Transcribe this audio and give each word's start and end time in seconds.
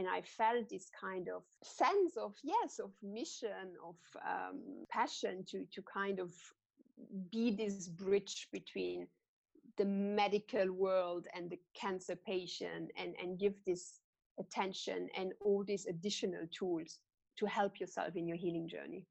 and 0.00 0.08
I 0.08 0.22
felt 0.22 0.70
this 0.70 0.90
kind 0.98 1.28
of 1.28 1.42
sense 1.62 2.16
of 2.16 2.34
yes, 2.42 2.78
of 2.78 2.90
mission, 3.02 3.76
of 3.86 3.96
um, 4.26 4.60
passion 4.88 5.44
to 5.50 5.66
to 5.74 5.82
kind 5.82 6.18
of 6.20 6.32
be 7.30 7.50
this 7.50 7.88
bridge 7.88 8.48
between 8.50 9.06
the 9.76 9.84
medical 9.84 10.72
world 10.72 11.26
and 11.36 11.50
the 11.50 11.60
cancer 11.74 12.16
patient 12.16 12.90
and 12.96 13.14
and 13.22 13.38
give 13.38 13.54
this 13.66 14.00
attention 14.38 15.08
and 15.18 15.32
all 15.40 15.62
these 15.64 15.84
additional 15.86 16.46
tools 16.50 16.98
to 17.38 17.44
help 17.44 17.78
yourself 17.78 18.16
in 18.16 18.26
your 18.26 18.38
healing 18.38 18.66
journey 18.66 19.06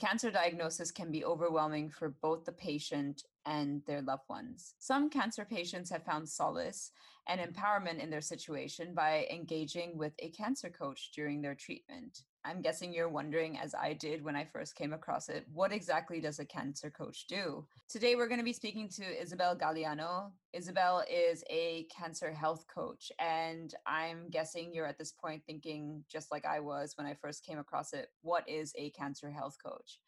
cancer 0.00 0.30
diagnosis 0.30 0.90
can 0.90 1.10
be 1.10 1.24
overwhelming 1.24 1.90
for 1.90 2.08
both 2.22 2.44
the 2.44 2.52
patient 2.52 3.24
and 3.44 3.82
their 3.86 4.00
loved 4.00 4.28
ones. 4.28 4.74
Some 4.78 5.10
cancer 5.10 5.44
patients 5.44 5.90
have 5.90 6.04
found 6.04 6.28
solace 6.28 6.92
and 7.28 7.40
empowerment 7.40 8.02
in 8.02 8.10
their 8.10 8.20
situation 8.20 8.94
by 8.94 9.26
engaging 9.30 9.98
with 9.98 10.12
a 10.18 10.30
cancer 10.30 10.70
coach 10.70 11.10
during 11.14 11.42
their 11.42 11.54
treatment. 11.54 12.22
I'm 12.44 12.62
guessing 12.62 12.92
you're 12.94 13.10
wondering, 13.10 13.58
as 13.58 13.74
I 13.74 13.92
did 13.92 14.24
when 14.24 14.34
I 14.34 14.46
first 14.50 14.74
came 14.74 14.94
across 14.94 15.28
it, 15.28 15.44
what 15.52 15.72
exactly 15.72 16.20
does 16.20 16.38
a 16.38 16.44
cancer 16.44 16.90
coach 16.90 17.26
do? 17.28 17.66
Today, 17.88 18.16
we're 18.16 18.28
going 18.28 18.40
to 18.40 18.44
be 18.44 18.54
speaking 18.54 18.88
to 18.96 19.22
Isabel 19.22 19.54
Galliano. 19.54 20.30
Isabel 20.54 21.04
is 21.10 21.44
a 21.50 21.86
cancer 21.94 22.32
health 22.32 22.64
coach, 22.74 23.12
and 23.18 23.74
I'm 23.86 24.30
guessing 24.30 24.72
you're 24.72 24.86
at 24.86 24.96
this 24.96 25.12
point 25.12 25.42
thinking, 25.46 26.02
just 26.10 26.32
like 26.32 26.46
I 26.46 26.60
was 26.60 26.94
when 26.96 27.06
I 27.06 27.14
first 27.20 27.44
came 27.44 27.58
across 27.58 27.92
it, 27.92 28.08
what 28.22 28.48
is 28.48 28.72
a 28.78 28.90
cancer 28.90 29.30
health 29.30 29.56
coach? 29.62 29.98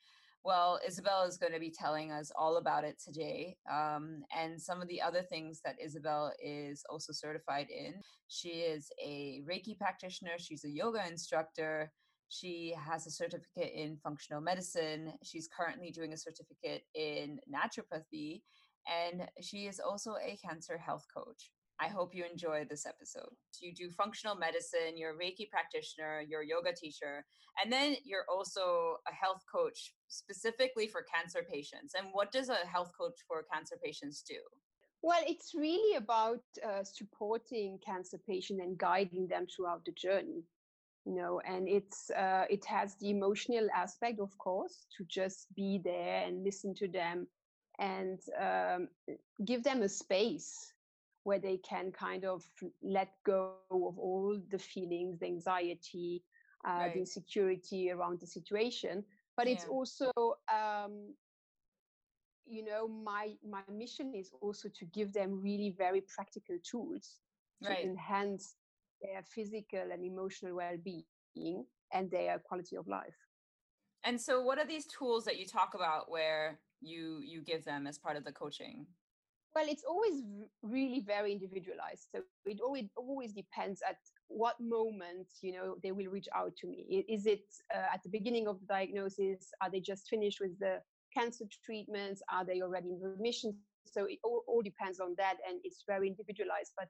Well, 0.44 0.80
Isabel 0.84 1.22
is 1.24 1.36
going 1.36 1.52
to 1.52 1.60
be 1.60 1.70
telling 1.70 2.10
us 2.10 2.32
all 2.34 2.56
about 2.56 2.82
it 2.82 2.98
today 2.98 3.56
um, 3.70 4.24
and 4.36 4.60
some 4.60 4.82
of 4.82 4.88
the 4.88 5.00
other 5.00 5.22
things 5.22 5.60
that 5.64 5.76
Isabel 5.80 6.32
is 6.42 6.82
also 6.90 7.12
certified 7.12 7.68
in. 7.70 7.94
She 8.26 8.48
is 8.48 8.90
a 9.00 9.42
Reiki 9.48 9.78
practitioner, 9.78 10.32
she's 10.38 10.64
a 10.64 10.70
yoga 10.70 11.06
instructor, 11.08 11.92
she 12.32 12.74
has 12.82 13.06
a 13.06 13.10
certificate 13.10 13.72
in 13.74 13.98
functional 14.02 14.40
medicine. 14.40 15.12
She's 15.22 15.48
currently 15.54 15.90
doing 15.90 16.14
a 16.14 16.16
certificate 16.16 16.84
in 16.94 17.38
naturopathy. 17.52 18.40
And 18.88 19.28
she 19.40 19.66
is 19.66 19.78
also 19.78 20.14
a 20.14 20.38
cancer 20.44 20.78
health 20.78 21.04
coach. 21.14 21.50
I 21.78 21.88
hope 21.88 22.14
you 22.14 22.24
enjoy 22.24 22.64
this 22.68 22.86
episode. 22.86 23.34
You 23.60 23.74
do 23.74 23.90
functional 23.90 24.36
medicine, 24.36 24.96
you're 24.96 25.12
a 25.12 25.14
Reiki 25.14 25.50
practitioner, 25.50 26.22
you're 26.26 26.42
a 26.42 26.46
yoga 26.46 26.72
teacher, 26.72 27.24
and 27.62 27.72
then 27.72 27.96
you're 28.04 28.26
also 28.32 28.96
a 29.08 29.12
health 29.12 29.42
coach 29.52 29.92
specifically 30.08 30.86
for 30.86 31.04
cancer 31.12 31.44
patients. 31.50 31.94
And 31.98 32.08
what 32.12 32.32
does 32.32 32.48
a 32.48 32.66
health 32.66 32.92
coach 32.98 33.18
for 33.26 33.44
cancer 33.52 33.76
patients 33.82 34.22
do? 34.26 34.36
Well, 35.02 35.22
it's 35.26 35.52
really 35.54 35.96
about 35.96 36.42
uh, 36.64 36.84
supporting 36.84 37.78
cancer 37.84 38.18
patients 38.28 38.60
and 38.62 38.78
guiding 38.78 39.26
them 39.26 39.46
throughout 39.46 39.84
the 39.84 39.92
journey 39.92 40.44
you 41.04 41.14
know 41.14 41.40
and 41.44 41.68
it's 41.68 42.10
uh, 42.10 42.44
it 42.48 42.64
has 42.64 42.94
the 43.00 43.10
emotional 43.10 43.68
aspect 43.74 44.20
of 44.20 44.36
course 44.38 44.86
to 44.96 45.04
just 45.08 45.52
be 45.54 45.80
there 45.82 46.24
and 46.26 46.44
listen 46.44 46.74
to 46.74 46.88
them 46.88 47.26
and 47.78 48.20
um, 48.40 48.88
give 49.44 49.64
them 49.64 49.82
a 49.82 49.88
space 49.88 50.72
where 51.24 51.38
they 51.38 51.56
can 51.58 51.90
kind 51.92 52.24
of 52.24 52.44
let 52.82 53.08
go 53.24 53.54
of 53.70 53.98
all 53.98 54.38
the 54.50 54.58
feelings 54.58 55.18
the 55.20 55.26
anxiety 55.26 56.22
uh, 56.68 56.72
right. 56.72 56.94
the 56.94 57.00
insecurity 57.00 57.90
around 57.90 58.20
the 58.20 58.26
situation 58.26 59.02
but 59.36 59.46
yeah. 59.46 59.54
it's 59.54 59.64
also 59.64 60.10
um, 60.52 61.14
you 62.46 62.64
know 62.64 62.86
my 62.86 63.32
my 63.48 63.62
mission 63.72 64.12
is 64.14 64.30
also 64.40 64.68
to 64.68 64.84
give 64.86 65.12
them 65.12 65.40
really 65.42 65.74
very 65.76 66.02
practical 66.02 66.56
tools 66.62 67.18
to 67.62 67.70
right. 67.70 67.84
enhance 67.84 68.54
their 69.02 69.22
physical 69.22 69.92
and 69.92 70.04
emotional 70.04 70.54
well-being 70.54 71.64
and 71.92 72.10
their 72.10 72.38
quality 72.38 72.76
of 72.76 72.86
life. 72.86 73.16
And 74.04 74.20
so 74.20 74.42
what 74.42 74.58
are 74.58 74.66
these 74.66 74.86
tools 74.86 75.24
that 75.24 75.38
you 75.38 75.46
talk 75.46 75.74
about 75.74 76.10
where 76.10 76.58
you 76.80 77.20
you 77.22 77.40
give 77.42 77.64
them 77.64 77.86
as 77.86 77.98
part 77.98 78.16
of 78.16 78.24
the 78.24 78.32
coaching? 78.32 78.86
Well 79.54 79.66
it's 79.68 79.84
always 79.84 80.22
really 80.62 81.00
very 81.06 81.32
individualized. 81.32 82.08
So 82.14 82.22
it 82.46 82.60
always 82.60 82.86
always 82.96 83.32
depends 83.32 83.80
at 83.88 83.98
what 84.28 84.56
moment 84.60 85.28
you 85.40 85.52
know 85.52 85.76
they 85.82 85.92
will 85.92 86.10
reach 86.10 86.28
out 86.34 86.56
to 86.60 86.66
me. 86.66 87.04
Is 87.08 87.26
it 87.26 87.44
uh, 87.74 87.94
at 87.94 88.02
the 88.02 88.08
beginning 88.08 88.48
of 88.48 88.58
the 88.60 88.66
diagnosis? 88.66 89.52
Are 89.60 89.70
they 89.70 89.80
just 89.80 90.08
finished 90.08 90.40
with 90.40 90.58
the 90.58 90.80
cancer 91.16 91.44
treatments? 91.64 92.22
Are 92.32 92.44
they 92.44 92.62
already 92.62 92.88
in 92.88 93.00
remission? 93.00 93.54
So 93.84 94.06
it 94.06 94.18
all, 94.24 94.42
all 94.48 94.62
depends 94.62 95.00
on 95.00 95.14
that 95.18 95.36
and 95.48 95.60
it's 95.64 95.84
very 95.86 96.08
individualized 96.08 96.72
but 96.76 96.88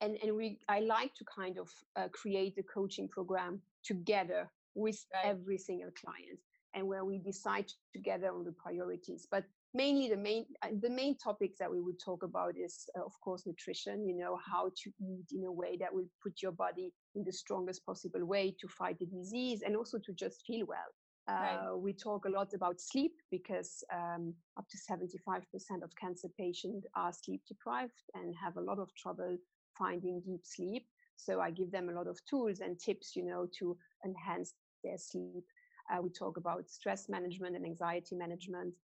and 0.00 0.16
and 0.22 0.34
we 0.34 0.58
i 0.68 0.80
like 0.80 1.14
to 1.14 1.24
kind 1.24 1.58
of 1.58 1.68
uh, 1.96 2.08
create 2.12 2.54
the 2.56 2.62
coaching 2.62 3.08
program 3.08 3.60
together 3.84 4.50
with 4.74 5.04
right. 5.14 5.30
every 5.30 5.58
single 5.58 5.90
client 5.98 6.38
and 6.74 6.86
where 6.86 7.04
we 7.04 7.18
decide 7.18 7.66
together 7.94 8.28
on 8.28 8.44
the 8.44 8.52
priorities 8.52 9.26
but 9.30 9.44
mainly 9.74 10.08
the 10.08 10.16
main 10.16 10.44
uh, 10.62 10.68
the 10.80 10.90
main 10.90 11.16
topics 11.16 11.58
that 11.58 11.70
we 11.70 11.80
would 11.80 11.98
talk 12.04 12.22
about 12.22 12.54
is 12.56 12.88
uh, 12.98 13.04
of 13.04 13.12
course 13.22 13.46
nutrition 13.46 14.06
you 14.06 14.16
know 14.16 14.38
how 14.50 14.68
to 14.82 14.90
eat 15.00 15.26
in 15.32 15.44
a 15.44 15.52
way 15.52 15.76
that 15.78 15.92
will 15.92 16.08
put 16.22 16.42
your 16.42 16.52
body 16.52 16.92
in 17.14 17.24
the 17.24 17.32
strongest 17.32 17.84
possible 17.84 18.24
way 18.24 18.54
to 18.60 18.68
fight 18.68 18.98
the 18.98 19.06
disease 19.06 19.62
and 19.64 19.76
also 19.76 19.98
to 19.98 20.12
just 20.12 20.44
feel 20.46 20.66
well 20.66 20.92
uh, 21.28 21.32
right. 21.32 21.76
We 21.76 21.92
talk 21.92 22.24
a 22.24 22.28
lot 22.28 22.54
about 22.54 22.80
sleep 22.80 23.14
because 23.32 23.82
um, 23.92 24.32
up 24.56 24.66
to 24.68 24.78
75% 24.78 25.42
of 25.82 25.90
cancer 26.00 26.28
patients 26.38 26.86
are 26.94 27.12
sleep 27.12 27.42
deprived 27.48 28.00
and 28.14 28.32
have 28.40 28.56
a 28.56 28.60
lot 28.60 28.78
of 28.78 28.94
trouble 28.94 29.36
finding 29.78 30.20
deep 30.20 30.44
sleep. 30.44 30.86
So 31.16 31.40
I 31.40 31.50
give 31.50 31.70
them 31.70 31.88
a 31.88 31.92
lot 31.92 32.06
of 32.06 32.24
tools 32.26 32.60
and 32.60 32.78
tips, 32.78 33.16
you 33.16 33.24
know, 33.24 33.48
to 33.58 33.76
enhance 34.04 34.54
their 34.84 34.98
sleep. 34.98 35.44
Uh, 35.90 36.02
we 36.02 36.10
talk 36.10 36.36
about 36.36 36.68
stress 36.68 37.08
management 37.08 37.56
and 37.56 37.64
anxiety 37.64 38.16
management, 38.16 38.74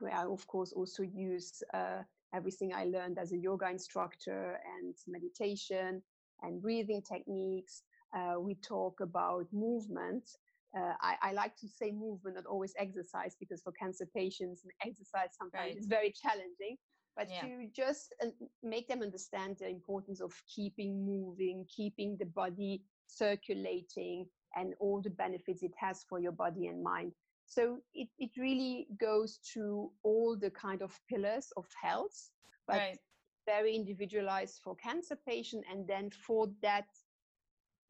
where 0.00 0.12
I, 0.12 0.24
of 0.24 0.46
course, 0.46 0.72
also 0.72 1.02
use 1.02 1.62
uh, 1.72 2.02
everything 2.34 2.74
I 2.74 2.84
learned 2.84 3.18
as 3.18 3.32
a 3.32 3.38
yoga 3.38 3.68
instructor 3.70 4.58
and 4.76 4.94
meditation 5.06 6.02
and 6.42 6.60
breathing 6.60 7.02
techniques. 7.02 7.82
Uh, 8.16 8.40
we 8.40 8.56
talk 8.56 9.00
about 9.00 9.46
movement. 9.52 10.28
Uh, 10.76 10.94
I, 11.00 11.14
I, 11.22 11.32
like 11.32 11.56
to 11.58 11.68
say 11.68 11.92
movement, 11.92 12.34
not 12.34 12.46
always 12.46 12.74
exercise, 12.76 13.36
because 13.38 13.62
for 13.62 13.72
cancer 13.72 14.06
patients, 14.12 14.66
exercise 14.84 15.30
sometimes 15.38 15.68
right. 15.70 15.78
is 15.78 15.86
very 15.86 16.12
challenging 16.12 16.76
but 17.16 17.28
yeah. 17.30 17.42
to 17.42 17.68
just 17.74 18.14
uh, 18.22 18.28
make 18.62 18.88
them 18.88 19.02
understand 19.02 19.56
the 19.58 19.68
importance 19.68 20.20
of 20.20 20.32
keeping 20.52 21.04
moving, 21.04 21.66
keeping 21.74 22.16
the 22.18 22.26
body 22.26 22.82
circulating, 23.06 24.26
and 24.56 24.74
all 24.80 25.00
the 25.00 25.10
benefits 25.10 25.62
it 25.62 25.72
has 25.76 26.04
for 26.08 26.18
your 26.18 26.32
body 26.32 26.66
and 26.66 26.82
mind. 26.82 27.12
So 27.46 27.78
it, 27.92 28.08
it 28.18 28.30
really 28.38 28.86
goes 28.98 29.38
through 29.44 29.90
all 30.02 30.36
the 30.36 30.50
kind 30.50 30.82
of 30.82 30.98
pillars 31.08 31.52
of 31.56 31.66
health, 31.80 32.30
but 32.66 32.78
right. 32.78 32.98
very 33.46 33.74
individualized 33.74 34.60
for 34.62 34.74
cancer 34.76 35.16
patient 35.26 35.64
and 35.70 35.86
then 35.86 36.10
for 36.10 36.48
that 36.62 36.86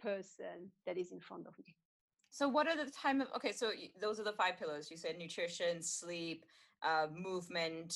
person 0.00 0.70
that 0.86 0.98
is 0.98 1.12
in 1.12 1.20
front 1.20 1.46
of 1.46 1.54
me. 1.58 1.74
So 2.30 2.48
what 2.48 2.66
are 2.66 2.76
the 2.76 2.90
time 2.90 3.20
of 3.20 3.28
okay, 3.36 3.52
so 3.52 3.70
those 4.00 4.18
are 4.18 4.24
the 4.24 4.32
five 4.32 4.58
pillars. 4.58 4.90
You 4.90 4.96
said 4.96 5.18
nutrition, 5.18 5.80
sleep, 5.80 6.44
uh, 6.82 7.06
movement, 7.14 7.94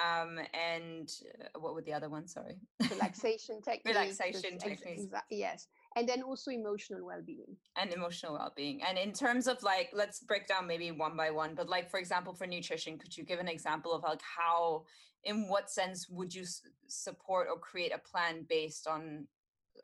um, 0.00 0.38
and 0.54 1.10
uh, 1.44 1.60
what 1.60 1.74
were 1.74 1.82
the 1.82 1.92
other 1.92 2.08
ones? 2.08 2.32
Sorry. 2.32 2.56
Relaxation 2.90 3.60
techniques. 3.60 3.98
Relaxation 3.98 4.58
techniques. 4.58 5.02
Yes. 5.30 5.66
And 5.96 6.08
then 6.08 6.22
also 6.22 6.50
emotional 6.50 7.04
well-being. 7.04 7.56
And 7.76 7.92
emotional 7.92 8.34
well-being. 8.34 8.80
And 8.82 8.96
in 8.96 9.12
terms 9.12 9.46
of 9.46 9.62
like, 9.62 9.90
let's 9.92 10.20
break 10.20 10.46
down 10.46 10.66
maybe 10.66 10.90
one 10.90 11.16
by 11.16 11.30
one. 11.30 11.54
But 11.54 11.68
like, 11.68 11.90
for 11.90 11.98
example, 11.98 12.32
for 12.32 12.46
nutrition, 12.46 12.98
could 12.98 13.16
you 13.16 13.24
give 13.24 13.38
an 13.38 13.48
example 13.48 13.92
of 13.92 14.02
like 14.02 14.20
how, 14.22 14.84
in 15.24 15.48
what 15.48 15.70
sense 15.70 16.08
would 16.08 16.34
you 16.34 16.42
s- 16.42 16.62
support 16.86 17.48
or 17.50 17.58
create 17.58 17.92
a 17.94 17.98
plan 17.98 18.46
based 18.48 18.86
on 18.86 19.26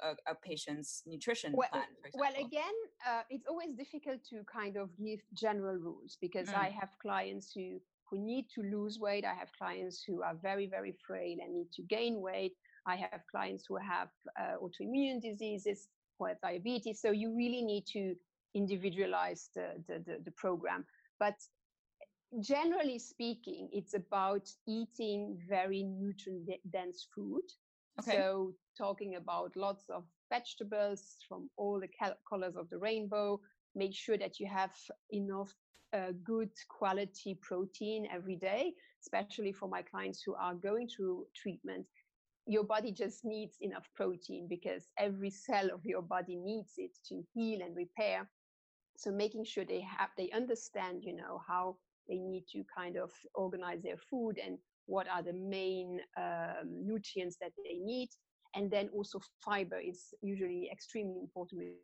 a, 0.03 0.31
a, 0.31 0.35
patient's 0.35 1.03
nutrition 1.07 1.53
well, 1.55 1.69
plan. 1.71 1.85
well, 2.15 2.33
again, 2.33 2.75
uh, 3.07 3.23
it's 3.31 3.47
always 3.47 3.75
difficult 3.75 4.25
to 4.31 4.43
kind 4.51 4.77
of 4.77 4.91
give 4.97 5.21
general 5.35 5.77
rules 5.77 6.17
because 6.21 6.49
mm. 6.49 6.57
I 6.57 6.69
have 6.69 6.91
clients 7.01 7.53
who 7.55 7.81
who 8.11 8.19
need 8.19 8.47
to 8.55 8.63
lose 8.63 8.99
weight. 8.99 9.25
I 9.25 9.35
have 9.35 9.49
clients 9.57 10.03
who 10.07 10.23
are 10.23 10.35
very, 10.43 10.67
very 10.67 10.95
frail 11.07 11.37
and 11.43 11.55
need 11.55 11.71
to 11.75 11.83
gain 11.83 12.21
weight. 12.21 12.55
I 12.87 12.97
have 12.97 13.21
clients 13.31 13.65
who 13.69 13.77
have 13.77 14.09
uh, 14.41 14.57
autoimmune 14.63 15.21
diseases, 15.21 15.89
who 16.19 16.27
have 16.27 16.41
diabetes. 16.41 17.01
So 17.01 17.11
you 17.11 17.35
really 17.37 17.63
need 17.63 17.85
to 17.93 18.15
individualize 18.55 19.51
the, 19.55 19.83
the, 19.87 20.03
the, 20.07 20.19
the 20.25 20.31
program. 20.33 20.85
But 21.21 21.35
generally 22.41 22.99
speaking, 22.99 23.69
it's 23.73 23.95
about 23.95 24.49
eating 24.67 25.39
very 25.49 25.83
nutrient 25.83 26.49
dense 26.71 27.07
food. 27.15 27.43
Okay. 28.01 28.13
So 28.17 28.53
talking 28.77 29.17
about 29.17 29.57
lots 29.57 29.85
of 29.91 30.05
vegetables 30.31 31.17
from 31.29 31.51
all 31.57 31.81
the 31.81 31.89
colors 32.29 32.57
of 32.57 32.69
the 32.71 32.79
rainbow, 32.79 33.41
make 33.75 33.95
sure 33.95 34.19
that 34.19 34.39
you 34.39 34.47
have 34.47 34.73
enough 35.11 35.53
uh, 35.95 36.13
good 36.25 36.51
quality 36.69 37.39
protein 37.41 38.07
every 38.13 38.37
day, 38.37 38.73
especially 39.03 39.53
for 39.53 39.69
my 39.69 39.83
clients 39.83 40.23
who 40.25 40.35
are 40.35 40.55
going 40.55 40.89
through 40.89 41.27
treatment. 41.35 41.87
Your 42.47 42.65
body 42.65 42.93
just 42.93 43.25
needs 43.25 43.57
enough 43.61 43.89
protein 43.95 44.47
because 44.49 44.85
every 44.99 45.31
cell 45.31 45.71
of 45.73 45.81
your 45.85 46.03
body 46.03 46.37
needs 46.37 46.73
it 46.79 46.93
to 47.09 47.23
heal 47.35 47.61
and 47.63 47.77
repair. 47.77 48.29
So 48.97 49.11
making 49.11 49.45
sure 49.45 49.65
they 49.65 49.81
have 49.83 50.11
they 50.17 50.31
understand, 50.31 51.03
you 51.05 51.15
know, 51.15 51.41
how 51.47 51.77
they 52.09 52.17
need 52.17 52.45
to 52.53 52.65
kind 52.77 52.97
of 52.97 53.11
organize 53.35 53.83
their 53.83 53.99
food 54.11 54.39
and 54.45 54.59
what 54.87 55.07
are 55.09 55.23
the 55.23 55.35
main 55.35 56.01
um, 56.17 56.87
nutrients 56.87 57.37
that 57.41 57.53
they 57.65 57.79
need. 57.79 58.09
And 58.55 58.71
then 58.71 58.89
also 58.95 59.21
fiber 59.45 59.79
is 59.79 60.15
usually 60.23 60.71
extremely 60.73 61.21
important 61.21 61.75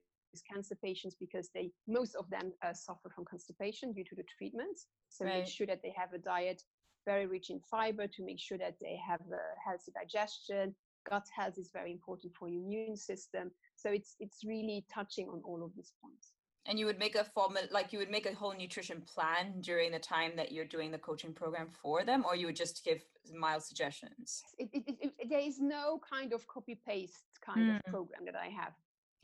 cancer 0.43 0.77
patients 0.83 1.17
because 1.19 1.51
they 1.55 1.71
most 1.87 2.15
of 2.15 2.29
them 2.31 2.53
uh, 2.63 2.73
suffer 2.73 3.09
from 3.15 3.25
constipation 3.25 3.93
due 3.93 4.05
to 4.05 4.15
the 4.15 4.25
treatments. 4.37 4.87
So 5.09 5.25
right. 5.25 5.39
make 5.39 5.49
sure 5.49 5.67
that 5.67 5.83
they 5.83 5.95
have 5.97 6.13
a 6.13 6.19
diet 6.19 6.63
very 7.05 7.27
rich 7.27 7.51
in 7.51 7.61
fiber 7.71 8.07
to 8.07 8.25
make 8.25 8.41
sure 8.41 8.59
that 8.59 8.77
they 8.81 8.99
have 9.07 9.21
a 9.21 9.45
healthy 9.69 9.93
digestion. 9.95 10.75
Gut 11.09 11.27
health 11.37 11.59
is 11.59 11.71
very 11.73 11.93
important 11.93 12.33
for 12.39 12.49
your 12.49 12.63
immune 12.63 12.97
system. 12.97 13.51
So 13.77 13.91
it's 13.91 14.17
it's 14.21 14.45
really 14.45 14.85
touching 14.93 15.29
on 15.29 15.43
all 15.45 15.63
of 15.63 15.71
these 15.75 15.93
points 16.01 16.33
and 16.67 16.79
you 16.79 16.87
would 16.87 16.99
make 16.99 17.15
a 17.15 17.25
formal 17.25 17.63
like 17.71 17.93
you 17.93 17.99
would 17.99 18.11
make 18.11 18.27
a 18.27 18.35
whole 18.35 18.55
nutrition 18.55 19.03
plan 19.03 19.61
during 19.61 19.91
the 19.91 19.99
time 19.99 20.33
that 20.37 20.53
you're 20.53 20.65
doing 20.65 20.91
the 20.91 20.99
coaching 20.99 21.33
program 21.33 21.69
for 21.71 22.05
them 22.05 22.25
or 22.27 22.37
you 22.37 22.47
would 22.47 22.57
just 22.57 22.85
give 22.85 23.03
mild 23.35 23.63
suggestions 23.63 24.43
it, 24.59 24.69
it, 24.73 24.97
it, 25.01 25.31
there 25.31 25.41
is 25.41 25.61
no 25.61 26.01
kind 26.11 26.33
of 26.33 26.47
copy 26.47 26.79
paste 26.87 27.25
kind 27.45 27.71
mm. 27.71 27.77
of 27.77 27.85
program 27.85 28.25
that 28.25 28.35
i 28.37 28.47
have 28.47 28.73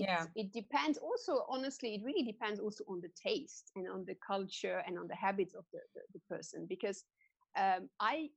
yeah. 0.00 0.26
It 0.34 0.52
depends 0.52 0.98
also 0.98 1.44
honestly 1.48 1.94
it 1.94 2.02
really 2.04 2.22
depends 2.22 2.60
also 2.60 2.84
on 2.88 3.00
the 3.00 3.10
taste 3.14 3.70
and 3.76 3.88
on 3.88 4.04
the 4.06 4.16
culture 4.26 4.82
and 4.86 4.98
on 4.98 5.06
the 5.08 5.14
habits 5.14 5.54
of 5.54 5.64
the, 5.72 5.80
the, 5.94 6.00
the 6.14 6.20
person 6.34 6.66
because 6.68 7.04
um, 7.56 7.88
i 8.00 8.28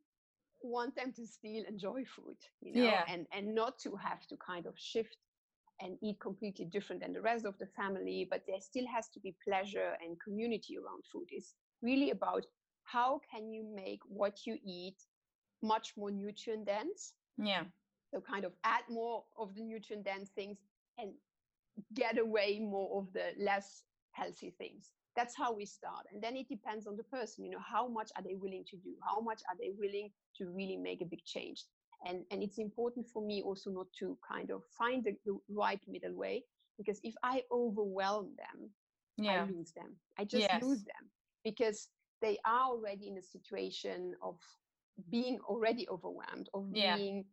want 0.61 0.95
them 0.95 1.11
to 1.13 1.25
still 1.27 1.63
enjoy 1.67 2.03
food 2.05 2.37
you 2.61 2.73
know 2.73 2.83
yeah. 2.83 3.03
and 3.07 3.27
and 3.35 3.53
not 3.53 3.77
to 3.77 3.95
have 3.95 4.25
to 4.27 4.35
kind 4.37 4.65
of 4.65 4.73
shift 4.77 5.17
and 5.81 5.97
eat 6.01 6.19
completely 6.19 6.65
different 6.65 7.01
than 7.01 7.13
the 7.13 7.21
rest 7.21 7.45
of 7.45 7.57
the 7.59 7.65
family 7.65 8.27
but 8.29 8.41
there 8.47 8.59
still 8.61 8.85
has 8.87 9.09
to 9.09 9.19
be 9.19 9.35
pleasure 9.43 9.93
and 10.03 10.19
community 10.21 10.77
around 10.77 11.03
food. 11.11 11.27
It's 11.29 11.55
really 11.81 12.11
about 12.11 12.45
how 12.85 13.19
can 13.31 13.51
you 13.51 13.65
make 13.75 13.99
what 14.07 14.45
you 14.45 14.57
eat 14.65 14.97
much 15.61 15.93
more 15.97 16.11
nutrient 16.11 16.65
dense 16.65 17.13
yeah. 17.37 17.63
so 18.13 18.21
kind 18.21 18.45
of 18.45 18.53
add 18.63 18.83
more 18.89 19.23
of 19.37 19.53
the 19.55 19.61
nutrient 19.61 20.05
dense 20.05 20.29
things 20.29 20.57
and 20.97 21.11
get 21.93 22.17
away 22.17 22.59
more 22.59 22.99
of 22.99 23.13
the 23.13 23.43
less 23.43 23.83
healthy 24.11 24.53
things 24.57 24.91
that's 25.15 25.35
how 25.35 25.53
we 25.53 25.65
start 25.65 26.05
and 26.11 26.21
then 26.21 26.35
it 26.35 26.47
depends 26.49 26.87
on 26.87 26.95
the 26.95 27.03
person 27.03 27.43
you 27.43 27.51
know 27.51 27.59
how 27.65 27.87
much 27.87 28.09
are 28.17 28.23
they 28.23 28.35
willing 28.35 28.63
to 28.69 28.77
do 28.77 28.91
how 29.07 29.19
much 29.19 29.41
are 29.49 29.55
they 29.59 29.71
willing 29.77 30.09
to 30.35 30.49
really 30.49 30.77
make 30.77 31.01
a 31.01 31.05
big 31.05 31.23
change 31.25 31.65
and 32.07 32.23
and 32.31 32.43
it's 32.43 32.57
important 32.57 33.07
for 33.07 33.25
me 33.25 33.41
also 33.41 33.69
not 33.69 33.87
to 33.97 34.17
kind 34.27 34.51
of 34.51 34.61
find 34.77 35.03
the, 35.03 35.15
the 35.25 35.37
right 35.49 35.81
middle 35.87 36.15
way 36.15 36.43
because 36.77 36.99
if 37.03 37.13
i 37.23 37.41
overwhelm 37.51 38.31
them 38.37 38.69
yeah. 39.17 39.43
i 39.43 39.51
lose 39.51 39.71
them 39.71 39.95
i 40.17 40.23
just 40.23 40.47
yes. 40.49 40.61
lose 40.63 40.83
them 40.83 41.09
because 41.43 41.89
they 42.21 42.37
are 42.45 42.69
already 42.69 43.07
in 43.07 43.17
a 43.17 43.21
situation 43.21 44.13
of 44.21 44.35
being 45.09 45.39
already 45.47 45.87
overwhelmed 45.89 46.49
of 46.53 46.67
yeah. 46.71 46.95
being 46.95 47.25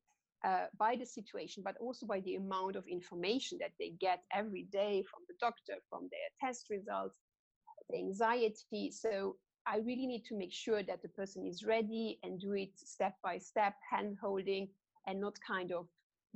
uh, 0.44 0.66
by 0.78 0.96
the 0.96 1.06
situation 1.06 1.62
but 1.64 1.76
also 1.78 2.06
by 2.06 2.20
the 2.20 2.36
amount 2.36 2.76
of 2.76 2.84
information 2.86 3.58
that 3.60 3.72
they 3.78 3.92
get 4.00 4.22
every 4.32 4.66
day 4.72 5.02
from 5.10 5.22
the 5.28 5.34
doctor 5.40 5.74
from 5.88 6.08
their 6.10 6.30
test 6.40 6.66
results 6.70 7.18
the 7.88 7.96
anxiety 7.96 8.90
so 8.90 9.36
I 9.66 9.78
really 9.78 10.06
need 10.06 10.24
to 10.26 10.36
make 10.36 10.52
sure 10.52 10.82
that 10.82 11.02
the 11.02 11.08
person 11.08 11.46
is 11.46 11.64
ready 11.64 12.18
and 12.22 12.40
do 12.40 12.54
it 12.54 12.70
step 12.76 13.14
by 13.22 13.38
step, 13.38 13.74
hand 13.90 14.16
holding, 14.20 14.68
and 15.06 15.20
not 15.20 15.36
kind 15.46 15.72
of 15.72 15.86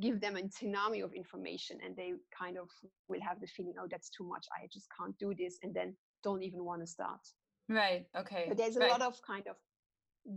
give 0.00 0.20
them 0.20 0.36
a 0.36 0.42
tsunami 0.42 1.02
of 1.04 1.12
information 1.12 1.78
and 1.84 1.96
they 1.96 2.12
kind 2.36 2.58
of 2.58 2.68
will 3.08 3.20
have 3.20 3.40
the 3.40 3.46
feeling, 3.46 3.74
oh, 3.80 3.86
that's 3.90 4.10
too 4.10 4.24
much. 4.24 4.46
I 4.52 4.66
just 4.72 4.86
can't 4.98 5.16
do 5.18 5.34
this. 5.38 5.58
And 5.62 5.72
then 5.74 5.96
don't 6.22 6.42
even 6.42 6.64
want 6.64 6.82
to 6.82 6.86
start. 6.86 7.20
Right. 7.68 8.06
Okay. 8.16 8.46
But 8.48 8.56
there's 8.56 8.76
a 8.76 8.80
right. 8.80 8.90
lot 8.90 9.02
of 9.02 9.20
kind 9.22 9.46
of 9.46 9.56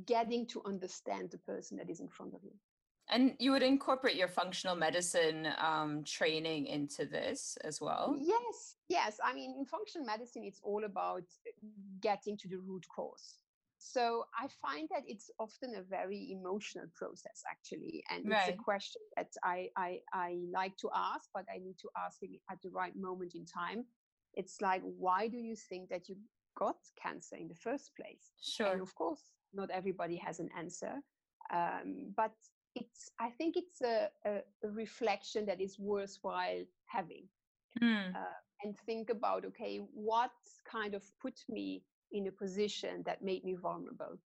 getting 0.05 0.45
to 0.47 0.61
understand 0.65 1.31
the 1.31 1.39
person 1.39 1.77
that 1.77 1.89
is 1.89 1.99
in 1.99 2.09
front 2.09 2.33
of 2.35 2.43
you. 2.43 2.53
And 3.09 3.35
you 3.39 3.51
would 3.51 3.63
incorporate 3.63 4.15
your 4.15 4.27
functional 4.27 4.75
medicine 4.75 5.47
um, 5.59 6.03
training 6.03 6.65
into 6.67 7.05
this 7.05 7.57
as 7.63 7.79
well? 7.79 8.17
Yes, 8.19 8.75
yes. 8.89 9.17
I 9.23 9.33
mean, 9.33 9.55
in 9.57 9.65
functional 9.65 10.05
medicine, 10.05 10.43
it's 10.43 10.59
all 10.61 10.83
about 10.83 11.23
uh, 11.23 11.67
getting 12.01 12.37
to 12.37 12.49
the 12.49 12.57
root 12.57 12.85
cause. 12.93 13.37
So 13.79 14.25
I 14.37 14.47
find 14.61 14.89
that 14.89 15.03
it's 15.07 15.29
often 15.39 15.75
a 15.75 15.83
very 15.83 16.31
emotional 16.31 16.87
process, 16.95 17.43
actually, 17.49 18.03
and 18.09 18.27
right. 18.27 18.49
it's 18.49 18.59
a 18.59 18.63
question 18.63 19.01
that 19.15 19.29
I, 19.43 19.69
I 19.77 19.99
I 20.11 20.39
like 20.51 20.75
to 20.77 20.89
ask, 20.93 21.29
but 21.33 21.45
I 21.53 21.59
need 21.59 21.77
to 21.79 21.89
ask 21.95 22.17
it 22.23 22.41
at 22.51 22.61
the 22.61 22.69
right 22.71 22.95
moment 22.95 23.35
in 23.35 23.45
time. 23.45 23.85
It's 24.33 24.61
like, 24.61 24.81
why 24.83 25.27
do 25.27 25.37
you 25.37 25.55
think 25.55 25.89
that 25.89 26.09
you 26.09 26.15
got 26.57 26.77
cancer 27.01 27.35
in 27.35 27.47
the 27.47 27.55
first 27.55 27.91
place? 27.95 28.31
Sure. 28.41 28.71
And 28.73 28.81
of 28.81 28.93
course, 28.95 29.21
not 29.53 29.69
everybody 29.69 30.17
has 30.17 30.39
an 30.39 30.49
answer, 30.57 30.93
um, 31.53 32.13
but 32.15 32.33
it's 32.81 33.11
i 33.19 33.29
think 33.29 33.55
it's 33.57 33.81
a, 33.81 34.09
a, 34.25 34.41
reflection 34.63 35.45
that 35.45 35.61
is 35.61 35.77
worthwhile 35.79 36.63
having 36.85 37.23
mm. 37.81 38.15
uh, 38.15 38.37
and 38.63 38.77
think 38.85 39.09
about 39.09 39.45
okay 39.45 39.79
what 39.93 40.31
kind 40.69 40.93
of 40.93 41.03
put 41.21 41.39
me 41.49 41.83
in 42.11 42.27
a 42.27 42.31
position 42.31 43.03
that 43.05 43.21
made 43.21 43.43
me 43.43 43.55
vulnerable 43.55 44.17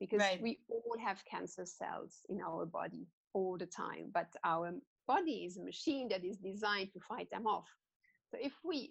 because 0.00 0.20
right. 0.20 0.42
we 0.42 0.58
all 0.68 0.96
have 1.04 1.24
cancer 1.24 1.66
cells 1.66 2.20
in 2.28 2.40
our 2.40 2.64
body 2.64 3.06
all 3.34 3.56
the 3.58 3.66
time 3.66 4.10
but 4.12 4.28
our 4.44 4.72
body 5.06 5.44
is 5.46 5.58
a 5.58 5.62
machine 5.62 6.08
that 6.08 6.24
is 6.24 6.36
designed 6.38 6.92
to 6.92 7.00
fight 7.00 7.30
them 7.30 7.46
off 7.46 7.68
so 8.30 8.38
if 8.40 8.52
we 8.64 8.90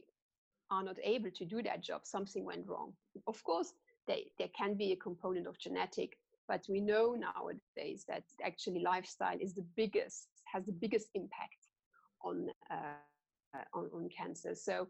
are 0.69 0.83
not 0.83 0.97
able 1.03 1.31
to 1.31 1.45
do 1.45 1.61
that 1.63 1.81
job 1.81 2.01
something 2.03 2.43
went 2.43 2.67
wrong 2.67 2.93
of 3.27 3.43
course 3.43 3.73
they, 4.07 4.31
there 4.37 4.49
can 4.57 4.75
be 4.75 4.91
a 4.93 4.95
component 4.95 5.47
of 5.47 5.57
genetic 5.59 6.17
but 6.47 6.63
we 6.69 6.79
know 6.79 7.15
nowadays 7.15 8.05
that 8.07 8.23
actually 8.43 8.81
lifestyle 8.81 9.37
is 9.39 9.53
the 9.53 9.65
biggest 9.75 10.27
has 10.51 10.65
the 10.65 10.71
biggest 10.71 11.09
impact 11.13 11.67
on 12.23 12.47
uh, 12.71 13.57
on, 13.73 13.89
on 13.93 14.09
cancer. 14.09 14.55
So 14.55 14.87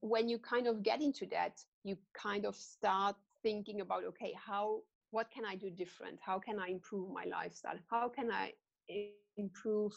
when 0.00 0.28
you 0.28 0.38
kind 0.38 0.66
of 0.66 0.82
get 0.82 1.00
into 1.00 1.26
that 1.26 1.58
you 1.82 1.96
kind 2.14 2.44
of 2.44 2.54
start 2.54 3.16
thinking 3.42 3.80
about 3.80 4.04
okay 4.04 4.34
how 4.34 4.80
what 5.10 5.30
can 5.30 5.44
i 5.44 5.54
do 5.54 5.70
different? 5.70 6.18
How 6.20 6.38
can 6.38 6.58
i 6.58 6.68
improve 6.68 7.10
my 7.10 7.24
lifestyle? 7.24 7.78
How 7.90 8.08
can 8.08 8.30
i 8.30 8.52
improve 9.36 9.92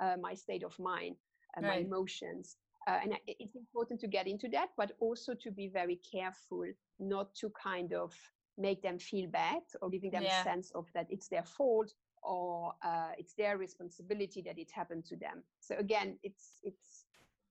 uh, 0.00 0.16
my 0.20 0.34
state 0.34 0.64
of 0.64 0.78
mind 0.78 1.16
uh, 1.56 1.62
right. 1.62 1.68
my 1.68 1.76
emotions? 1.86 2.56
Uh, 2.86 2.98
and 3.02 3.12
it's 3.26 3.56
important 3.56 4.00
to 4.00 4.06
get 4.06 4.26
into 4.26 4.48
that 4.48 4.68
but 4.76 4.92
also 5.00 5.34
to 5.34 5.50
be 5.50 5.68
very 5.68 6.00
careful 6.10 6.64
not 6.98 7.34
to 7.34 7.50
kind 7.62 7.92
of 7.92 8.14
make 8.58 8.82
them 8.82 8.98
feel 8.98 9.28
bad 9.30 9.62
or 9.80 9.88
giving 9.88 10.10
them 10.10 10.22
yeah. 10.22 10.40
a 10.40 10.44
sense 10.44 10.70
of 10.74 10.86
that 10.94 11.06
it's 11.10 11.28
their 11.28 11.44
fault 11.44 11.92
or 12.22 12.72
uh, 12.84 13.10
it's 13.16 13.34
their 13.34 13.56
responsibility 13.56 14.42
that 14.42 14.58
it 14.58 14.70
happened 14.70 15.04
to 15.04 15.16
them 15.16 15.42
so 15.60 15.76
again 15.76 16.18
it's 16.22 16.58
it's 16.62 17.04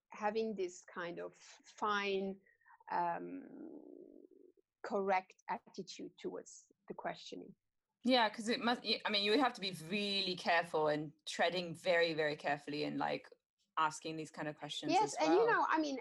having 0.10 0.54
this 0.56 0.84
kind 0.94 1.20
of 1.20 1.32
fine 1.64 2.36
um, 2.92 3.44
correct 4.84 5.44
attitude 5.50 6.12
towards 6.22 6.66
the 6.88 6.94
questioning 6.94 7.52
yeah 8.04 8.30
because 8.30 8.48
it 8.50 8.62
must 8.62 8.82
i 9.06 9.10
mean 9.10 9.24
you 9.24 9.40
have 9.40 9.54
to 9.54 9.62
be 9.62 9.76
really 9.90 10.36
careful 10.36 10.88
and 10.88 11.12
treading 11.28 11.76
very 11.84 12.14
very 12.14 12.36
carefully 12.36 12.84
and 12.84 12.98
like 12.98 13.26
asking 13.78 14.16
these 14.16 14.32
kind 14.32 14.48
of 14.48 14.58
questions 14.58 14.92
yes 14.92 15.16
well. 15.20 15.30
and 15.30 15.40
you 15.40 15.46
know 15.46 15.66
i 15.72 15.80
mean 15.80 15.98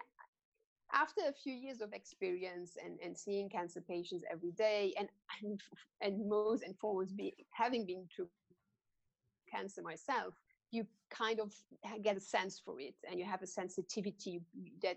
after 0.93 1.23
a 1.29 1.33
few 1.33 1.53
years 1.53 1.81
of 1.81 1.93
experience 1.93 2.77
and, 2.85 2.99
and 3.05 3.17
seeing 3.17 3.49
cancer 3.49 3.81
patients 3.81 4.25
every 4.31 4.53
day 4.53 4.95
and 4.99 5.09
and, 5.43 5.61
and 6.01 6.29
most 6.29 6.63
and 6.63 6.77
foremost 6.79 7.17
be, 7.17 7.35
having 7.53 7.85
been 7.87 8.07
through 8.15 8.29
cancer 9.53 9.83
myself 9.83 10.35
you 10.71 10.85
kind 11.11 11.41
of 11.41 11.53
get 12.03 12.17
a 12.17 12.21
sense 12.21 12.61
for 12.65 12.81
it 12.81 12.95
and 13.09 13.19
you 13.19 13.25
have 13.25 13.43
a 13.43 13.47
sensitivity 13.47 14.41
that 14.83 14.97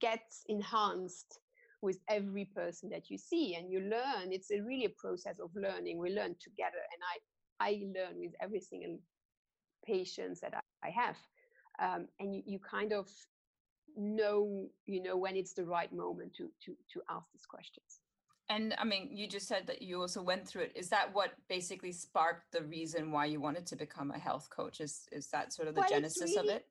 gets 0.00 0.44
enhanced 0.48 1.40
with 1.80 1.98
every 2.08 2.44
person 2.44 2.88
that 2.90 3.08
you 3.08 3.16
see 3.16 3.54
and 3.54 3.70
you 3.70 3.80
learn. 3.80 4.32
It's 4.32 4.50
a 4.50 4.60
really 4.60 4.86
a 4.86 4.90
process 4.90 5.38
of 5.38 5.50
learning. 5.54 5.98
We 5.98 6.10
learn 6.10 6.34
together 6.40 6.82
and 6.92 7.02
i 7.12 7.16
i 7.60 7.70
learn 7.96 8.20
with 8.20 8.32
every 8.40 8.60
single 8.60 8.98
patients 9.84 10.40
that 10.40 10.54
i, 10.54 10.88
I 10.88 10.90
have. 10.90 11.16
Um, 11.80 12.08
and 12.18 12.34
you, 12.34 12.42
you 12.46 12.58
kind 12.58 12.92
of 12.92 13.08
know 13.98 14.68
you 14.86 15.02
know 15.02 15.16
when 15.16 15.36
it's 15.36 15.52
the 15.52 15.64
right 15.64 15.92
moment 15.92 16.34
to 16.36 16.48
to 16.64 16.74
to 16.92 17.02
ask 17.10 17.26
these 17.32 17.46
questions. 17.46 18.00
And 18.50 18.74
i 18.78 18.84
mean 18.84 19.10
you 19.12 19.28
just 19.28 19.46
said 19.46 19.66
that 19.66 19.82
you 19.82 20.00
also 20.00 20.22
went 20.22 20.46
through 20.48 20.62
it. 20.62 20.72
Is 20.74 20.88
that 20.88 21.12
what 21.12 21.32
basically 21.48 21.92
sparked 21.92 22.52
the 22.52 22.62
reason 22.62 23.12
why 23.12 23.26
you 23.26 23.40
wanted 23.40 23.66
to 23.66 23.76
become 23.76 24.10
a 24.10 24.18
health 24.18 24.48
coach? 24.50 24.80
Is 24.80 25.08
is 25.12 25.28
that 25.30 25.52
sort 25.52 25.68
of 25.68 25.74
the 25.74 25.80
well, 25.80 25.90
genesis 25.90 26.34
really, 26.36 26.48
of 26.48 26.56
it? 26.56 26.66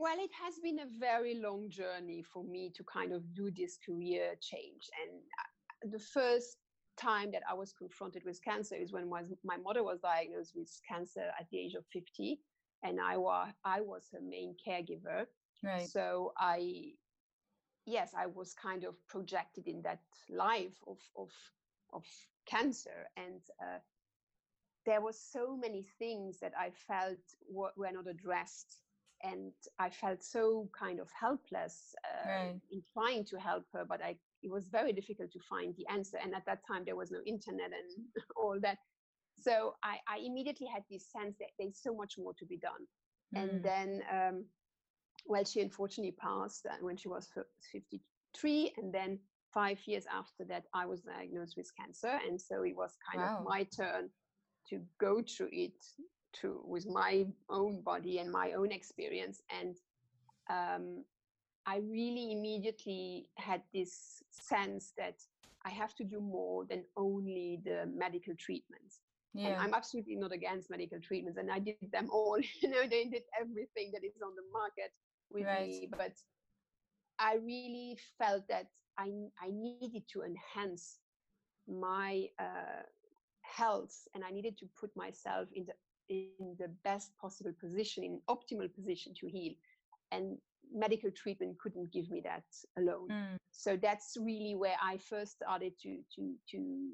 Well, 0.00 0.16
it 0.18 0.30
has 0.42 0.54
been 0.62 0.78
a 0.78 0.98
very 0.98 1.34
long 1.34 1.68
journey 1.68 2.22
for 2.22 2.42
me 2.42 2.72
to 2.74 2.82
kind 2.84 3.12
of 3.12 3.34
do 3.34 3.50
this 3.50 3.76
career 3.84 4.32
change. 4.40 4.88
And 4.98 5.20
uh, 5.38 5.90
the 5.92 6.02
first 6.02 6.56
time 6.96 7.30
that 7.32 7.42
I 7.48 7.52
was 7.52 7.74
confronted 7.74 8.22
with 8.24 8.42
cancer 8.42 8.76
is 8.76 8.94
when 8.94 9.10
was, 9.10 9.30
my 9.44 9.58
mother 9.58 9.84
was 9.84 10.00
diagnosed 10.00 10.52
with 10.56 10.70
cancer 10.88 11.24
at 11.38 11.46
the 11.50 11.58
age 11.58 11.74
of 11.74 11.84
50, 11.92 12.40
and 12.82 12.98
I 12.98 13.18
was 13.18 13.52
I 13.62 13.82
was 13.82 14.08
her 14.12 14.20
main 14.22 14.54
caregiver. 14.66 15.26
Right. 15.62 15.88
So 15.88 16.32
I, 16.38 16.92
yes, 17.86 18.12
I 18.16 18.26
was 18.26 18.54
kind 18.54 18.84
of 18.84 18.94
projected 19.08 19.66
in 19.66 19.82
that 19.82 20.00
life 20.28 20.76
of 20.86 20.98
of 21.16 21.30
of 21.92 22.04
cancer, 22.46 23.08
and 23.16 23.40
uh, 23.60 23.78
there 24.86 25.00
was 25.00 25.20
so 25.20 25.56
many 25.56 25.86
things 25.98 26.38
that 26.40 26.52
I 26.58 26.70
felt 26.70 27.18
were, 27.50 27.72
were 27.76 27.92
not 27.92 28.06
addressed 28.06 28.80
and 29.22 29.52
I 29.78 29.90
felt 29.90 30.22
so 30.22 30.68
kind 30.78 30.98
of 30.98 31.08
helpless 31.12 31.94
uh, 32.04 32.28
right. 32.28 32.54
in 32.70 32.82
trying 32.94 33.24
to 33.26 33.38
help 33.38 33.64
her, 33.74 33.84
but 33.84 34.02
I 34.02 34.16
it 34.42 34.50
was 34.50 34.68
very 34.68 34.92
difficult 34.92 35.30
to 35.32 35.38
find 35.48 35.74
the 35.76 35.86
answer. 35.92 36.18
And 36.22 36.34
at 36.34 36.46
that 36.46 36.60
time, 36.66 36.84
there 36.86 36.96
was 36.96 37.10
no 37.10 37.20
internet 37.26 37.70
and 37.72 38.06
all 38.36 38.58
that. 38.62 38.78
So 39.38 39.74
I, 39.82 39.98
I 40.08 40.18
immediately 40.24 40.66
had 40.66 40.82
this 40.90 41.06
sense 41.10 41.36
that 41.40 41.50
there's 41.58 41.78
so 41.82 41.94
much 41.94 42.14
more 42.18 42.32
to 42.38 42.46
be 42.46 42.56
done. 42.56 42.86
Mm. 43.34 43.42
And 43.42 43.62
then, 43.62 44.02
um, 44.10 44.44
well, 45.26 45.44
she 45.44 45.60
unfortunately 45.60 46.16
passed 46.20 46.66
uh, 46.66 46.74
when 46.80 46.96
she 46.96 47.08
was 47.08 47.28
53. 47.72 48.72
And 48.76 48.92
then 48.92 49.18
five 49.52 49.78
years 49.86 50.04
after 50.12 50.44
that, 50.44 50.64
I 50.74 50.86
was 50.86 51.00
diagnosed 51.00 51.56
with 51.56 51.70
cancer. 51.76 52.18
And 52.28 52.40
so 52.40 52.62
it 52.62 52.76
was 52.76 52.96
kind 53.12 53.24
wow. 53.24 53.38
of 53.38 53.44
my 53.44 53.64
turn 53.64 54.10
to 54.68 54.80
go 54.98 55.22
through 55.22 55.50
it 55.52 55.72
to 56.32 56.60
with 56.64 56.86
my 56.86 57.26
own 57.48 57.82
body 57.82 58.18
and 58.18 58.30
my 58.30 58.52
own 58.52 58.70
experience 58.70 59.42
and 59.60 59.76
um, 60.48 61.04
i 61.66 61.78
really 61.78 62.32
immediately 62.32 63.26
had 63.36 63.62
this 63.74 64.22
sense 64.30 64.92
that 64.96 65.16
i 65.64 65.70
have 65.70 65.94
to 65.94 66.04
do 66.04 66.20
more 66.20 66.64
than 66.66 66.84
only 66.96 67.60
the 67.64 67.88
medical 67.94 68.34
treatments 68.38 69.00
yeah. 69.34 69.48
and 69.48 69.56
i'm 69.56 69.74
absolutely 69.74 70.16
not 70.16 70.32
against 70.32 70.70
medical 70.70 71.00
treatments 71.00 71.38
and 71.38 71.50
i 71.50 71.58
did 71.58 71.76
them 71.92 72.08
all 72.12 72.38
you 72.62 72.68
know 72.68 72.82
they 72.88 73.04
did 73.04 73.22
everything 73.40 73.90
that 73.92 74.04
is 74.04 74.22
on 74.24 74.34
the 74.36 74.42
market 74.52 74.92
with 75.32 75.44
right. 75.44 75.68
me 75.68 75.88
but 75.90 76.12
i 77.18 77.36
really 77.44 77.96
felt 78.18 78.46
that 78.48 78.68
i 78.98 79.10
i 79.42 79.50
needed 79.50 80.02
to 80.08 80.22
enhance 80.22 80.98
my 81.68 82.26
uh, 82.38 82.82
health 83.42 84.08
and 84.14 84.24
i 84.24 84.30
needed 84.30 84.56
to 84.58 84.66
put 84.78 84.90
myself 84.96 85.48
in 85.54 85.64
the 85.66 85.72
in 86.10 86.56
the 86.58 86.68
best 86.84 87.16
possible 87.18 87.52
position, 87.60 88.04
in 88.04 88.20
optimal 88.28 88.72
position 88.74 89.14
to 89.20 89.28
heal. 89.28 89.52
And 90.12 90.38
medical 90.74 91.10
treatment 91.10 91.56
couldn't 91.62 91.92
give 91.92 92.10
me 92.10 92.20
that 92.24 92.44
alone. 92.76 93.08
Mm. 93.10 93.36
So 93.52 93.76
that's 93.80 94.16
really 94.20 94.54
where 94.56 94.76
I 94.82 94.98
first 94.98 95.32
started 95.32 95.72
to 95.82 95.98
to 96.16 96.34
to 96.50 96.88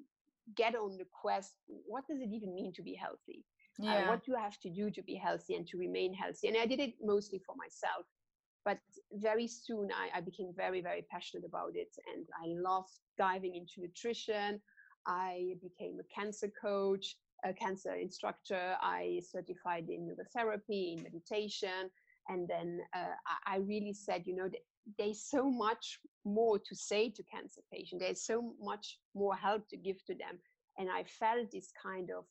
get 0.55 0.76
on 0.76 0.97
the 0.99 1.07
quest. 1.23 1.55
What 1.66 2.07
does 2.07 2.21
it 2.21 2.31
even 2.31 2.55
mean 2.55 2.73
to 2.75 2.83
be 2.83 2.95
healthy? 2.95 3.45
Uh, 3.81 3.85
yeah. 3.85 3.95
Uh, 3.95 4.09
what 4.11 4.25
do 4.25 4.37
I 4.37 4.43
have 4.43 4.61
to 4.61 4.71
do 4.71 4.90
to 4.90 5.02
be 5.02 5.14
healthy 5.14 5.55
and 5.57 5.66
to 5.69 5.78
remain 5.78 6.14
healthy? 6.14 6.49
And 6.49 6.57
I 6.57 6.66
did 6.66 6.81
it 6.81 6.95
mostly 7.02 7.40
for 7.47 7.55
myself. 7.57 8.07
But 8.67 8.81
very 9.13 9.47
soon 9.47 9.89
I, 9.93 10.19
I 10.19 10.21
became 10.21 10.53
very, 10.55 10.83
very 10.83 11.07
passionate 11.11 11.47
about 11.47 11.73
it. 11.75 11.97
And 12.15 12.27
I 12.45 12.47
loved 12.61 12.91
diving 13.17 13.55
into 13.55 13.81
nutrition. 13.81 14.61
I 15.07 15.55
became 15.63 15.97
a 16.01 16.15
cancer 16.15 16.51
coach 16.61 17.17
a 17.45 17.53
cancer 17.53 17.95
instructor. 17.95 18.77
I 18.81 19.21
certified 19.31 19.89
in 19.89 20.15
the 20.17 20.25
therapy, 20.25 20.97
in 20.97 21.03
meditation. 21.03 21.91
And 22.29 22.49
then 22.49 22.81
uh, 22.95 23.15
I 23.47 23.59
really 23.59 23.93
said, 23.93 24.23
you 24.27 24.35
know, 24.35 24.49
there's 24.99 25.23
so 25.23 25.51
much 25.51 26.01
more 26.25 26.59
to 26.59 26.75
say 26.75 27.11
to 27.11 27.23
cancer 27.23 27.61
patients. 27.73 28.01
There's 28.01 28.23
so 28.23 28.53
much 28.61 28.99
more 29.15 29.35
help 29.35 29.69
to 29.69 29.77
give 29.77 30.05
to 30.07 30.15
them. 30.15 30.39
And 30.79 30.89
I 30.91 31.05
felt 31.05 31.51
this 31.53 31.73
kind 31.81 32.11
of 32.17 32.25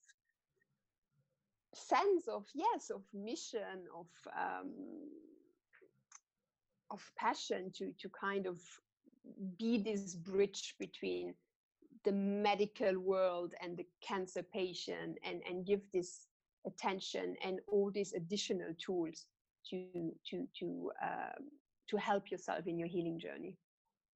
sense 1.74 2.28
of, 2.28 2.46
yes, 2.54 2.90
of 2.90 3.02
mission, 3.14 3.88
of, 3.98 4.08
um, 4.38 4.72
of 6.92 7.02
passion 7.18 7.72
to, 7.76 7.92
to 8.00 8.10
kind 8.10 8.46
of 8.48 8.60
be 9.58 9.78
this 9.78 10.16
bridge 10.16 10.76
between 10.80 11.34
the 12.04 12.12
medical 12.12 13.00
world 13.00 13.54
and 13.62 13.76
the 13.78 13.86
cancer 14.02 14.44
patient 14.44 15.18
and, 15.24 15.42
and 15.50 15.66
give 15.66 15.82
this 15.92 16.28
attention 16.68 17.36
and 17.44 17.60
all 17.68 17.92
these 17.92 18.14
additional 18.14 18.74
tools 18.84 19.26
to 19.70 20.14
to 20.30 20.48
to 20.60 20.92
um, 21.04 21.50
to 21.90 21.98
help 21.98 22.32
yourself 22.32 22.68
in 22.68 22.78
your 22.78 22.88
healing 22.88 23.20
journey. 23.20 23.58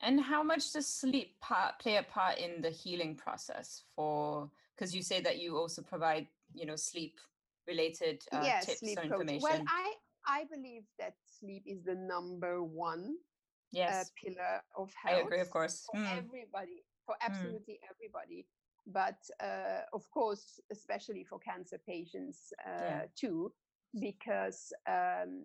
And 0.02 0.22
how 0.22 0.44
much 0.44 0.72
does 0.72 0.88
sleep 0.88 1.40
part, 1.42 1.78
play 1.80 1.98
a 1.98 2.04
part 2.04 2.38
in 2.38 2.62
the 2.62 2.70
healing 2.70 3.16
process 3.16 3.84
for 3.96 4.50
because 4.76 4.96
you 4.96 5.02
say 5.02 5.20
that 5.22 5.40
you 5.40 5.58
also 5.58 5.82
provide 5.82 6.28
you 6.54 6.66
know 6.66 6.76
sleep 6.76 7.20
related 7.68 8.24
uh, 8.32 8.42
yes, 8.44 8.66
tips 8.66 8.80
sleep 8.80 8.98
or 8.98 9.04
information 9.04 9.42
well 9.44 9.62
i 9.68 9.94
i 10.30 10.46
believe 10.52 10.84
that 10.98 11.14
sleep 11.40 11.64
is 11.66 11.84
the 11.84 11.96
number 11.96 12.64
one 12.64 13.16
uh, 13.16 13.72
yes. 13.72 13.94
uh, 13.94 14.04
pillar 14.22 14.62
of 14.78 14.94
health 15.04 15.18
i 15.18 15.22
agree 15.22 15.40
of 15.40 15.50
course 15.50 15.86
for 15.92 16.00
mm. 16.00 16.18
everybody 16.18 16.84
for 17.06 17.16
mm. 17.16 17.26
absolutely 17.28 17.76
mm. 17.76 17.90
everybody 17.92 18.46
but 18.88 19.20
uh, 19.44 19.82
of 19.94 20.10
course 20.12 20.60
especially 20.72 21.24
for 21.24 21.40
cancer 21.40 21.80
patients 21.86 22.54
uh, 22.68 22.82
yeah. 22.82 23.02
too 23.16 23.52
because 24.00 24.72
um, 24.88 25.44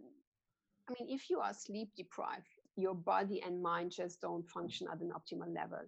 i 0.88 0.92
mean 0.98 1.08
if 1.08 1.30
you 1.30 1.40
are 1.40 1.54
sleep 1.54 1.88
deprived 1.96 2.48
your 2.76 2.94
body 2.94 3.42
and 3.46 3.62
mind 3.62 3.90
just 3.90 4.20
don't 4.20 4.48
function 4.48 4.86
at 4.92 5.00
an 5.00 5.10
optimal 5.10 5.52
level 5.54 5.80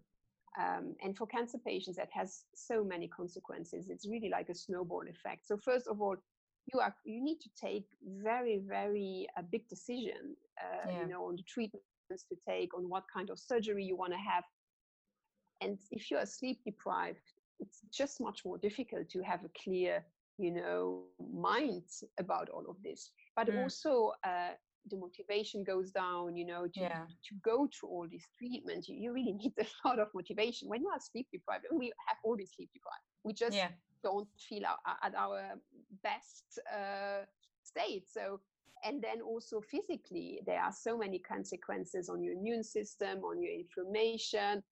um, 0.58 0.94
and 1.02 1.16
for 1.16 1.26
cancer 1.26 1.58
patients 1.58 1.96
that 1.96 2.08
has 2.12 2.44
so 2.54 2.82
many 2.84 3.08
consequences 3.08 3.88
it's 3.90 4.08
really 4.08 4.30
like 4.30 4.48
a 4.48 4.54
snowball 4.54 5.02
effect 5.08 5.46
so 5.46 5.56
first 5.56 5.86
of 5.86 6.00
all 6.00 6.16
you 6.72 6.80
are 6.80 6.94
you 7.04 7.22
need 7.22 7.40
to 7.40 7.48
take 7.60 7.86
very 8.22 8.60
very 8.66 9.26
a 9.36 9.42
big 9.42 9.68
decision 9.68 10.36
uh, 10.60 10.90
yeah. 10.90 11.00
you 11.00 11.08
know 11.08 11.24
on 11.26 11.36
the 11.36 11.42
treatments 11.42 12.24
to 12.28 12.36
take 12.48 12.74
on 12.76 12.88
what 12.88 13.04
kind 13.12 13.30
of 13.30 13.38
surgery 13.38 13.84
you 13.84 13.96
want 13.96 14.12
to 14.12 14.18
have 14.18 14.44
and 15.60 15.78
if 15.90 16.10
you 16.10 16.16
are 16.16 16.26
sleep 16.26 16.58
deprived 16.64 17.32
it's 17.60 17.80
just 17.92 18.20
much 18.20 18.44
more 18.44 18.58
difficult 18.58 19.08
to 19.08 19.22
have 19.22 19.40
a 19.44 19.50
clear 19.62 20.04
you 20.38 20.50
know 20.50 21.02
mind 21.32 21.84
about 22.18 22.48
all 22.50 22.64
of 22.68 22.76
this 22.82 23.10
but 23.34 23.48
mm. 23.48 23.62
also 23.62 24.12
uh, 24.24 24.50
the 24.90 24.96
motivation 24.96 25.64
goes 25.64 25.90
down 25.90 26.36
you 26.36 26.46
know 26.46 26.64
to, 26.74 26.80
yeah. 26.80 27.04
to 27.26 27.34
go 27.44 27.68
through 27.72 27.88
all 27.88 28.06
these 28.10 28.26
treatments 28.38 28.88
you, 28.88 28.96
you, 28.96 29.12
really 29.12 29.32
need 29.42 29.52
a 29.58 29.88
lot 29.88 29.98
of 29.98 30.08
motivation 30.14 30.68
when 30.68 30.82
you 30.82 30.88
are 30.88 31.00
sleep 31.00 31.26
deprived 31.32 31.64
and 31.70 31.78
we 31.78 31.92
have 32.06 32.18
always 32.24 32.50
sleep 32.54 32.68
deprived 32.72 33.02
we 33.24 33.32
just 33.32 33.56
yeah. 33.56 33.68
don't 34.02 34.28
feel 34.48 34.62
our, 34.66 34.96
at 35.02 35.14
our 35.14 35.54
best 36.02 36.58
uh, 36.72 37.24
state. 37.62 38.04
So 38.10 38.40
and 38.84 39.02
then 39.02 39.20
also 39.20 39.60
physically 39.60 40.40
there 40.46 40.60
are 40.60 40.72
so 40.72 40.98
many 40.98 41.18
consequences 41.18 42.08
on 42.08 42.22
your 42.22 42.34
immune 42.34 42.62
system 42.62 43.24
on 43.24 43.40
your 43.40 43.52
inflammation 43.52 44.62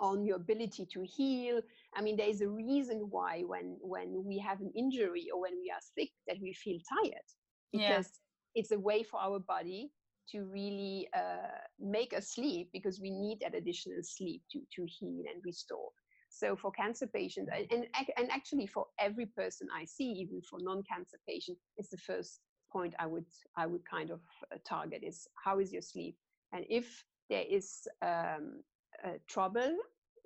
on 0.00 0.24
your 0.24 0.36
ability 0.36 0.86
to 0.92 1.02
heal. 1.02 1.60
I 1.94 2.02
mean 2.02 2.16
there 2.16 2.28
is 2.28 2.40
a 2.40 2.48
reason 2.48 3.06
why 3.10 3.42
when 3.46 3.76
when 3.80 4.22
we 4.24 4.38
have 4.38 4.60
an 4.60 4.72
injury 4.76 5.28
or 5.32 5.40
when 5.40 5.52
we 5.60 5.70
are 5.70 5.80
sick 5.80 6.10
that 6.26 6.36
we 6.42 6.52
feel 6.52 6.78
tired. 7.02 7.28
Because 7.72 8.08
yeah. 8.54 8.60
it's 8.60 8.72
a 8.72 8.78
way 8.78 9.02
for 9.02 9.20
our 9.20 9.38
body 9.38 9.90
to 10.30 10.44
really 10.44 11.08
uh, 11.14 11.58
make 11.78 12.12
us 12.14 12.30
sleep 12.30 12.68
because 12.72 13.00
we 13.00 13.10
need 13.10 13.38
that 13.40 13.54
additional 13.54 14.02
sleep 14.02 14.42
to 14.52 14.60
to 14.74 14.86
heal 14.86 15.24
and 15.32 15.42
restore 15.44 15.90
so 16.28 16.54
for 16.56 16.70
cancer 16.72 17.06
patients 17.06 17.50
and, 17.54 17.66
and, 17.70 17.86
and 18.16 18.30
actually 18.30 18.66
for 18.66 18.86
every 18.98 19.26
person 19.26 19.66
i 19.74 19.84
see 19.84 20.10
even 20.10 20.40
for 20.42 20.58
non-cancer 20.60 21.18
patients 21.26 21.60
it's 21.76 21.88
the 21.88 21.96
first 21.96 22.40
point 22.70 22.94
i 22.98 23.06
would 23.06 23.24
i 23.56 23.66
would 23.66 23.82
kind 23.88 24.10
of 24.10 24.20
uh, 24.52 24.56
target 24.66 25.02
is 25.02 25.26
how 25.42 25.58
is 25.58 25.72
your 25.72 25.82
sleep 25.82 26.16
and 26.52 26.64
if 26.68 27.04
there 27.30 27.44
is 27.48 27.86
um, 28.02 28.62
uh, 29.04 29.12
trouble 29.28 29.76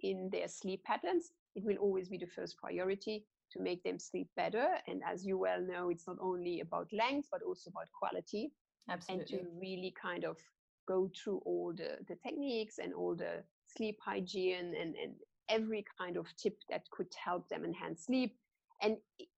in 0.02 0.28
their 0.30 0.48
sleep 0.48 0.82
patterns, 0.84 1.32
it 1.54 1.64
will 1.64 1.76
always 1.76 2.08
be 2.08 2.18
the 2.18 2.26
first 2.26 2.56
priority 2.58 3.26
to 3.52 3.60
make 3.60 3.82
them 3.82 3.98
sleep 3.98 4.28
better. 4.36 4.66
And 4.86 5.02
as 5.06 5.24
you 5.24 5.38
well 5.38 5.60
know, 5.60 5.90
it's 5.90 6.06
not 6.06 6.16
only 6.20 6.60
about 6.60 6.88
length, 6.92 7.28
but 7.30 7.42
also 7.42 7.70
about 7.70 7.88
quality. 7.98 8.52
Absolutely. 8.88 9.38
And 9.38 9.44
to 9.44 9.50
really 9.60 9.94
kind 10.00 10.24
of 10.24 10.38
go 10.88 11.10
through 11.14 11.42
all 11.44 11.72
the, 11.76 11.98
the 12.08 12.16
techniques 12.16 12.78
and 12.82 12.92
all 12.94 13.14
the 13.14 13.42
sleep 13.76 13.98
hygiene 14.04 14.74
and, 14.80 14.94
and 14.96 15.14
every 15.48 15.84
kind 15.98 16.16
of 16.16 16.26
tip 16.36 16.58
that 16.70 16.82
could 16.90 17.12
help 17.22 17.48
them 17.48 17.64
enhance 17.64 18.06
sleep. 18.06 18.36
And 18.80 18.96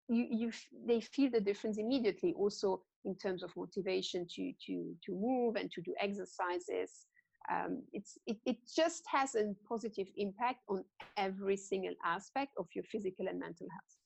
you, 0.07 0.27
you, 0.29 0.51
they 0.87 1.01
feel 1.01 1.31
the 1.31 1.41
difference 1.41 1.77
immediately 1.77 2.33
also 2.37 2.81
in 3.05 3.15
terms 3.15 3.43
of 3.43 3.51
motivation 3.55 4.25
to, 4.35 4.53
to, 4.65 4.95
to 5.05 5.11
move 5.11 5.55
and 5.55 5.71
to 5.71 5.81
do 5.81 5.93
exercises. 5.99 7.05
Um, 7.51 7.83
it's 7.91 8.17
it, 8.25 8.37
it 8.45 8.57
just 8.73 9.03
has 9.11 9.35
a 9.35 9.53
positive 9.67 10.07
impact 10.15 10.59
on 10.69 10.85
every 11.17 11.57
single 11.57 11.93
aspect 12.05 12.51
of 12.57 12.67
your 12.73 12.85
physical 12.85 13.27
and 13.27 13.37
mental 13.37 13.67
health. 13.69 13.97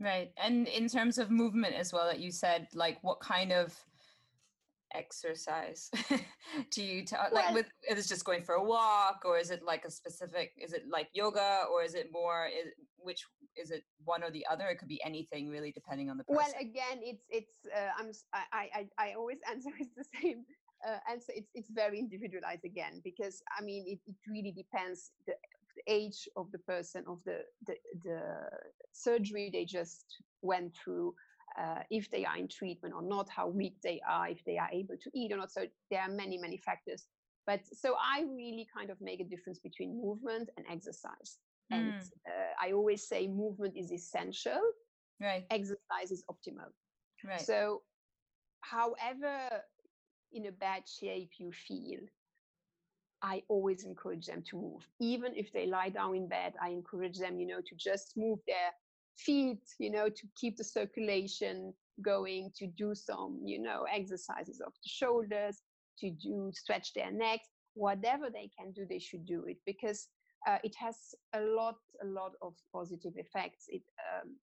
Right. 0.00 0.32
And 0.36 0.68
in 0.68 0.86
terms 0.88 1.18
of 1.18 1.30
movement 1.30 1.74
as 1.74 1.92
well 1.92 2.06
that 2.06 2.20
you 2.20 2.30
said 2.30 2.68
like 2.74 2.98
what 3.02 3.20
kind 3.20 3.52
of 3.52 3.74
exercise. 4.94 5.90
Do 6.70 6.82
you 6.82 7.04
tell 7.04 7.26
Well- 7.32 7.44
like 7.44 7.54
with 7.54 7.66
is 7.88 8.04
it 8.04 8.08
just 8.08 8.24
going 8.24 8.42
for 8.42 8.54
a 8.54 8.62
walk 8.64 9.22
or 9.24 9.38
is 9.38 9.50
it 9.50 9.62
like 9.62 9.84
a 9.84 9.90
specific 9.90 10.52
is 10.56 10.72
it 10.72 10.84
like 10.90 11.08
yoga 11.12 11.64
or 11.72 11.82
is 11.82 11.94
it 11.94 12.08
more 12.12 12.46
is 12.46 12.72
which 12.98 13.24
is 13.56 13.70
it 13.70 13.84
one 14.04 14.22
or 14.22 14.30
the 14.30 14.44
other? 14.50 14.66
It 14.68 14.78
could 14.78 14.88
be 14.88 15.00
anything 15.04 15.48
really 15.48 15.72
depending 15.72 16.10
on 16.10 16.16
the 16.16 16.24
person. 16.24 16.36
well 16.36 16.54
again 16.60 16.98
it's 17.02 17.24
it's 17.30 17.54
uh, 17.74 17.90
i'm 17.98 18.10
i 18.52 18.86
i 18.98 19.12
always 19.14 19.38
answer 19.50 19.70
is 19.80 19.88
the 19.96 20.04
same 20.20 20.44
uh, 20.86 20.98
answer 21.10 21.32
it's 21.34 21.50
it's 21.54 21.70
very 21.70 21.98
individualized 21.98 22.64
again 22.64 23.00
because 23.04 23.42
i 23.58 23.62
mean 23.62 23.84
it, 23.86 23.98
it 24.06 24.14
really 24.28 24.52
depends 24.52 25.10
the, 25.26 25.34
the 25.76 25.82
age 25.92 26.28
of 26.36 26.50
the 26.52 26.58
person 26.58 27.04
of 27.08 27.18
the 27.24 27.38
the, 27.66 27.74
the 28.04 28.20
surgery 28.92 29.50
they 29.52 29.64
just 29.64 30.04
went 30.42 30.74
through 30.76 31.14
uh, 31.58 31.82
if 31.90 32.10
they 32.10 32.24
are 32.24 32.36
in 32.36 32.48
treatment 32.48 32.94
or 32.94 33.02
not 33.02 33.28
how 33.28 33.48
weak 33.48 33.76
they 33.82 34.00
are 34.08 34.28
if 34.28 34.44
they 34.44 34.58
are 34.58 34.68
able 34.72 34.96
to 35.02 35.10
eat 35.14 35.32
or 35.32 35.36
not. 35.36 35.50
So 35.50 35.66
there 35.90 36.00
are 36.00 36.08
many 36.10 36.38
many 36.38 36.56
factors. 36.56 37.06
But 37.46 37.60
so 37.72 37.96
i 38.00 38.22
really 38.22 38.66
kind 38.76 38.90
of 38.90 39.00
make 39.00 39.20
a 39.20 39.24
difference 39.24 39.58
between 39.58 40.00
movement 40.00 40.50
and 40.56 40.66
exercise. 40.70 41.38
And 41.70 41.92
Mm. 41.92 42.10
uh, 42.28 42.52
i 42.60 42.72
always 42.72 43.06
say 43.08 43.26
movement 43.28 43.76
is 43.76 43.92
essential. 43.92 44.60
Right. 45.20 45.44
Exercise 45.50 46.10
is 46.10 46.24
optimal. 46.30 46.70
Right. 47.24 47.40
So, 47.40 47.82
however 48.60 49.64
in 50.32 50.46
a 50.46 50.52
bad 50.52 50.82
shape 50.88 51.32
you 51.38 51.50
feel, 51.52 52.00
I 53.22 53.42
always 53.48 53.84
encourage 53.84 54.26
them 54.26 54.42
to 54.50 54.56
move. 54.56 54.86
Even 55.00 55.34
if 55.34 55.52
they 55.52 55.66
lie 55.66 55.88
down 55.88 56.14
in 56.14 56.28
bed, 56.28 56.54
I 56.62 56.68
encourage 56.70 57.18
them, 57.18 57.38
you 57.40 57.46
know, 57.46 57.60
to 57.60 57.74
just 57.74 58.16
move 58.16 58.38
their 58.46 58.70
feet, 59.18 59.62
you 59.78 59.90
know, 59.90 60.08
to 60.08 60.26
keep 60.36 60.56
the 60.56 60.64
circulation 60.64 61.74
going, 62.02 62.50
to 62.56 62.66
do 62.66 62.94
some, 62.94 63.40
you 63.44 63.60
know, 63.60 63.84
exercises 63.92 64.60
of 64.64 64.72
the 64.72 64.88
shoulders, 64.88 65.62
to 65.98 66.10
do 66.10 66.50
stretch 66.54 66.94
their 66.94 67.10
necks, 67.10 67.48
whatever 67.74 68.30
they 68.30 68.50
can 68.58 68.72
do, 68.72 68.86
they 68.88 68.98
should 68.98 69.26
do 69.26 69.44
it 69.46 69.56
because 69.66 70.08
uh, 70.46 70.58
it 70.62 70.74
has 70.78 70.96
a 71.34 71.40
lot, 71.40 71.76
a 72.02 72.06
lot 72.06 72.32
of 72.42 72.54
positive 72.72 73.12
effects. 73.16 73.64
It 73.68 73.82
um, 73.98 74.36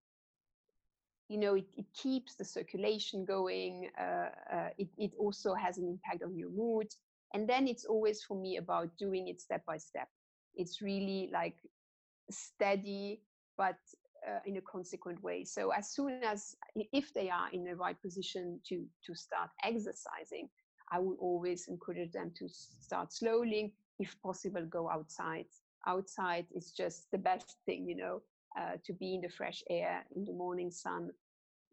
you 1.28 1.38
know, 1.38 1.54
it, 1.54 1.66
it 1.76 1.86
keeps 2.00 2.36
the 2.36 2.44
circulation 2.44 3.24
going. 3.24 3.90
Uh, 3.98 4.28
uh, 4.52 4.68
it, 4.78 4.88
it 4.96 5.12
also 5.18 5.54
has 5.54 5.78
an 5.78 5.88
impact 5.88 6.22
on 6.22 6.36
your 6.36 6.50
mood. 6.50 6.86
And 7.34 7.48
then 7.48 7.66
it's 7.66 7.84
always 7.84 8.22
for 8.22 8.36
me 8.40 8.58
about 8.58 8.96
doing 8.96 9.28
it 9.28 9.40
step 9.40 9.64
by 9.66 9.78
step. 9.78 10.08
It's 10.54 10.80
really 10.80 11.28
like 11.32 11.56
steady, 12.30 13.22
but 13.58 13.76
uh, 14.28 14.40
in 14.44 14.56
a 14.56 14.60
consequent 14.60 15.22
way. 15.22 15.44
So 15.44 15.70
as 15.70 15.90
soon 15.90 16.22
as, 16.22 16.56
if 16.92 17.12
they 17.14 17.30
are 17.30 17.48
in 17.52 17.64
the 17.64 17.76
right 17.76 18.00
position 18.00 18.60
to 18.68 18.84
to 19.06 19.14
start 19.14 19.50
exercising, 19.64 20.48
I 20.92 20.98
will 20.98 21.16
always 21.20 21.68
encourage 21.68 22.12
them 22.12 22.32
to 22.38 22.48
start 22.48 23.12
slowly. 23.12 23.74
If 23.98 24.14
possible, 24.22 24.66
go 24.66 24.90
outside. 24.90 25.46
Outside 25.86 26.46
is 26.54 26.72
just 26.72 27.10
the 27.12 27.18
best 27.18 27.56
thing, 27.66 27.86
you 27.88 27.96
know 27.96 28.22
uh, 28.56 28.76
to 28.84 28.92
be 28.92 29.14
in 29.14 29.20
the 29.20 29.28
fresh 29.28 29.62
air 29.70 30.04
in 30.14 30.24
the 30.24 30.32
morning 30.32 30.70
sun 30.70 31.10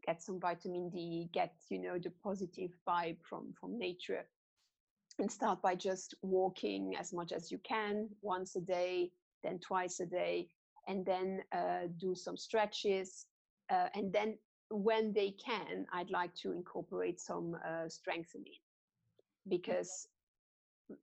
get 0.05 0.21
some 0.21 0.39
vitamin 0.39 0.89
d 0.89 1.29
get 1.33 1.53
you 1.69 1.79
know 1.79 1.97
the 1.97 2.11
positive 2.23 2.71
vibe 2.87 3.17
from 3.27 3.53
from 3.59 3.77
nature 3.77 4.25
and 5.19 5.31
start 5.31 5.61
by 5.61 5.75
just 5.75 6.15
walking 6.21 6.93
as 6.99 7.13
much 7.13 7.31
as 7.31 7.51
you 7.51 7.57
can 7.59 8.09
once 8.21 8.55
a 8.55 8.61
day 8.61 9.09
then 9.43 9.59
twice 9.59 9.99
a 10.01 10.05
day 10.05 10.47
and 10.87 11.05
then 11.05 11.41
uh, 11.55 11.87
do 11.97 12.15
some 12.15 12.37
stretches 12.37 13.25
uh, 13.71 13.87
and 13.95 14.11
then 14.11 14.37
when 14.69 15.13
they 15.13 15.31
can 15.31 15.85
i'd 15.93 16.09
like 16.09 16.33
to 16.35 16.51
incorporate 16.51 17.19
some 17.19 17.55
uh, 17.67 17.87
strengthening 17.87 18.59
because 19.47 20.07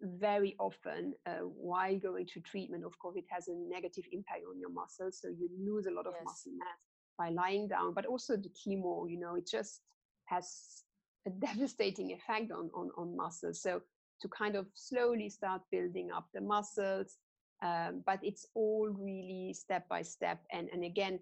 very 0.02 0.54
often 0.58 1.14
uh, 1.26 1.40
while 1.40 1.98
going 1.98 2.26
to 2.26 2.40
treatment 2.40 2.84
of 2.84 2.92
covid 3.04 3.24
has 3.28 3.48
a 3.48 3.54
negative 3.54 4.04
impact 4.12 4.42
on 4.50 4.58
your 4.58 4.70
muscles 4.70 5.18
so 5.20 5.28
you 5.28 5.48
lose 5.64 5.86
a 5.86 5.90
lot 5.90 6.06
of 6.06 6.14
Yes. 6.14 6.24
muscle 6.24 6.52
mass 6.58 6.86
by 7.18 7.30
lying 7.30 7.68
down 7.68 7.92
but 7.94 8.06
also 8.06 8.36
the 8.36 8.50
chemo 8.50 9.10
you 9.10 9.18
know 9.18 9.34
it 9.36 9.48
just 9.48 9.82
has 10.26 10.82
a 11.26 11.30
devastating 11.46 12.12
effect 12.12 12.50
on 12.52 12.70
on, 12.74 12.90
on 12.96 13.16
muscles 13.16 13.62
so 13.62 13.80
to 14.20 14.28
kind 14.28 14.54
of 14.56 14.66
slowly 14.74 15.28
start 15.30 15.62
building 15.70 16.10
up 16.14 16.28
the 16.34 16.40
muscles 16.40 17.16
um, 17.62 18.02
but 18.06 18.20
it's 18.22 18.46
all 18.54 18.88
really 18.88 19.52
step 19.54 19.88
by 19.88 20.02
step. 20.02 20.44
And 20.52 20.68
and 20.72 20.84
again 20.84 21.20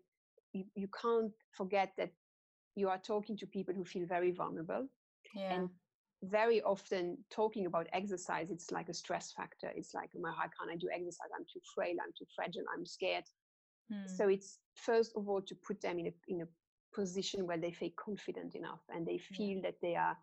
you, 0.52 0.64
you 0.74 0.88
can't 0.88 1.32
forget 1.52 1.92
that 1.98 2.12
you 2.74 2.88
are 2.88 2.98
talking 2.98 3.36
to 3.38 3.46
people 3.46 3.74
who 3.74 3.84
feel 3.84 4.06
very 4.06 4.32
vulnerable. 4.32 4.88
Yeah. 5.34 5.62
and 5.62 5.70
very 6.24 6.60
often 6.62 7.18
talking 7.30 7.66
about 7.66 7.86
exercise 7.92 8.50
it's 8.50 8.70
like 8.72 8.88
a 8.88 8.94
stress 8.94 9.32
factor. 9.32 9.70
It's 9.74 9.94
like 9.94 10.10
"Oh 10.16 10.20
my, 10.20 10.30
how 10.32 10.48
can 10.56 10.70
i 10.72 10.76
do 10.76 10.88
exercise? 10.92 11.30
I'm 11.36 11.44
too 11.52 11.60
frail 11.74 11.96
i'm 12.02 12.12
too 12.18 12.26
fragile 12.36 12.64
i'm 12.74 12.86
scared. 12.86 13.24
Hmm. 13.88 14.16
so 14.16 14.28
it's 14.28 14.60
first 14.74 15.12
of 15.16 15.28
all 15.28 15.42
to 15.42 15.54
put 15.66 15.80
them 15.82 15.98
in 15.98 16.06
a 16.08 16.14
in 16.28 16.40
a 16.42 16.48
position 16.94 17.46
where 17.46 17.58
they 17.58 17.72
feel 17.72 17.90
confident 17.96 18.54
enough 18.54 18.82
and 18.90 19.06
they 19.06 19.18
Yeah. 19.30 19.36
feel 19.36 19.60
that 19.62 19.76
they 19.82 19.96
are 19.96 20.16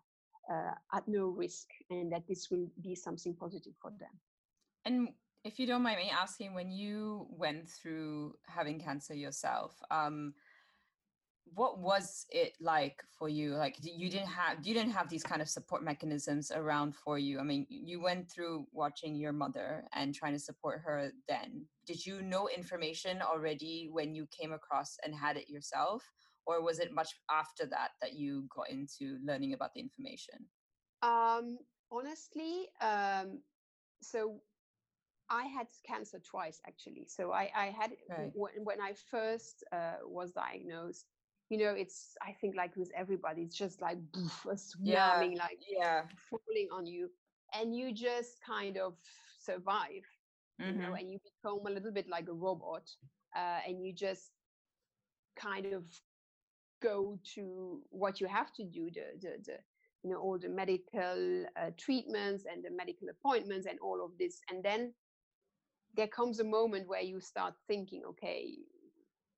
uh, 0.52 0.74
at 0.96 1.06
no 1.08 1.26
risk 1.28 1.68
and 1.90 2.12
that 2.12 2.26
this 2.28 2.48
will 2.50 2.68
be 2.82 2.94
something 2.94 3.34
positive 3.34 3.74
for 3.80 3.92
them. 3.98 4.10
And 4.84 5.08
if 5.44 5.58
you 5.58 5.66
don't 5.66 5.82
mind 5.82 5.98
me 5.98 6.10
asking, 6.10 6.54
when 6.54 6.70
you 6.70 7.26
went 7.30 7.68
through 7.68 8.34
having 8.46 8.80
cancer 8.80 9.14
yourself, 9.14 9.72
um, 9.90 10.34
what 11.54 11.78
was 11.78 12.26
it 12.30 12.54
like 12.60 13.02
for 13.18 13.28
you? 13.28 13.54
Like 13.54 13.76
you 13.80 14.10
didn't 14.10 14.28
have 14.28 14.58
you 14.66 14.74
didn't 14.74 14.92
have 14.92 15.08
these 15.08 15.22
kind 15.22 15.40
of 15.40 15.48
support 15.48 15.82
mechanisms 15.82 16.50
around 16.50 16.94
for 16.94 17.18
you. 17.18 17.38
I 17.38 17.44
mean, 17.44 17.66
you 17.68 18.00
went 18.00 18.30
through 18.30 18.66
watching 18.72 19.14
your 19.14 19.32
mother 19.32 19.84
and 19.94 20.14
trying 20.14 20.32
to 20.32 20.38
support 20.38 20.82
her. 20.84 21.12
Then, 21.28 21.66
did 21.86 22.04
you 22.04 22.22
know 22.22 22.48
information 22.48 23.22
already 23.22 23.88
when 23.90 24.14
you 24.14 24.26
came 24.36 24.52
across 24.52 24.96
and 25.04 25.14
had 25.14 25.36
it 25.36 25.48
yourself, 25.48 26.02
or 26.46 26.62
was 26.62 26.78
it 26.78 26.92
much 26.92 27.10
after 27.30 27.64
that 27.66 27.90
that 28.02 28.14
you 28.14 28.46
got 28.54 28.70
into 28.70 29.18
learning 29.24 29.52
about 29.52 29.72
the 29.74 29.80
information? 29.80 30.46
Um, 31.02 31.58
honestly, 31.92 32.66
um, 32.80 33.40
so 34.02 34.40
I 35.30 35.44
had 35.46 35.68
cancer 35.84 36.20
twice 36.20 36.60
actually. 36.66 37.06
So 37.06 37.32
I, 37.32 37.50
I 37.54 37.66
had 37.70 37.96
Right. 38.08 38.32
when, 38.32 38.52
when 38.64 38.80
I 38.80 38.92
first 38.94 39.64
uh, 39.72 39.96
was 40.02 40.32
diagnosed. 40.32 41.06
You 41.48 41.58
know, 41.58 41.72
it's 41.74 42.16
I 42.22 42.32
think 42.32 42.56
like 42.56 42.76
with 42.76 42.90
everybody, 42.94 43.42
it's 43.42 43.56
just 43.56 43.80
like 43.80 43.98
poof, 44.12 44.44
a 44.46 44.56
Yeah, 44.82 45.24
like 45.38 45.60
Yeah. 45.68 46.08
falling 46.16 46.68
on 46.72 46.86
you, 46.86 47.10
and 47.54 47.74
you 47.76 47.92
just 47.92 48.42
kind 48.44 48.76
of 48.78 48.98
survive. 49.38 50.06
You 50.66 50.78
know, 50.80 50.94
Mhm. 50.94 50.98
and 50.98 51.10
you 51.10 51.18
become 51.22 51.66
a 51.66 51.70
little 51.70 51.92
bit 51.92 52.08
like 52.08 52.28
a 52.28 52.34
robot, 52.34 52.90
uh, 53.36 53.60
and 53.66 53.84
you 53.84 53.92
just 53.94 54.32
kind 55.36 55.66
of 55.66 55.82
go 56.80 57.18
to 57.34 57.82
what 57.90 58.20
you 58.20 58.26
have 58.26 58.52
to 58.52 58.64
do 58.64 58.90
the 58.90 59.06
the, 59.20 59.38
the 59.44 59.58
you 60.02 60.10
know 60.10 60.18
all 60.20 60.38
the 60.38 60.48
medical 60.48 61.46
uh, 61.56 61.70
treatments 61.76 62.44
and 62.44 62.64
the 62.64 62.70
medical 62.70 63.08
appointments 63.08 63.66
and 63.66 63.78
all 63.80 64.04
of 64.04 64.18
this 64.18 64.40
and 64.50 64.64
then 64.64 64.94
there 65.96 66.08
comes 66.08 66.40
a 66.40 66.44
moment 66.44 66.88
where 66.88 67.00
you 67.02 67.20
start 67.20 67.54
thinking 67.66 68.02
okay 68.08 68.54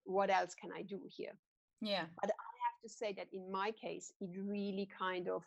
what 0.04 0.30
else 0.30 0.54
can 0.54 0.70
i 0.72 0.82
do 0.82 1.00
here 1.18 1.34
Yeah. 1.80 2.06
But 2.20 2.30
I 2.30 2.52
have 2.66 2.78
to 2.84 2.88
say 2.88 3.12
that 3.18 3.28
in 3.32 3.50
my 3.50 3.70
case 3.72 4.12
it 4.20 4.30
really 4.56 4.88
kind 4.98 5.28
of 5.28 5.42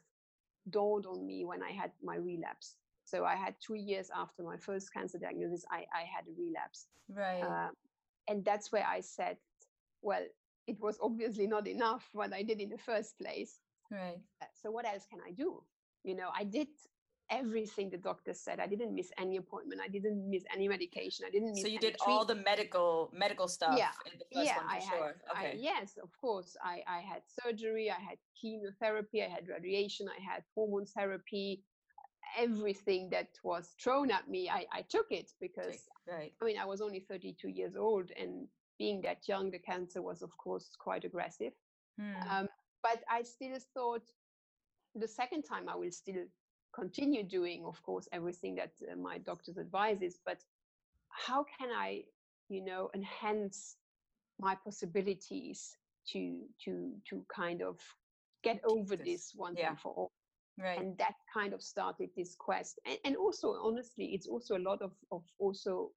dawned 0.70 1.06
on 1.06 1.26
me 1.26 1.44
when 1.46 1.62
i 1.64 1.72
had 1.82 1.92
my 2.04 2.16
relapse 2.16 2.76
so 3.06 3.26
i 3.26 3.36
had 3.36 3.56
two 3.66 3.76
years 3.90 4.08
after 4.24 4.44
my 4.44 4.58
first 4.58 4.94
cancer 4.94 5.18
diagnosis 5.18 5.66
i, 5.72 5.80
I 6.02 6.04
had 6.16 6.24
a 6.28 6.34
relapse 6.44 6.88
Right. 7.10 7.42
um, 7.44 7.72
and 8.30 8.46
that's 8.46 8.72
where 8.72 8.86
I 8.86 9.02
said, 9.02 9.38
well, 10.02 10.24
it 10.68 10.78
was 10.80 10.98
obviously 11.02 11.48
not 11.48 11.68
enough 11.68 12.08
what 12.14 12.32
I 12.34 12.44
did 12.44 12.62
in 12.62 12.70
the 12.70 12.78
first 12.78 13.18
place. 13.20 13.60
right. 13.90 14.20
Uh, 14.42 14.46
So 14.62 14.72
what 14.72 14.86
else 14.86 15.06
can 15.12 15.20
I 15.28 15.32
do? 15.32 15.64
You 16.04 16.16
know, 16.16 16.30
I 16.42 16.44
did 16.46 16.68
everything 17.32 17.90
the 17.90 17.98
doctor 17.98 18.34
said. 18.34 18.60
I 18.60 18.68
didn't 18.68 18.94
miss 18.94 19.10
any 19.18 19.38
appointment. 19.38 19.82
I 19.84 19.88
didn't 19.88 20.30
miss 20.30 20.44
any 20.54 20.68
medication. 20.68 21.26
I 21.28 21.32
didn't 21.32 21.54
miss 21.54 21.62
So 21.62 21.68
you 21.68 21.80
did 21.80 21.96
all 22.06 22.26
the 22.26 22.36
medical 22.36 23.10
medical 23.14 23.48
stuff 23.48 23.76
Yeah, 23.78 23.92
in 24.06 24.20
the 24.20 24.26
first 24.36 24.48
yeah, 24.48 24.58
one 24.58 24.66
for 24.68 24.76
I 24.76 24.80
sure. 24.80 25.16
had. 25.34 25.46
I, 25.46 25.56
yes, 25.58 25.98
of 26.04 26.10
course. 26.20 26.56
I, 26.64 26.84
I 26.88 27.00
had 27.00 27.22
surgery. 27.42 27.90
I 27.90 28.00
had 28.10 28.18
chemotherapy. 28.40 29.24
I 29.24 29.30
had 29.30 29.48
radiation. 29.48 30.08
I 30.10 30.22
had 30.22 30.44
hormone 30.54 30.86
therapy. 30.86 31.64
Everything 32.38 33.10
that 33.12 33.30
was 33.44 33.76
thrown 33.82 34.12
at 34.12 34.30
me, 34.30 34.50
I, 34.50 34.66
I 34.72 34.82
took 34.84 35.08
it 35.12 35.32
because 35.42 35.80
Right. 36.08 36.34
I 36.42 36.46
mean, 36.46 36.58
I 36.58 36.66
was 36.66 36.82
only 36.82 37.00
32 37.08 37.48
years 37.50 37.76
old, 37.76 38.10
and 38.20 38.48
being 38.80 39.02
that 39.02 39.28
young, 39.28 39.52
the 39.52 39.60
cancer 39.60 40.02
was, 40.02 40.22
of 40.22 40.36
course, 40.38 40.70
quite 40.80 41.04
aggressive. 41.06 41.54
Hmm. 42.00 42.16
Um, 42.30 42.48
but 42.82 43.04
I 43.10 43.22
still 43.24 43.58
thought 43.76 44.02
the 44.96 45.08
second 45.08 45.44
time 45.44 45.70
I 45.70 45.76
will 45.76 45.92
still 45.92 46.26
continue 46.74 47.24
doing, 47.24 47.66
of 47.66 47.82
course, 47.84 48.08
everything 48.12 48.56
that 48.56 48.72
uh, 48.92 48.96
my 48.96 49.18
doctor's 49.18 49.58
advises. 49.58 50.20
But 50.26 50.44
how 51.10 51.44
can 51.44 51.70
I, 51.72 52.04
you 52.50 52.64
know, 52.64 52.90
enhance 52.94 53.78
my 54.40 54.56
possibilities 54.56 55.78
to 56.08 56.48
to 56.66 56.96
to 57.10 57.26
kind 57.34 57.62
of 57.62 57.80
get 58.44 58.62
over 58.66 58.96
this. 58.96 59.06
this 59.06 59.34
once 59.36 59.60
Yeah. 59.60 59.70
and 59.70 59.80
for 59.80 59.94
all? 59.94 60.12
right 60.58 60.78
and 60.78 60.98
that 60.98 61.16
kind 61.34 61.54
of 61.54 61.62
started 61.62 62.10
this 62.16 62.36
quest 62.36 62.80
and, 62.86 62.98
and 63.06 63.16
also 63.18 63.54
honestly 63.62 64.14
it's 64.14 64.28
also 64.28 64.58
a 64.58 64.60
lot 64.60 64.82
of, 64.82 64.94
of 65.12 65.24
also 65.40 65.92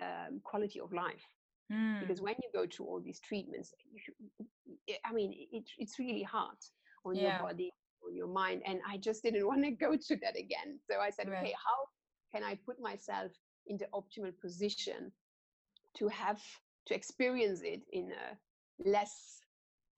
um, 0.00 0.40
quality 0.44 0.80
of 0.80 0.92
life 0.92 1.24
Mm, 1.72 2.00
because 2.00 2.20
when 2.20 2.34
you 2.42 2.50
go 2.54 2.66
through 2.66 2.86
all 2.86 3.00
these 3.00 3.20
treatments 3.20 3.74
you, 3.92 4.96
i 5.04 5.12
mean 5.12 5.32
it, 5.52 5.64
it's 5.78 5.98
really 5.98 6.22
hard 6.22 6.58
on 7.04 7.16
Yeah. 7.16 7.22
your 7.22 7.48
body 7.48 7.70
your 8.14 8.28
mind 8.28 8.62
and 8.66 8.80
i 8.88 8.96
just 8.96 9.22
didn't 9.22 9.46
want 9.50 9.62
to 9.64 9.70
go 9.70 9.96
to 9.96 10.16
that 10.22 10.36
again 10.38 10.78
so 10.88 11.00
i 11.00 11.10
said 11.10 11.28
Right. 11.28 11.38
okay 11.42 11.54
how 11.66 11.78
can 12.32 12.42
i 12.44 12.58
put 12.66 12.80
myself 12.80 13.30
in 13.66 13.76
the 13.78 13.86
optimal 13.94 14.32
position 14.40 15.12
to 15.98 16.08
have 16.08 16.40
to 16.86 16.94
experience 16.94 17.60
it 17.62 17.82
in 17.92 18.12
a 18.12 18.88
less 18.88 19.40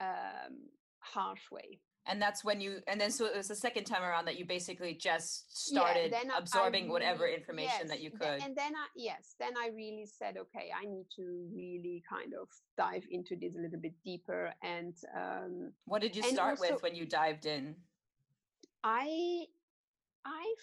um, 0.00 0.55
harsh 1.00 1.50
way 1.50 1.81
and 2.09 2.22
that's 2.22 2.44
when 2.44 2.61
you 2.61 2.79
and 2.87 3.00
then 3.00 3.11
so 3.11 3.26
it 3.26 3.37
was 3.37 3.48
the 3.48 3.57
second 3.57 3.85
time 3.85 4.02
around 4.02 4.26
that 4.26 4.38
you 4.38 4.44
basically 4.44 4.94
just 4.94 5.57
started 5.66 6.12
then 6.12 6.31
I- 6.31 6.37
I 6.37 6.38
absorbing 6.38 6.88
whatever 6.88 7.26
information 7.26 7.88
that 7.88 8.00
you 8.00 8.11
could 8.11 8.40
and 8.44 8.55
then 8.55 8.74
I 8.76 8.87
yes, 8.94 9.35
then 9.40 9.55
I 9.59 9.68
really 9.74 10.07
said, 10.07 10.37
okay, 10.37 10.70
I 10.81 10.85
need 10.87 11.07
to 11.16 11.48
really 11.55 12.02
kind 12.09 12.33
of 12.40 12.48
dive 12.76 13.05
into 13.11 13.35
this 13.37 13.55
a 13.57 13.61
little 13.61 13.81
bit 13.81 13.94
deeper. 14.05 14.52
And 14.62 14.94
um, 15.16 15.72
what 15.85 16.00
did 16.00 16.14
you 16.16 16.22
start 16.22 16.61
with 16.61 16.83
when 16.83 16.94
you 16.94 17.07
dived 17.07 17.46
in 17.46 17.74
I 18.87 19.49
I 20.25 20.57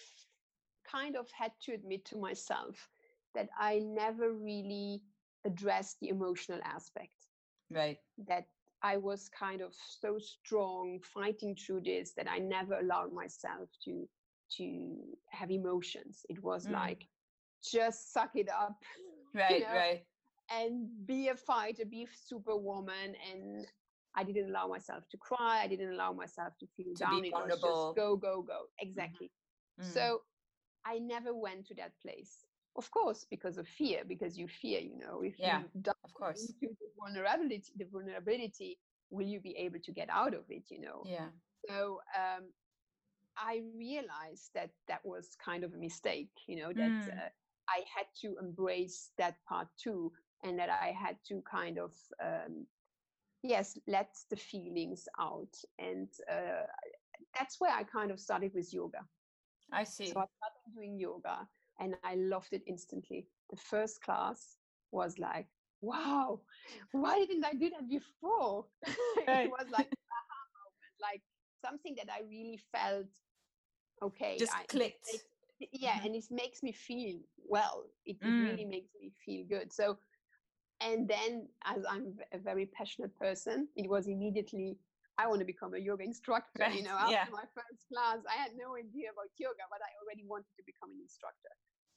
kind 0.84 1.16
of 1.16 1.30
had 1.32 1.52
to 1.62 1.72
admit 1.72 2.04
to 2.06 2.18
myself 2.18 2.90
that 3.34 3.50
I 3.56 3.78
never 3.80 4.32
really 4.32 5.04
addressed 5.44 6.00
the 6.00 6.08
emotional 6.08 6.60
aspect. 6.64 7.28
right 7.70 8.00
That 8.18 8.48
I 8.82 8.98
was 8.98 9.28
kind 9.28 9.60
of 9.62 9.74
so 9.74 10.18
strong 10.18 11.00
fighting 11.02 11.56
through 11.56 11.82
this 11.82 12.14
that 12.14 12.30
I 12.30 12.38
never 12.38 12.74
allowed 12.78 13.12
myself 13.12 13.70
to 13.84 14.08
to 14.56 15.18
have 15.30 15.50
emotions. 15.50 16.26
It 16.28 16.42
was 16.42 16.68
Mm. 16.68 16.70
like 16.70 17.08
just 17.62 18.12
suck 18.12 18.36
it 18.36 18.48
up 18.50 18.84
right 19.34 19.60
know, 19.60 19.74
right 19.74 20.06
and 20.50 21.06
be 21.06 21.28
a 21.28 21.36
fighter, 21.36 21.84
be 21.86 22.04
a 22.04 22.08
superwoman. 22.12 23.14
And 23.16 23.66
I 24.16 24.24
didn't 24.24 24.48
allow 24.50 24.68
myself 24.68 25.08
to 25.10 25.18
cry. 25.18 25.60
I 25.62 25.68
didn't 25.68 25.92
allow 25.92 26.12
myself 26.12 26.58
to 26.58 26.66
feel 26.66 26.94
To 26.96 27.06
be 27.06 27.20
down. 27.20 27.24
It 27.24 27.38
was 27.38 27.58
just 27.60 27.92
vulnerable. 27.92 27.94
go, 27.94 28.16
go, 28.16 28.42
go. 28.42 28.66
Exactly. 28.78 29.32
Mm, 29.80 30.12
So 30.12 30.22
I 30.84 30.98
never 30.98 31.34
went 31.34 31.66
to 31.66 31.74
that 31.76 31.98
place. 32.00 32.46
Of 32.76 32.90
course, 32.90 33.24
because 33.24 33.58
of 33.58 33.68
fear, 33.68 34.04
because 34.06 34.38
you 34.38 34.48
fear, 34.48 34.80
you 34.80 34.98
know, 34.98 35.22
if 35.22 35.42
Yeah, 35.42 35.62
you 35.62 35.70
dive 35.80 35.94
of 36.04 36.14
course 36.14 36.54
into 36.58 36.74
the 36.80 36.88
vulnerability, 36.98 37.72
the 37.76 37.84
vulnerability, 37.86 38.78
will 39.10 39.26
you 39.26 39.40
be 39.40 39.56
able 39.56 39.80
to 39.80 39.92
get 39.92 40.08
out 40.10 40.34
of 40.34 40.44
it, 40.50 40.70
you 40.70 40.80
know? 40.80 41.08
yeah 41.08 41.30
So 41.68 42.00
um, 42.18 42.52
I 43.36 43.62
realized 43.64 44.44
that 44.46 44.64
that 44.80 44.96
was 44.98 45.28
kind 45.30 45.56
of 45.58 45.66
a 45.68 45.72
mistake, 45.72 46.32
you 46.46 46.56
know, 46.56 46.72
that 46.72 46.96
Mm. 46.96 47.10
uh, 47.16 47.28
I 47.68 47.84
had 47.96 48.06
to 48.22 48.36
embrace 48.40 49.12
that 49.18 49.36
part 49.46 49.68
too, 49.76 50.12
and 50.42 50.58
that 50.58 50.70
I 50.70 50.92
had 50.92 51.18
to 51.28 51.42
kind 51.42 51.78
of, 51.78 51.94
um, 52.22 52.66
yes, 53.44 53.78
let 53.86 54.16
the 54.30 54.36
feelings 54.36 55.08
out. 55.20 55.64
And 55.78 56.10
uh, 56.30 56.66
that's 57.38 57.60
where 57.60 57.72
I 57.72 57.84
kind 57.84 58.12
of 58.12 58.20
started 58.20 58.54
with 58.54 58.74
yoga. 58.74 59.10
i 59.72 59.84
see 59.84 60.12
So 60.12 60.20
I 60.20 60.26
started 60.38 60.74
doing 60.74 60.98
yoga 60.98 61.50
and 61.80 61.96
I 62.02 62.16
loved 62.16 62.52
it 62.52 62.64
instantly. 62.66 63.28
The 63.50 63.56
first 63.56 64.02
class 64.02 64.58
was 64.92 65.18
like, 65.18 65.48
wow, 65.80 66.44
why 66.92 67.24
didn't 67.26 67.44
I 67.44 67.54
do 67.54 67.70
that 67.70 67.88
before? 67.88 68.70
It 69.18 69.48
was 69.48 69.68
like 69.70 69.90
aha 70.18 70.40
moment, 70.56 70.96
like 71.00 71.22
something 71.64 71.96
that 71.96 72.10
I 72.12 72.22
really 72.22 72.58
felt 72.58 73.08
okay. 74.02 74.38
just 74.38 74.52
I, 74.52 74.66
clicked 74.68 75.06
makes- 75.12 75.28
yeah, 75.72 76.00
Mhm. 76.00 76.04
and 76.04 76.14
it 76.16 76.30
makes 76.30 76.62
me 76.62 76.72
feel 76.72 77.20
well. 77.36 77.90
It, 78.04 78.18
it 78.24 78.36
Mm. 78.36 78.40
really 78.40 78.64
makes 78.66 78.94
me 79.00 79.10
feel 79.24 79.46
good. 79.46 79.72
So, 79.72 79.98
and 80.84 81.08
then 81.08 81.48
as 81.64 81.82
I'm 81.90 82.14
a 82.32 82.38
very 82.38 82.66
passionate 82.66 83.18
person, 83.18 83.68
it 83.74 83.88
was 83.88 84.06
immediately 84.06 84.78
I 85.16 85.26
want 85.28 85.40
to 85.40 85.46
become 85.46 85.74
a 85.74 85.78
yoga 85.78 86.04
instructor. 86.04 86.68
You 86.68 86.82
know, 86.82 86.96
after 86.98 87.12
yeah. 87.12 87.26
my 87.32 87.46
first 87.54 87.88
class, 87.90 88.18
I 88.28 88.40
had 88.42 88.52
no 88.56 88.76
idea 88.76 89.08
about 89.12 89.30
yoga, 89.38 89.64
but 89.70 89.80
I 89.80 89.90
already 90.02 90.24
wanted 90.26 90.52
to 90.56 90.62
become 90.66 90.90
an 90.90 91.00
instructor. 91.00 91.54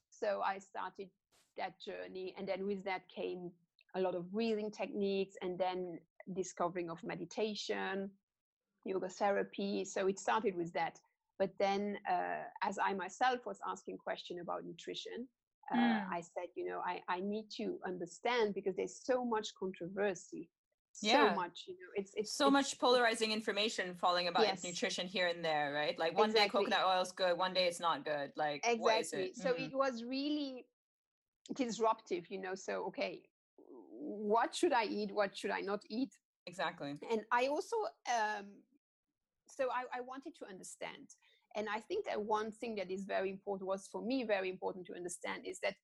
So 0.09 0.41
I 0.45 0.59
started 0.59 1.09
that 1.57 1.73
journey, 1.81 2.33
and 2.37 2.47
then 2.47 2.65
with 2.65 2.83
that 2.85 3.01
came 3.13 3.51
a 3.95 4.01
lot 4.01 4.15
of 4.15 4.31
breathing 4.31 4.71
techniques, 4.71 5.35
and 5.41 5.57
then 5.57 5.99
discovering 6.33 6.89
of 6.89 7.03
meditation, 7.03 8.09
yoga 8.85 9.09
therapy. 9.09 9.83
So 9.85 10.07
it 10.07 10.19
started 10.19 10.55
with 10.55 10.71
that. 10.73 10.99
But 11.39 11.51
then, 11.59 11.97
uh, 12.09 12.43
as 12.63 12.79
I 12.83 12.93
myself 12.93 13.45
was 13.45 13.59
asking 13.67 13.97
question 13.97 14.39
about 14.39 14.65
nutrition, 14.65 15.27
uh, 15.71 15.75
Mm. 15.77 16.09
I 16.11 16.21
said, 16.21 16.47
you 16.55 16.65
know, 16.69 16.81
I, 16.85 17.01
I 17.09 17.19
need 17.19 17.49
to 17.57 17.79
understand 17.85 18.53
because 18.53 18.75
there's 18.75 18.99
so 19.03 19.25
much 19.25 19.53
controversy, 19.59 20.49
so 20.93 21.29
much, 21.35 21.65
you 21.67 21.73
know, 21.75 21.91
it's 21.95 22.13
it's 22.15 22.33
so 22.33 22.47
it's- 22.47 22.53
much 22.53 22.79
polarizing 22.79 23.31
information 23.31 23.95
falling 23.95 24.27
about 24.29 24.43
Yes. 24.43 24.63
nutrition 24.63 25.07
here 25.07 25.27
and 25.27 25.43
there 25.43 25.73
right? 25.73 25.97
Like 25.99 26.17
one 26.17 26.31
day 26.31 26.47
coconut 26.47 26.83
oil 26.85 27.01
is 27.01 27.11
good 27.11 27.37
one 27.37 27.53
day 27.53 27.65
it's 27.67 27.79
not 27.79 28.05
good. 28.05 28.31
Like 28.35 28.65
what 28.77 28.99
is 29.01 29.11
exactly. 29.13 29.23
it? 29.23 29.35
So 29.35 29.49
Mhm. 29.53 29.65
it 29.67 29.75
was 29.75 30.03
really 30.03 30.65
disruptive 31.53 32.29
you 32.29 32.39
know 32.39 32.55
so 32.55 32.73
okay 32.87 33.21
what 34.39 34.53
should 34.53 34.73
i 34.73 34.83
eat? 34.85 35.11
What 35.13 35.35
should 35.37 35.51
i 35.51 35.61
not 35.61 35.81
eat? 35.89 36.13
Exactly. 36.45 36.91
And 37.11 37.21
i 37.31 37.47
also 37.47 37.75
um 38.17 38.47
so 39.49 39.63
I, 39.71 39.83
I 39.97 40.01
wanted 40.01 40.33
to 40.39 40.45
understand 40.45 41.07
and 41.57 41.67
i 41.75 41.79
think 41.81 42.05
that 42.05 42.21
one 42.21 42.51
thing 42.51 42.75
that 42.75 42.91
is 42.91 43.05
very 43.05 43.29
important 43.29 43.67
was 43.67 43.87
for 43.91 44.01
me 44.01 44.23
very 44.23 44.49
important 44.49 44.85
to 44.85 44.95
understand 44.95 45.43
is 45.45 45.59
that 45.61 45.75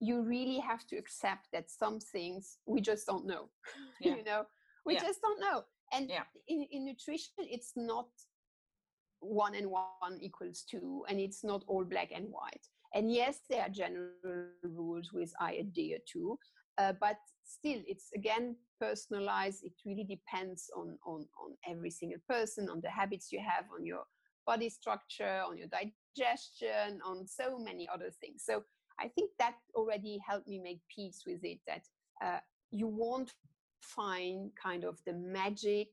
you 0.00 0.22
really 0.22 0.58
have 0.58 0.86
to 0.86 0.96
accept 0.96 1.48
that 1.52 1.70
some 1.70 1.98
things 2.00 2.58
we 2.66 2.80
just 2.80 3.06
don't 3.06 3.26
know 3.26 3.48
Yeah. 4.00 4.16
you 4.16 4.24
know 4.24 4.44
we 4.84 4.94
Yeah. 4.94 5.00
just 5.00 5.20
don't 5.22 5.40
know 5.40 5.64
and 5.92 6.08
Yeah. 6.10 6.24
in, 6.48 6.66
in 6.70 6.84
nutrition 6.84 7.32
it's 7.38 7.72
not 7.76 8.08
one 9.20 9.54
and 9.54 9.70
one 9.70 10.18
equals 10.20 10.62
two 10.70 11.04
and 11.08 11.18
it's 11.18 11.42
not 11.42 11.64
all 11.66 11.84
black 11.84 12.10
and 12.14 12.26
white 12.30 12.66
and 12.94 13.12
yes 13.12 13.40
there 13.48 13.62
are 13.62 13.68
general 13.70 14.12
rules 14.62 15.10
which 15.12 15.30
i 15.40 15.52
adhere 15.52 15.98
to 16.12 16.38
uh, 16.78 16.92
but 17.00 17.16
still 17.44 17.80
it's 17.86 18.10
again 18.14 18.54
personalized 18.80 19.64
it 19.64 19.72
really 19.86 20.04
depends 20.04 20.70
on, 20.76 20.98
on 21.06 21.26
on 21.42 21.56
every 21.68 21.90
single 21.90 22.20
person 22.28 22.68
on 22.68 22.80
the 22.82 22.90
habits 22.90 23.32
you 23.32 23.40
have 23.40 23.64
on 23.74 23.84
your 23.84 24.02
body 24.46 24.68
structure 24.68 25.42
on 25.46 25.58
your 25.58 25.68
digestion 25.68 27.00
on 27.04 27.26
so 27.26 27.58
many 27.58 27.88
other 27.92 28.10
things. 28.20 28.42
So 28.44 28.64
i 28.98 29.08
think 29.08 29.30
that 29.38 29.56
already 29.74 30.18
helped 30.26 30.48
me 30.48 30.58
make 30.58 30.80
peace 30.94 31.24
with 31.26 31.44
it 31.44 31.58
that 31.66 31.84
uh, 32.24 32.40
you 32.70 32.86
won't 32.86 33.32
find 33.82 34.50
kind 34.62 34.84
of 34.84 34.98
the 35.06 35.12
magic 35.12 35.88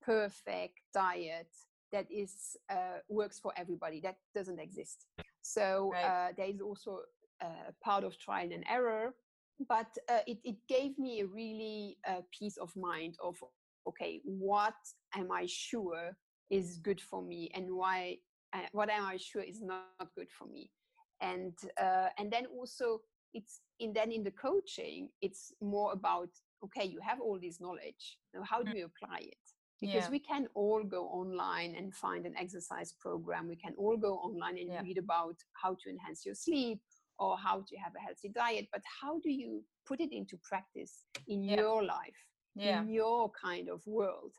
perfect 0.00 0.80
diet 0.92 1.48
that 1.92 2.06
is 2.10 2.56
uh, 2.70 2.98
works 3.08 3.38
for 3.38 3.52
everybody. 3.56 4.00
That 4.00 4.16
doesn't 4.34 4.58
exist. 4.58 5.06
So 5.42 5.92
Right. 5.92 6.04
uh, 6.04 6.32
there 6.36 6.48
is 6.48 6.60
also 6.60 7.00
a 7.40 7.72
part 7.84 8.04
of 8.04 8.18
trial 8.18 8.50
and 8.52 8.64
error 8.68 9.14
but 9.68 9.86
uh, 10.08 10.20
it, 10.26 10.38
it 10.44 10.56
gave 10.68 10.98
me 10.98 11.20
a 11.20 11.26
really 11.26 11.98
uh, 12.08 12.22
peace 12.36 12.56
of 12.56 12.74
mind 12.76 13.16
of 13.22 13.36
okay 13.86 14.20
what 14.24 14.74
am 15.14 15.30
i 15.30 15.44
sure 15.46 16.16
is 16.50 16.78
good 16.78 17.00
for 17.00 17.22
me 17.22 17.50
and 17.54 17.66
why 17.70 18.16
uh, 18.54 18.66
what 18.72 18.90
am 18.90 19.04
i 19.06 19.16
sure 19.16 19.42
is 19.42 19.62
not 19.62 19.84
good 20.16 20.30
for 20.30 20.46
me 20.46 20.70
and 21.20 21.54
uh, 21.80 22.08
and 22.18 22.30
then 22.30 22.46
also 22.46 23.00
it's 23.34 23.60
in 23.78 23.92
then 23.92 24.10
in 24.12 24.22
the 24.22 24.30
coaching 24.32 25.08
it's 25.20 25.52
more 25.60 25.92
about 25.92 26.28
okay 26.64 26.84
you 26.84 27.00
have 27.00 27.20
all 27.20 27.38
this 27.40 27.60
knowledge 27.60 28.18
now 28.34 28.42
how 28.42 28.62
do 28.62 28.76
you 28.76 28.84
apply 28.86 29.18
it 29.20 29.44
because 29.80 30.04
Yeah. 30.04 30.10
we 30.10 30.18
can 30.20 30.46
all 30.54 30.84
go 30.84 31.06
online 31.08 31.74
and 31.76 31.92
find 31.94 32.26
an 32.26 32.34
exercise 32.36 32.92
program 33.00 33.48
we 33.48 33.56
can 33.56 33.74
all 33.76 33.96
go 33.96 34.14
online 34.18 34.58
and 34.58 34.68
Yeah. 34.70 34.82
read 34.82 34.98
about 34.98 35.36
how 35.62 35.74
to 35.82 35.90
enhance 35.90 36.24
your 36.26 36.34
sleep 36.34 36.80
or 37.18 37.36
how 37.38 37.60
to 37.68 37.76
have 37.76 37.94
a 37.96 38.00
healthy 38.00 38.28
diet 38.28 38.68
but 38.72 38.82
how 39.00 39.18
do 39.20 39.30
you 39.30 39.64
put 39.86 40.00
it 40.00 40.12
into 40.12 40.36
practice 40.42 41.04
in 41.26 41.42
Yeah. 41.42 41.56
your 41.56 41.82
life 41.82 42.20
in 42.56 42.88
your 42.88 43.30
kind 43.30 43.68
of 43.68 43.80
world 43.86 44.34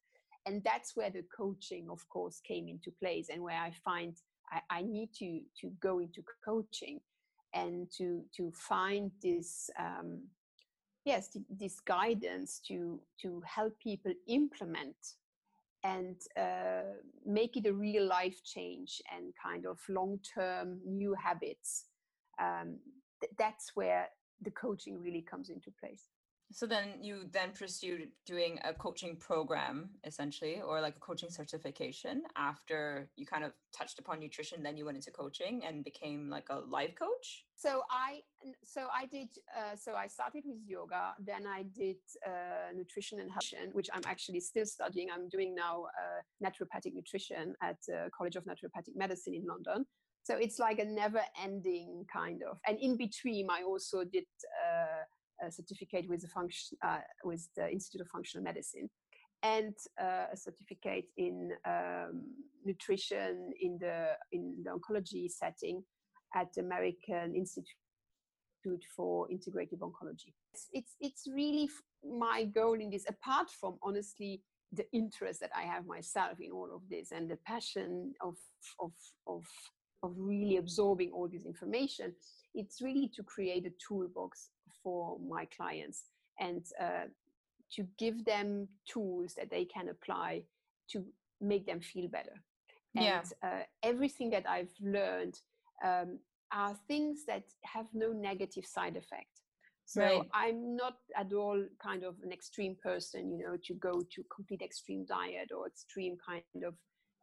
and 0.46 0.64
that's 0.64 0.96
where 0.96 1.10
the 1.10 1.24
coaching 1.36 1.88
of 1.90 2.08
course 2.10 2.42
came 2.46 2.68
into 2.68 2.92
place 3.00 3.30
and 3.30 3.42
where 3.42 3.60
i 3.60 3.72
find 3.84 4.16
i, 4.52 4.60
I 4.70 4.82
need 4.82 5.10
to 5.20 5.42
to 5.62 5.72
go 5.82 6.00
into 6.00 6.24
coaching 6.44 7.00
and 7.54 7.88
to 7.98 8.24
to 8.36 8.52
find 8.52 9.12
this 9.22 9.70
um, 9.80 10.22
yes 11.06 11.38
this 11.50 11.80
guidance 11.80 12.60
to 12.68 13.00
to 13.22 13.42
help 13.46 13.80
people 13.80 14.14
implement 14.28 14.96
and 15.84 16.16
uh, 16.38 16.94
make 17.26 17.58
it 17.58 17.66
a 17.66 17.74
real 17.74 18.08
life 18.08 18.42
change 18.44 19.02
and 19.14 19.34
kind 19.42 19.66
of 19.66 19.80
long 19.90 20.20
term 20.34 20.80
new 20.86 21.14
habits. 21.14 21.86
Um, 22.42 22.78
th- 23.20 23.34
that's 23.38 23.72
where 23.76 24.08
the 24.42 24.52
coaching 24.52 25.02
really 25.02 25.22
comes 25.22 25.50
into 25.50 25.72
place 25.80 26.08
So 26.52 26.68
then 26.68 27.02
you 27.02 27.26
then 27.32 27.52
pursued 27.52 28.10
doing 28.28 28.60
a 28.64 28.74
coaching 28.74 29.16
program 29.16 29.90
essentially 30.04 30.62
or 30.62 30.82
like 30.82 30.96
a 30.96 31.00
coaching 31.00 31.32
certification 31.32 32.24
after 32.36 33.10
you 33.16 33.26
kind 33.26 33.44
of 33.44 33.54
touched 33.76 33.98
upon 33.98 34.20
nutrition 34.20 34.62
then 34.62 34.78
you 34.78 34.86
went 34.86 34.98
into 34.98 35.10
coaching 35.10 35.64
and 35.66 35.84
became 35.84 36.30
like 36.30 36.48
a 36.52 36.60
life 36.60 36.94
coach? 36.96 37.46
So 37.56 37.82
I 37.90 38.22
so 38.64 38.88
I 38.94 39.06
did 39.08 39.30
uh, 39.58 39.76
so 39.76 39.96
I 39.96 40.08
started 40.08 40.44
with 40.46 40.58
yoga 40.68 41.16
then 41.20 41.48
I 41.48 41.64
did 41.64 41.98
uh, 42.26 42.72
nutrition 42.76 43.20
and 43.20 43.32
health 43.32 43.52
which 43.72 43.90
I'm 43.94 44.04
actually 44.06 44.40
still 44.40 44.66
studying. 44.66 45.08
I'm 45.12 45.30
doing 45.30 45.56
now 45.56 45.86
uh, 45.86 46.22
naturopathic 46.46 46.94
nutrition 46.94 47.56
at 47.64 47.78
uh, 47.92 48.10
College 48.16 48.36
of 48.36 48.44
Naturopathic 48.46 48.96
Medicine 48.96 49.34
in 49.34 49.46
London. 49.46 49.86
So 50.24 50.38
it's 50.38 50.58
like 50.60 50.80
a 50.80 50.86
never 50.86 51.22
ending 51.42 52.06
kind 52.12 52.44
of 52.44 52.60
and 52.68 52.78
in 52.80 52.96
between 52.96 53.48
I 53.50 53.64
also 53.64 54.04
did 54.04 54.26
uh, 54.64 55.04
a 55.48 55.52
certificate 55.52 56.08
with 56.10 56.22
the 56.22 56.28
function 56.28 56.78
uh, 56.86 57.00
with 57.24 57.48
the 57.56 57.70
Institute 57.70 58.02
of 58.02 58.08
Functional 58.08 58.44
Medicine, 58.44 58.90
and 59.44 59.76
uh, 60.02 60.26
a 60.32 60.38
certificate 60.38 61.06
in 61.18 61.52
um, 61.66 62.24
nutrition 62.66 63.52
in 63.62 63.78
the 63.80 64.10
in 64.32 64.64
the 64.64 64.72
oncology 64.72 65.30
setting 65.30 65.84
at 66.36 66.48
the 66.56 66.62
American 66.62 67.36
Institute 67.36 67.68
for 68.96 69.28
Integrative 69.28 69.80
Oncology. 69.80 70.34
It's 70.54 70.68
it's, 70.72 70.96
it's 71.02 71.28
really 71.28 71.70
my 72.04 72.46
goal 72.46 72.74
in 72.74 72.90
this. 72.90 73.06
Apart 73.08 73.50
from 73.50 73.78
honestly 73.84 74.42
the 74.72 74.86
interest 74.92 75.40
that 75.42 75.52
I 75.56 75.64
have 75.64 75.86
myself 75.86 76.40
in 76.40 76.52
all 76.52 76.70
of 76.74 76.82
this 76.90 77.12
and 77.12 77.30
the 77.30 77.38
passion 77.46 78.14
of 78.22 78.36
of 78.80 78.92
of 79.28 79.44
of 80.04 80.14
really 80.18 80.58
absorbing 80.58 81.12
all 81.12 81.28
this 81.28 81.46
information, 81.46 82.14
it's 82.54 82.82
really 82.82 83.10
to 83.16 83.24
create 83.24 83.66
a 83.66 83.72
toolbox 83.86 84.50
for 84.84 85.18
my 85.28 85.46
clients 85.56 86.04
and 86.40 86.66
uh, 86.82 87.08
to 87.76 87.86
give 87.98 88.26
them 88.26 88.68
tools 88.88 89.34
that 89.36 89.50
they 89.50 89.66
can 89.66 89.90
apply 89.90 90.44
to 90.92 91.04
make 91.42 91.66
them 91.66 91.80
feel 91.80 92.08
better. 92.08 92.36
Yeah. 92.94 93.22
And 93.22 93.34
uh, 93.44 93.64
everything 93.82 94.30
that 94.32 94.48
I've 94.48 94.74
learned 94.82 95.40
um, 95.84 96.20
are 96.52 96.76
things 96.88 97.26
that 97.28 97.44
have 97.64 97.88
no 97.94 98.12
negative 98.12 98.66
side 98.66 98.96
effect. 98.96 99.28
So 99.86 100.02
Right. 100.02 100.22
I'm 100.34 100.76
not 100.76 100.96
at 101.18 101.34
all 101.34 101.62
kind 101.82 102.04
of 102.04 102.16
an 102.24 102.32
extreme 102.32 102.76
person, 102.82 103.32
you 103.32 103.46
know, 103.46 103.58
to 103.66 103.74
go 103.74 104.02
to 104.02 104.24
complete 104.34 104.62
extreme 104.62 105.06
diet 105.06 105.52
or 105.56 105.68
extreme 105.68 106.18
kind 106.26 106.64
of 106.66 106.76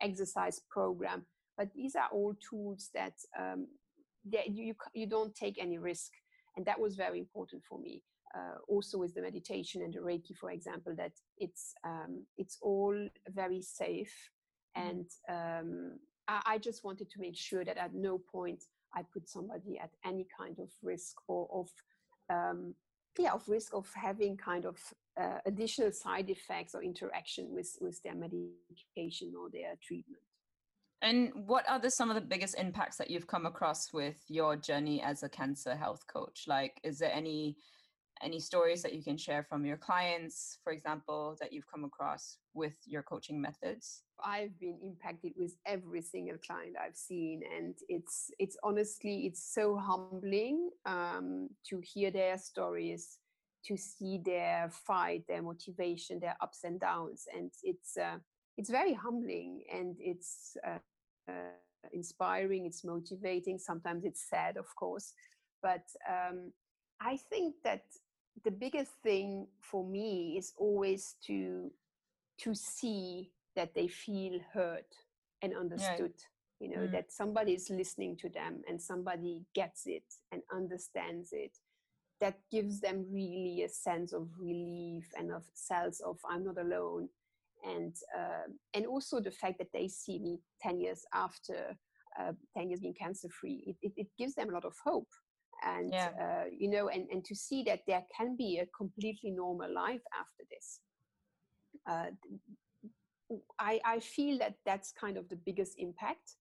exercise 0.03 0.61
program. 0.71 1.25
But 1.57 1.69
these 1.75 1.95
are 1.95 2.09
all 2.13 2.35
tools 2.49 2.91
that 2.95 3.15
um, 3.39 3.67
that 4.33 4.49
you 4.49 4.65
you 4.65 4.75
you 4.95 5.07
don't 5.07 5.35
take 5.35 5.59
any 5.59 5.79
risk, 5.79 6.13
and 6.57 6.67
that 6.67 6.81
was 6.81 6.97
very 6.97 7.19
important 7.19 7.63
for 7.65 7.79
me. 7.79 8.03
Uh, 8.35 8.59
also 8.69 8.97
with 8.97 9.13
the 9.15 9.23
meditation 9.23 9.83
and 9.83 9.93
the 9.93 9.99
Reiki, 9.99 10.37
for 10.37 10.51
example, 10.53 10.95
that 10.97 11.13
it's 11.37 11.75
um, 11.85 12.25
it's 12.39 12.59
all 12.63 12.95
very 13.29 13.61
safe, 13.63 14.31
Mhm. 14.77 14.85
and 14.87 15.07
um, 15.29 15.99
I, 16.29 16.43
I 16.55 16.59
just 16.59 16.85
wanted 16.85 17.11
to 17.11 17.21
make 17.21 17.37
sure 17.37 17.65
that 17.65 17.77
at 17.77 17.93
no 17.93 18.19
point 18.19 18.63
I 18.95 19.03
put 19.03 19.29
somebody 19.29 19.79
at 19.81 19.91
any 20.05 20.27
kind 20.39 20.59
of 20.61 20.71
risk 20.83 21.17
or 21.27 21.49
of 21.53 21.69
um, 22.29 22.75
yeah 23.19 23.33
of 23.33 23.49
risk 23.49 23.75
of 23.75 23.93
having 23.95 24.37
kind 24.37 24.65
of 24.65 24.79
uh, 25.17 25.39
additional 25.45 25.91
side 25.93 26.31
effects 26.31 26.75
or 26.75 26.83
interaction 26.85 27.45
with 27.53 27.77
with 27.81 28.01
their 28.05 28.15
medication 28.15 29.35
or 29.37 29.51
their 29.51 29.75
treatment. 29.83 30.23
And 31.03 31.33
what 31.47 31.69
are 31.69 31.79
the 31.79 31.91
some 31.91 32.11
of 32.11 32.15
the 32.15 32.21
biggest 32.21 32.57
impacts 32.59 32.97
that 32.99 33.11
you've 33.11 33.27
come 33.27 33.47
across 33.47 33.93
with 33.93 34.23
your 34.29 34.57
journey 34.57 35.03
as 35.03 35.23
a 35.23 35.29
cancer 35.29 35.75
health 35.75 36.07
coach? 36.07 36.45
Like, 36.47 36.79
is 36.85 36.99
there 36.99 37.13
any 37.13 37.57
any 38.23 38.39
stories 38.39 38.83
that 38.83 38.93
you 38.93 39.03
can 39.03 39.17
share 39.17 39.43
from 39.43 39.65
your 39.65 39.79
clients, 39.79 40.59
for 40.63 40.75
example, 40.75 41.39
that 41.41 41.55
you've 41.55 41.71
come 41.71 41.85
across 41.85 42.37
with 42.53 42.75
your 42.85 43.03
coaching 43.03 43.41
methods? 43.41 44.03
I've 44.23 44.59
been 44.61 44.79
impacted 44.83 45.33
with 45.39 45.57
every 45.65 46.03
single 46.03 46.37
client 46.47 46.77
I've 46.79 46.97
seen, 46.97 47.41
and 47.57 47.75
it's 47.89 48.31
it's 48.39 48.59
honestly 48.63 49.27
it's 49.27 49.55
so 49.55 49.77
humbling 49.77 50.71
um, 50.85 51.49
to 51.71 51.81
hear 51.83 52.11
their 52.11 52.37
stories, 52.37 53.19
to 53.65 53.77
see 53.79 54.21
their 54.23 54.69
fight, 54.71 55.25
their 55.27 55.41
motivation, 55.41 56.21
their 56.21 56.37
ups 56.43 56.65
and 56.65 56.79
downs, 56.79 57.25
and 57.35 57.51
it's 57.63 57.97
uh, 57.97 58.19
it's 58.59 58.69
very 58.69 58.93
humbling 58.93 59.63
and 59.73 59.97
it's 59.99 60.55
uh, 60.67 60.79
inspiring. 61.93 62.67
It's 62.67 62.85
motivating. 62.85 63.59
Sometimes 63.59 64.05
it's 64.05 64.29
sad, 64.29 64.57
of 64.57 64.75
course, 64.77 65.15
but 65.63 65.85
um, 66.09 66.53
I 67.01 67.17
think 67.17 67.57
that 67.65 67.83
the 68.45 68.51
biggest 68.51 68.93
thing 69.03 69.47
for 69.61 69.85
me 69.85 70.37
is 70.39 70.53
always 70.57 71.17
to 71.27 71.71
to 72.39 72.55
see 72.55 73.31
that 73.55 73.75
they 73.75 73.89
feel 73.89 74.39
heard 74.55 74.85
and 75.43 75.55
understood 75.57 76.13
you 76.61 76.69
know 76.69 76.87
Mm. 76.87 76.93
that 76.93 77.13
somebody 77.13 77.53
is 77.55 77.71
listening 77.71 78.17
to 78.17 78.29
them 78.29 78.63
and 78.69 78.81
somebody 78.81 79.45
gets 79.55 79.87
it 79.87 80.05
and 80.33 80.43
understands 80.53 81.33
it 81.33 81.59
that 82.21 82.39
gives 82.51 82.81
them 82.81 83.07
really 83.11 83.63
a 83.65 83.69
sense 83.69 84.13
of 84.13 84.29
relief 84.39 85.11
and 85.19 85.33
of 85.33 85.45
sense 85.55 86.01
of 86.01 86.19
i'm 86.31 86.45
not 86.45 86.59
alone 86.59 87.09
and 87.65 87.95
uh, 88.17 88.49
and 88.75 88.87
also 88.87 89.21
the 89.21 89.31
fact 89.31 89.59
that 89.59 89.73
they 89.73 89.89
see 89.89 90.19
me 90.19 90.41
10 90.63 90.81
years 90.81 91.05
after 91.15 91.77
uh, 92.19 92.33
10 92.57 92.71
years 92.71 92.81
being 92.81 92.95
cancer 92.95 93.29
free 93.29 93.63
it, 93.67 93.77
it, 93.83 93.93
it 93.97 94.07
gives 94.19 94.35
them 94.35 94.51
a 94.51 94.53
lot 94.53 94.65
of 94.65 94.75
hope 94.85 95.09
and 95.65 95.93
Yeah. 95.93 96.11
uh, 96.21 96.45
you 96.51 96.71
know 96.71 96.89
and, 96.89 97.07
and 97.11 97.25
to 97.25 97.35
see 97.35 97.63
that 97.63 97.81
there 97.87 98.05
can 98.17 98.37
be 98.37 98.59
a 98.59 98.67
completely 98.77 99.31
normal 99.31 99.73
life 99.73 100.03
after 100.19 100.45
this 100.51 100.81
uh, 101.89 102.11
I, 103.59 103.81
I 103.85 104.01
feel 104.01 104.39
that 104.39 104.55
that's 104.67 104.93
kind 104.93 105.17
of 105.17 105.29
the 105.29 105.37
biggest 105.37 105.75
impact. 105.79 106.37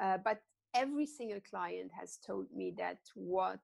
Uh, 0.00 0.18
but 0.24 0.40
every 0.74 1.06
single 1.06 1.40
client 1.48 1.90
has 1.98 2.18
told 2.26 2.46
me 2.54 2.74
that 2.78 2.98
what 3.14 3.60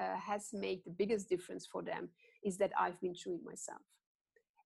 uh, 0.00 0.16
has 0.16 0.48
made 0.52 0.80
the 0.84 0.90
biggest 0.90 1.28
difference 1.28 1.66
for 1.70 1.82
them 1.82 2.08
is 2.44 2.56
that 2.58 2.72
I've 2.78 3.00
been 3.00 3.14
through 3.14 3.36
it 3.36 3.44
myself. 3.44 3.82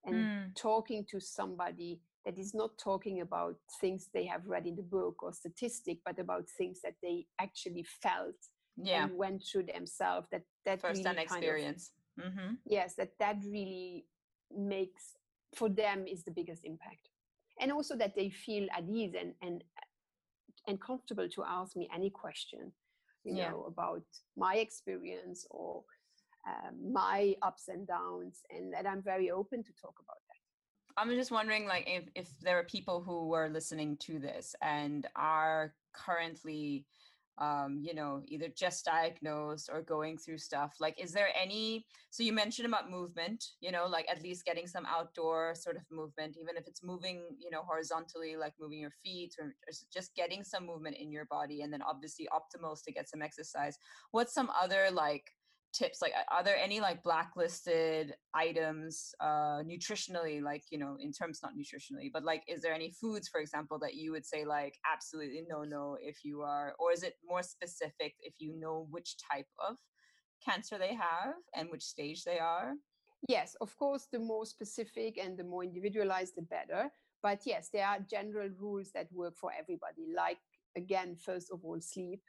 And 0.04 0.14
Mm. 0.14 0.54
talking 0.56 1.04
to 1.06 1.20
somebody 1.20 2.00
that 2.24 2.38
is 2.38 2.54
not 2.54 2.76
talking 2.78 3.20
about 3.20 3.56
things 3.80 4.08
they 4.12 4.26
have 4.26 4.46
read 4.46 4.66
in 4.66 4.76
the 4.76 4.82
book 4.82 5.22
or 5.22 5.32
statistic, 5.32 5.98
but 6.04 6.18
about 6.18 6.48
things 6.48 6.80
that 6.82 6.94
they 7.02 7.26
actually 7.38 7.84
felt 7.84 8.36
Yeah, 8.76 9.04
and 9.04 9.16
went 9.16 9.44
through 9.44 9.64
themselves. 9.66 10.28
That 10.30 10.44
that 10.64 10.80
first 10.80 11.04
really 11.04 11.16
kind 11.16 11.18
of- 11.18 11.28
experience. 11.32 11.92
hmm 12.18 12.54
yes 12.66 12.94
that 12.96 13.18
that 13.18 13.36
really 13.44 14.06
makes 14.50 15.16
for 15.54 15.68
them 15.70 16.06
is 16.06 16.22
the 16.24 16.30
biggest 16.30 16.64
impact 16.64 17.08
and 17.60 17.72
also 17.72 17.96
that 17.96 18.14
they 18.14 18.28
feel 18.30 18.68
at 18.76 18.84
ease 18.88 19.14
and 19.14 19.34
and 19.40 19.64
and 20.68 20.78
comfortable 20.80 21.28
to 21.28 21.42
ask 21.44 21.74
me 21.76 21.88
any 21.94 22.10
question 22.10 22.72
you 23.24 23.34
Yeah. 23.34 23.50
know 23.50 23.64
about 23.64 24.04
my 24.36 24.56
experience 24.56 25.46
or 25.50 25.84
um, 26.46 26.92
my 26.92 27.34
ups 27.42 27.68
and 27.68 27.86
downs 27.86 28.42
and 28.50 28.72
that 28.72 28.86
i'm 28.86 29.02
very 29.02 29.30
open 29.30 29.62
to 29.62 29.72
talk 29.80 29.94
about 30.00 30.18
that 30.28 30.32
I'm 30.96 31.10
just 31.10 31.30
wondering, 31.30 31.66
like, 31.66 31.84
if 31.86 32.04
if 32.14 32.28
there 32.40 32.58
are 32.58 32.64
people 32.64 33.02
who 33.02 33.32
are 33.32 33.48
listening 33.48 33.96
to 33.98 34.18
this 34.18 34.54
and 34.60 35.06
are 35.16 35.74
currently, 35.94 36.84
um, 37.38 37.78
you 37.82 37.94
know, 37.94 38.22
either 38.26 38.48
just 38.54 38.84
diagnosed 38.84 39.70
or 39.72 39.80
going 39.82 40.18
through 40.18 40.38
stuff. 40.38 40.74
Like, 40.80 41.00
is 41.02 41.12
there 41.12 41.28
any? 41.40 41.86
So 42.10 42.22
you 42.22 42.32
mentioned 42.32 42.66
about 42.68 42.90
movement, 42.90 43.42
you 43.60 43.72
know, 43.72 43.86
like 43.86 44.06
at 44.10 44.22
least 44.22 44.44
getting 44.44 44.66
some 44.66 44.86
outdoor 44.86 45.54
sort 45.54 45.76
of 45.76 45.82
movement, 45.90 46.36
even 46.38 46.56
if 46.58 46.66
it's 46.66 46.82
moving, 46.82 47.22
you 47.38 47.50
know, 47.50 47.62
horizontally, 47.62 48.36
like 48.36 48.52
moving 48.60 48.78
your 48.78 48.92
feet 49.02 49.34
or 49.40 49.54
just- 49.66 49.90
just 49.90 50.14
getting 50.14 50.44
some 50.44 50.66
movement 50.66 50.96
in 50.96 51.10
your 51.10 51.24
body, 51.24 51.62
and 51.62 51.72
then 51.72 51.82
obviously 51.82 52.28
optimal 52.32 52.74
is 52.74 52.82
to 52.82 52.92
get 52.92 53.08
some 53.08 53.22
exercise. 53.22 53.78
What's 54.10 54.34
some 54.34 54.50
other 54.50 54.90
like 54.90 55.32
tips 55.72 56.02
like 56.02 56.12
are 56.30 56.44
there 56.44 56.56
any 56.56 56.80
like 56.80 57.02
blacklisted 57.02 58.14
items 58.34 59.14
uh 59.20 59.62
nutritionally 59.64 60.42
like 60.42 60.62
you 60.70 60.78
know 60.78 60.96
in 61.00 61.12
terms 61.12 61.40
not 61.42 61.52
nutritionally 61.56 62.10
but 62.12 62.24
like 62.24 62.42
is 62.46 62.60
there 62.62 62.74
any 62.74 62.90
foods 62.90 63.28
for 63.28 63.40
example 63.40 63.78
that 63.78 63.94
you 63.94 64.12
would 64.12 64.24
say 64.26 64.44
like 64.44 64.74
absolutely 64.92 65.42
no 65.48 65.64
no 65.64 65.96
if 66.00 66.24
you 66.24 66.42
are 66.42 66.74
or 66.78 66.92
is 66.92 67.02
it 67.02 67.14
more 67.26 67.42
specific 67.42 68.14
if 68.20 68.34
you 68.38 68.54
know 68.58 68.86
which 68.90 69.16
type 69.32 69.46
of 69.66 69.76
cancer 70.44 70.78
they 70.78 70.94
have 70.94 71.34
and 71.54 71.70
which 71.70 71.82
stage 71.82 72.24
they 72.24 72.38
are 72.38 72.74
yes 73.28 73.56
of 73.60 73.76
course 73.76 74.08
the 74.12 74.18
more 74.18 74.44
specific 74.44 75.18
and 75.18 75.38
the 75.38 75.44
more 75.44 75.64
individualized 75.64 76.34
the 76.36 76.42
better 76.42 76.90
but 77.22 77.40
yes 77.46 77.70
there 77.72 77.86
are 77.86 77.98
general 78.10 78.48
rules 78.58 78.90
that 78.92 79.06
work 79.12 79.36
for 79.36 79.50
everybody 79.58 80.06
like 80.14 80.38
again 80.76 81.16
first 81.16 81.50
of 81.52 81.64
all 81.64 81.80
sleep 81.80 82.20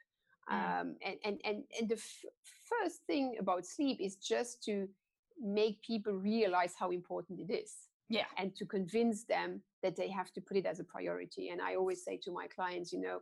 Mm. 0.52 0.80
um, 0.80 0.96
and, 1.02 1.16
and 1.24 1.40
and 1.44 1.64
and 1.80 1.88
the 1.88 1.94
f- 1.94 2.24
first 2.84 3.00
thing 3.06 3.36
about 3.38 3.66
sleep 3.66 3.98
is 4.00 4.16
just 4.16 4.62
to 4.64 4.88
make 5.40 5.80
people 5.82 6.12
realize 6.12 6.74
how 6.78 6.90
important 6.90 7.40
it 7.40 7.52
is 7.52 7.72
yeah. 8.08 8.24
and 8.38 8.54
to 8.56 8.64
convince 8.64 9.24
them 9.24 9.60
that 9.82 9.96
they 9.96 10.08
have 10.08 10.32
to 10.32 10.40
put 10.40 10.56
it 10.56 10.66
as 10.66 10.80
a 10.80 10.84
priority. 10.84 11.48
And 11.50 11.60
i 11.60 11.74
always 11.74 12.04
say 12.04 12.18
to 12.24 12.32
my 12.32 12.46
clients 12.46 12.92
you 12.92 13.00
know 13.00 13.20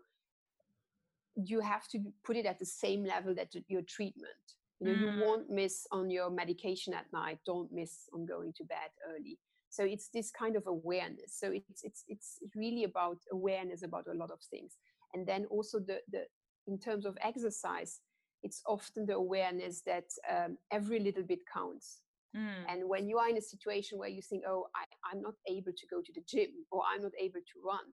you 1.34 1.60
have 1.60 1.88
to 1.88 1.98
put 2.24 2.36
it 2.36 2.46
at 2.46 2.58
the 2.58 2.66
same 2.66 3.04
level 3.04 3.34
that 3.34 3.48
your 3.68 3.82
treatment. 3.82 4.46
You 4.80 4.86
know 4.86 4.94
Mm. 4.94 5.00
you 5.00 5.24
won't 5.24 5.48
miss 5.50 5.86
on 5.90 6.10
your 6.10 6.30
medication 6.30 6.92
at 6.92 7.06
night. 7.12 7.38
Don't 7.46 7.72
miss 7.72 8.08
on 8.14 8.26
going 8.26 8.52
to 8.58 8.64
bed 8.64 8.90
early. 9.10 9.38
So 9.70 9.84
it's 9.84 10.08
this 10.08 10.30
kind 10.30 10.56
of 10.56 10.66
awareness. 10.66 11.30
So 11.40 11.52
it's 11.52 11.82
it's 11.88 12.04
it's 12.08 12.38
really 12.54 12.84
about 12.84 13.18
awareness 13.30 13.82
about 13.82 14.06
a 14.08 14.18
lot 14.22 14.30
of 14.30 14.40
things. 14.52 14.76
And 15.14 15.26
then 15.26 15.46
also 15.46 15.78
the 15.78 15.98
the 16.14 16.22
in 16.66 16.78
terms 16.78 17.06
of 17.06 17.16
exercise 17.20 18.00
it's 18.42 18.62
often 18.66 19.06
the 19.06 19.14
awareness 19.14 19.82
that 19.82 20.04
um, 20.30 20.56
every 20.70 21.00
little 21.00 21.22
bit 21.24 21.40
counts 21.52 22.00
Mm. 22.34 22.64
and 22.70 22.88
when 22.88 23.08
you 23.10 23.18
are 23.18 23.28
in 23.28 23.36
a 23.36 23.42
situation 23.42 23.98
where 23.98 24.08
you 24.08 24.22
think 24.22 24.42
oh 24.48 24.66
I, 24.74 24.84
i'm 25.12 25.20
not 25.20 25.34
able 25.46 25.72
to 25.80 25.86
go 25.90 26.00
to 26.00 26.12
the 26.14 26.22
gym 26.26 26.48
or 26.70 26.82
i'm 26.90 27.02
not 27.02 27.12
able 27.20 27.40
to 27.40 27.56
run 27.62 27.86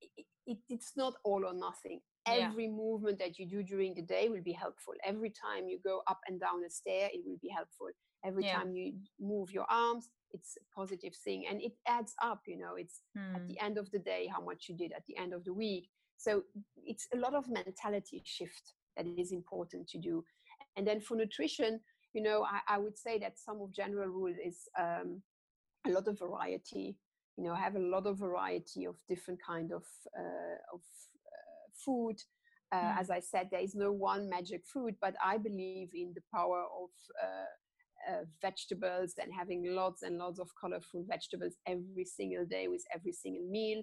it, 0.00 0.26
it, 0.46 0.58
it's 0.68 0.92
not 0.96 1.14
all 1.24 1.44
or 1.46 1.54
nothing 1.54 2.00
Yeah. 2.28 2.48
every 2.48 2.66
movement 2.68 3.18
that 3.20 3.38
you 3.38 3.46
do 3.46 3.62
during 3.62 3.94
the 3.94 4.02
day 4.02 4.28
will 4.28 4.42
be 4.42 4.52
helpful 4.52 4.94
every 5.04 5.30
time 5.30 5.68
you 5.68 5.78
go 5.84 6.02
up 6.08 6.18
and 6.26 6.40
down 6.40 6.64
a 6.66 6.70
stair 6.70 7.08
it 7.12 7.22
will 7.24 7.38
be 7.40 7.48
helpful 7.48 7.88
every 8.24 8.42
Yeah. 8.42 8.58
time 8.58 8.74
you 8.74 8.94
move 9.20 9.52
your 9.52 9.66
arms 9.70 10.08
it's 10.32 10.56
a 10.56 10.64
positive 10.74 11.14
thing 11.24 11.46
and 11.48 11.60
it 11.62 11.74
adds 11.86 12.14
up 12.20 12.40
you 12.46 12.58
know 12.58 12.74
it's 12.76 13.00
at 13.36 13.42
Mm. 13.42 13.48
the 13.48 13.60
end 13.60 13.78
of 13.78 13.90
the 13.92 14.00
day 14.00 14.26
how 14.34 14.42
much 14.42 14.68
you 14.68 14.74
did 14.76 14.92
at 14.92 15.04
the 15.06 15.16
end 15.16 15.32
of 15.32 15.44
the 15.44 15.52
week 15.54 15.88
so 16.16 16.42
it's 16.92 17.06
a 17.14 17.16
lot 17.24 17.34
of 17.34 17.48
mentality 17.48 18.22
shift 18.24 18.72
that 18.96 19.06
is 19.06 19.32
important 19.32 19.88
to 19.88 19.98
do. 19.98 20.24
And 20.76 20.86
then 20.86 21.00
for 21.00 21.16
nutrition 21.16 21.80
you 22.14 22.22
know 22.22 22.44
i, 22.44 22.74
I 22.74 22.78
would 22.78 22.96
say 22.96 23.18
that 23.18 23.38
some 23.38 23.60
of 23.60 23.72
general 23.72 24.08
rule 24.08 24.34
is 24.44 24.68
um, 24.78 25.20
a 25.86 25.90
lot 25.90 26.08
of 26.08 26.18
variety. 26.18 26.96
You 27.36 27.44
know 27.44 27.54
have 27.54 27.76
a 27.76 27.80
lot 27.94 28.06
of 28.06 28.18
variety 28.18 28.86
of 28.86 28.96
different 29.08 29.40
kind 29.46 29.72
of 29.72 29.84
uh, 30.18 30.56
of 30.72 30.80
uh, 30.80 31.66
food. 31.84 32.16
Uh, 32.72 32.76
Mm. 32.76 32.98
as 33.00 33.10
i 33.10 33.20
said 33.20 33.46
there 33.50 33.62
is 33.62 33.76
no 33.76 33.92
one 33.92 34.28
magic 34.28 34.62
food 34.66 34.94
but 35.00 35.14
i 35.24 35.38
believe 35.38 35.90
in 35.94 36.12
the 36.16 36.22
power 36.34 36.62
of 36.82 36.90
uh, 37.22 38.12
uh, 38.12 38.24
vegetables 38.42 39.14
and 39.22 39.32
having 39.32 39.62
lots 39.72 40.02
and 40.02 40.18
lots 40.18 40.40
of 40.40 40.48
colorful 40.60 41.04
vegetables 41.08 41.54
every 41.66 42.04
single 42.04 42.44
day 42.44 42.66
with 42.66 42.84
every 42.92 43.12
single 43.12 43.46
meal 43.48 43.80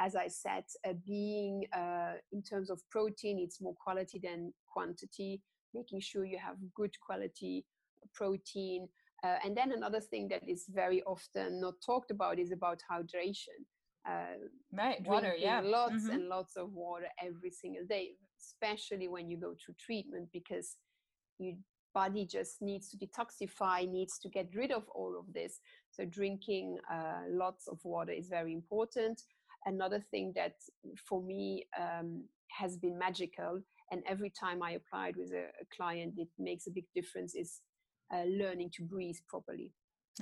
as 0.00 0.14
i 0.16 0.28
said 0.28 0.64
uh, 0.86 0.92
being 1.06 1.64
uh, 1.72 2.14
in 2.32 2.42
terms 2.42 2.70
of 2.70 2.80
protein 2.90 3.38
it's 3.38 3.60
more 3.60 3.74
quality 3.74 4.18
than 4.22 4.52
quantity 4.66 5.40
making 5.74 6.00
sure 6.00 6.24
you 6.24 6.38
have 6.38 6.56
good 6.74 6.94
quality 7.00 7.64
protein 8.14 8.88
uh, 9.24 9.36
and 9.44 9.56
then 9.56 9.72
another 9.72 10.00
thing 10.00 10.28
that 10.28 10.42
is 10.48 10.64
very 10.68 11.02
often 11.04 11.60
not 11.60 11.74
talked 11.84 12.10
about 12.10 12.38
is 12.38 12.52
about 12.52 12.80
hydration 12.90 13.58
uh, 14.08 14.36
Right. 14.72 15.04
Water. 15.06 15.34
Yeah. 15.36 15.60
lots 15.60 16.04
Mhm. 16.04 16.14
and 16.14 16.28
lots 16.28 16.56
of 16.56 16.72
water 16.72 17.08
every 17.22 17.50
single 17.50 17.84
day 17.86 18.16
especially 18.40 19.08
when 19.08 19.28
you 19.30 19.36
go 19.38 19.54
through 19.54 19.74
treatment 19.78 20.28
because 20.32 20.76
your 21.38 21.54
body 21.94 22.26
just 22.26 22.60
needs 22.60 22.90
to 22.90 22.96
detoxify 22.98 23.88
needs 23.88 24.18
to 24.18 24.28
get 24.28 24.54
rid 24.54 24.70
of 24.70 24.84
all 24.94 25.18
of 25.18 25.32
this 25.32 25.60
so 25.90 26.04
drinking 26.04 26.78
uh, 26.92 27.22
lots 27.30 27.66
of 27.68 27.78
water 27.84 28.12
is 28.12 28.28
very 28.28 28.52
important 28.52 29.22
another 29.66 30.00
thing 30.10 30.32
that 30.36 30.54
for 31.08 31.22
me 31.22 31.66
um, 31.80 32.24
has 32.50 32.76
been 32.76 32.98
magical 32.98 33.60
and 33.92 34.02
every 34.08 34.30
time 34.30 34.62
i 34.62 34.72
applied 34.72 35.16
with 35.16 35.32
a, 35.32 35.44
a 35.60 35.66
client 35.76 36.14
it 36.16 36.28
makes 36.38 36.66
a 36.66 36.70
big 36.70 36.84
difference 36.94 37.34
is 37.34 37.60
uh, 38.14 38.24
learning 38.24 38.70
to 38.72 38.82
breathe 38.82 39.16
properly 39.28 39.72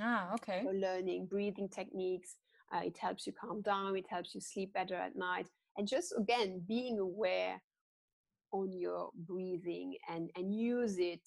Ah. 0.01 0.33
Okay. 0.35 0.63
so 0.65 0.71
learning 0.73 1.27
breathing 1.31 1.69
techniques 1.69 2.37
uh, 2.75 2.81
it 2.85 2.97
helps 2.99 3.27
you 3.27 3.33
calm 3.33 3.63
down 3.63 3.97
it 3.97 4.07
helps 4.11 4.35
you 4.35 4.41
sleep 4.41 4.73
better 4.73 4.95
at 4.97 5.17
night 5.17 5.49
and 5.77 5.87
just 5.89 6.15
again 6.19 6.63
being 6.67 6.99
aware 6.99 7.61
on 8.53 8.73
your 8.73 9.11
breathing 9.27 9.95
and 10.09 10.31
and 10.37 10.55
use 10.55 10.97
it 10.99 11.21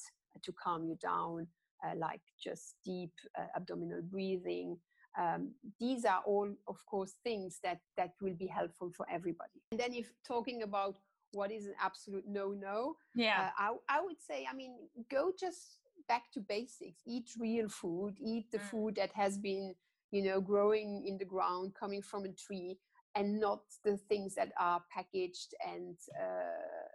to 0.44 0.52
calm 0.64 0.86
you 0.86 0.98
down 1.02 1.48
uh, 1.86 1.96
like 1.98 2.22
just 2.44 2.76
deep 2.86 3.12
uh, 3.40 3.46
abdominal 3.56 4.02
breathing 4.02 4.78
um, 5.18 5.52
these 5.80 6.06
are 6.06 6.22
all 6.26 6.50
of 6.68 6.86
course 6.86 7.16
things 7.24 7.60
that 7.64 7.80
that 7.98 8.12
will 8.22 8.34
be 8.36 8.48
helpful 8.48 8.92
for 8.96 9.06
everybody 9.10 9.62
and 9.72 9.80
then 9.80 9.94
if 9.94 10.12
talking 10.26 10.64
about 10.64 10.96
what 11.34 11.52
is 11.52 11.66
an 11.66 11.74
absolute 11.82 12.24
no 12.28 12.52
no 12.52 12.96
Yeah. 13.16 13.50
uh, 13.50 13.50
I, 13.58 13.98
I 13.98 14.02
would 14.02 14.22
say 14.22 14.48
i 14.50 14.54
mean 14.56 14.74
go 15.10 15.32
just 15.40 15.80
back 16.08 16.32
to 16.34 16.40
basics 16.40 17.02
eat 17.06 17.30
real 17.40 17.68
food 17.68 18.16
eat 18.24 18.52
the 18.52 18.60
Mm. 18.60 18.70
food 18.72 18.96
that 18.96 19.12
has 19.14 19.38
been 19.38 19.76
you 20.12 20.22
know 20.24 20.40
growing 20.40 21.04
in 21.06 21.18
the 21.18 21.26
ground 21.26 21.74
coming 21.80 22.02
from 22.02 22.24
a 22.26 22.30
tree 22.32 22.78
and 23.16 23.40
not 23.40 23.62
the 23.84 23.98
things 23.98 24.36
that 24.36 24.52
are 24.60 24.82
packaged 24.94 25.54
and 25.74 25.98
uh, 26.18 26.88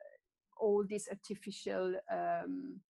all 0.57 0.85
these 0.89 1.09
artificial 1.11 1.95
um, 2.11 2.81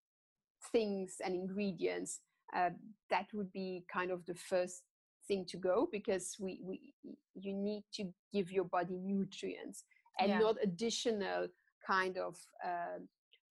things 0.71 1.17
and 1.25 1.33
ingredients 1.35 2.21
uh, 2.55 2.69
that 3.09 3.25
would 3.33 3.51
be 3.51 3.83
kind 3.91 4.11
of 4.11 4.25
the 4.25 4.35
first 4.35 4.83
thing 5.27 5.45
to 5.45 5.57
go 5.57 5.87
because 5.91 6.35
we, 6.39 6.59
we 6.63 6.93
you 7.35 7.53
need 7.53 7.83
to 7.93 8.03
give 8.33 8.51
your 8.51 8.65
body 8.65 8.97
nutrients 8.97 9.83
and 10.19 10.29
Yeah. 10.29 10.39
not 10.39 10.55
additional 10.63 11.47
kind 11.85 12.17
of 12.17 12.35
um 12.63 13.07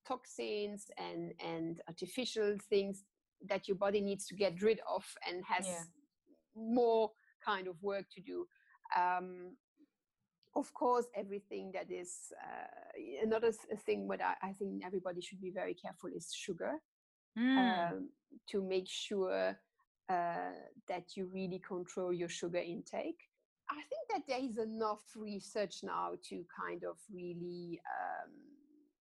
toxins 0.07 0.91
and 0.99 1.33
and 1.45 1.81
artificial 1.89 2.57
things 2.69 3.05
that 3.49 3.67
your 3.69 3.77
body 3.77 4.01
needs 4.01 4.27
to 4.27 4.35
get 4.35 4.61
rid 4.63 4.81
of 4.97 5.05
and 5.29 5.45
has 5.45 5.67
Yeah. 5.67 5.85
more 6.55 7.11
kind 7.45 7.67
of 7.69 7.83
work 7.83 8.07
to 8.15 8.21
do 8.21 8.47
um, 8.97 9.57
of 10.55 10.73
course 10.75 11.07
everything 11.15 11.73
that 11.73 11.91
is 11.91 12.33
uh, 12.43 13.23
another 13.23 13.53
thing 13.87 14.07
what 14.07 14.21
I, 14.21 14.35
I 14.43 14.53
think 14.53 14.83
everybody 14.85 15.21
should 15.21 15.41
be 15.41 15.51
very 15.51 15.75
careful 15.75 16.11
is 16.15 16.33
sugar 16.33 16.75
Mm. 17.39 17.57
um, 17.59 18.11
to 18.51 18.63
make 18.63 18.87
sure 18.89 19.57
uh, 20.09 20.53
that 20.89 21.17
you 21.17 21.29
really 21.33 21.61
control 21.67 22.13
your 22.13 22.29
sugar 22.29 22.59
intake. 22.59 23.21
I 23.71 23.81
think 23.89 24.09
that 24.11 24.23
there 24.29 24.45
is 24.45 24.59
enough 24.59 25.03
research 25.17 25.77
now 25.83 26.13
to 26.29 26.45
kind 26.61 26.85
of 26.85 26.97
really 27.13 27.81
um, 27.87 28.33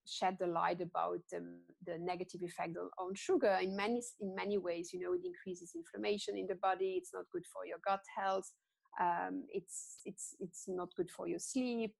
shed 0.05 0.37
the 0.39 0.47
light 0.47 0.81
about 0.81 1.19
the, 1.31 1.43
the 1.85 1.97
negative 1.99 2.41
effect 2.43 2.77
on, 2.77 3.15
sugar 3.15 3.57
in 3.61 3.75
many 3.75 4.01
in 4.21 4.35
many 4.35 4.57
ways. 4.57 4.91
You 4.93 4.99
know, 5.01 5.13
it 5.13 5.25
increases 5.25 5.73
inflammation 5.75 6.37
in 6.37 6.47
the 6.47 6.55
body. 6.55 6.95
It's 6.97 7.13
not 7.13 7.25
good 7.33 7.45
for 7.45 7.65
your 7.65 7.79
gut 7.85 8.03
health. 8.15 8.49
Um, 8.99 9.43
it's 9.49 10.01
it's 10.05 10.35
it's 10.39 10.65
not 10.67 10.89
good 10.95 11.09
for 11.09 11.27
your 11.27 11.39
sleep. 11.39 11.95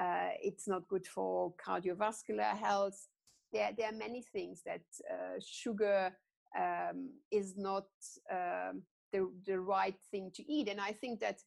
Uh, 0.00 0.30
it's 0.42 0.66
not 0.66 0.88
good 0.88 1.06
for 1.06 1.52
cardiovascular 1.64 2.56
health 2.56 3.06
there, 3.54 3.70
there 3.78 3.88
are 3.88 3.96
many 3.96 4.20
things 4.20 4.62
that 4.66 4.82
uh, 5.10 5.38
sugar 5.40 6.12
um, 6.58 7.10
is 7.30 7.54
not 7.56 7.86
um, 8.30 8.82
the, 9.12 9.30
the 9.46 9.58
right 9.58 9.96
thing 10.10 10.30
to 10.34 10.52
eat. 10.52 10.68
And 10.68 10.80
I 10.80 10.92
think 10.92 11.20
that 11.20 11.40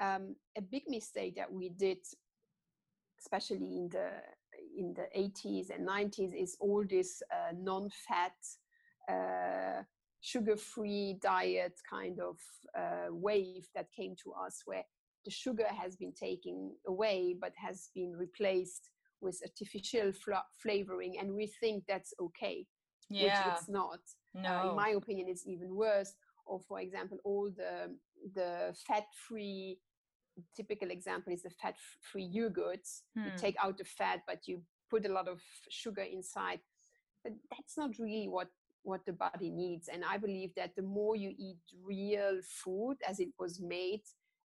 um, 0.00 0.36
a 0.56 0.62
big 0.62 0.82
mistake 0.88 1.36
that 1.36 1.52
we 1.52 1.70
did, 1.70 1.98
especially 3.20 3.76
in 3.76 3.88
the 3.90 4.10
in 4.76 4.94
the 4.94 5.06
80s 5.16 5.70
and 5.70 5.86
90s, 5.86 6.32
is 6.34 6.56
all 6.60 6.84
this 6.88 7.22
uh, 7.32 7.52
non-fat, 7.56 8.32
uh, 9.08 9.82
sugar-free 10.20 11.18
diet 11.22 11.74
kind 11.88 12.18
of 12.20 12.38
uh, 12.76 13.08
wave 13.10 13.66
that 13.74 13.86
came 13.96 14.16
to 14.24 14.32
us, 14.32 14.62
where 14.64 14.84
the 15.24 15.30
sugar 15.30 15.66
has 15.68 15.96
been 15.96 16.12
taken 16.12 16.72
away 16.86 17.34
but 17.40 17.52
has 17.56 17.90
been 17.94 18.12
replaced 18.12 18.90
with 19.20 19.40
artificial 19.42 20.12
fla- 20.12 20.44
flavoring 20.62 21.18
and 21.18 21.32
we 21.32 21.46
think 21.60 21.84
that's 21.88 22.12
okay 22.20 22.66
Yeah. 23.08 23.24
which 23.24 23.54
it's 23.54 23.68
not 23.68 24.00
no. 24.34 24.48
uh, 24.50 24.62
in 24.62 24.74
my 24.74 24.90
opinion 24.90 25.28
it's 25.28 25.46
even 25.46 25.74
worse 25.74 26.14
or 26.46 26.60
for 26.60 26.80
example 26.80 27.18
all 27.24 27.50
the 27.56 27.94
the 28.34 28.74
fat 28.86 29.04
free 29.28 29.78
typical 30.56 30.90
example 30.90 31.32
is 31.32 31.42
the 31.42 31.50
fat 31.50 31.76
free 32.00 32.28
yogurts 32.34 33.02
you 33.24 33.30
Hmm. 33.30 33.36
take 33.36 33.56
out 33.62 33.78
the 33.78 33.84
fat 33.84 34.20
but 34.26 34.46
you 34.46 34.62
put 34.90 35.06
a 35.06 35.12
lot 35.12 35.28
of 35.28 35.40
sugar 35.68 36.02
inside 36.02 36.60
but 37.22 37.32
that's 37.50 37.76
not 37.76 37.98
really 37.98 38.28
what 38.28 38.48
what 38.82 39.04
the 39.06 39.12
body 39.12 39.50
needs 39.50 39.88
and 39.88 40.04
i 40.04 40.16
believe 40.18 40.52
that 40.56 40.74
the 40.76 40.82
more 40.82 41.16
you 41.16 41.32
eat 41.38 41.58
real 41.82 42.40
food 42.42 42.96
as 43.08 43.20
it 43.20 43.30
was 43.38 43.60
made 43.60 44.02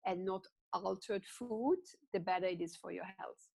and 0.05 0.25
not 0.25 0.45
altered 0.73 1.23
food 1.25 1.79
the 2.13 2.19
better 2.19 2.45
it 2.47 2.61
is 2.61 2.75
for 2.75 2.91
your 2.91 3.05
health 3.17 3.49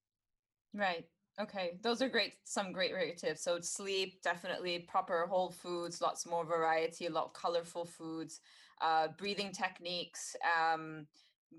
Right. 0.75 1.07
Okay. 1.41 1.79
Those 1.83 2.03
are 2.03 2.09
great. 2.09 2.35
Some 2.45 2.73
great 2.73 2.93
great 2.93 3.17
tips. 3.17 3.43
So 3.43 3.59
sleep, 3.61 4.23
definitely 4.23 4.81
proper 4.81 5.27
whole 5.27 5.51
foods, 5.51 6.01
lots 6.01 6.27
more 6.27 6.45
variety, 6.45 7.07
a 7.07 7.11
lot 7.11 7.27
of 7.27 7.33
colorful 7.33 7.85
foods, 7.85 8.41
uh, 8.81 9.09
breathing 9.17 9.53
techniques, 9.53 10.37
um, 10.59 11.07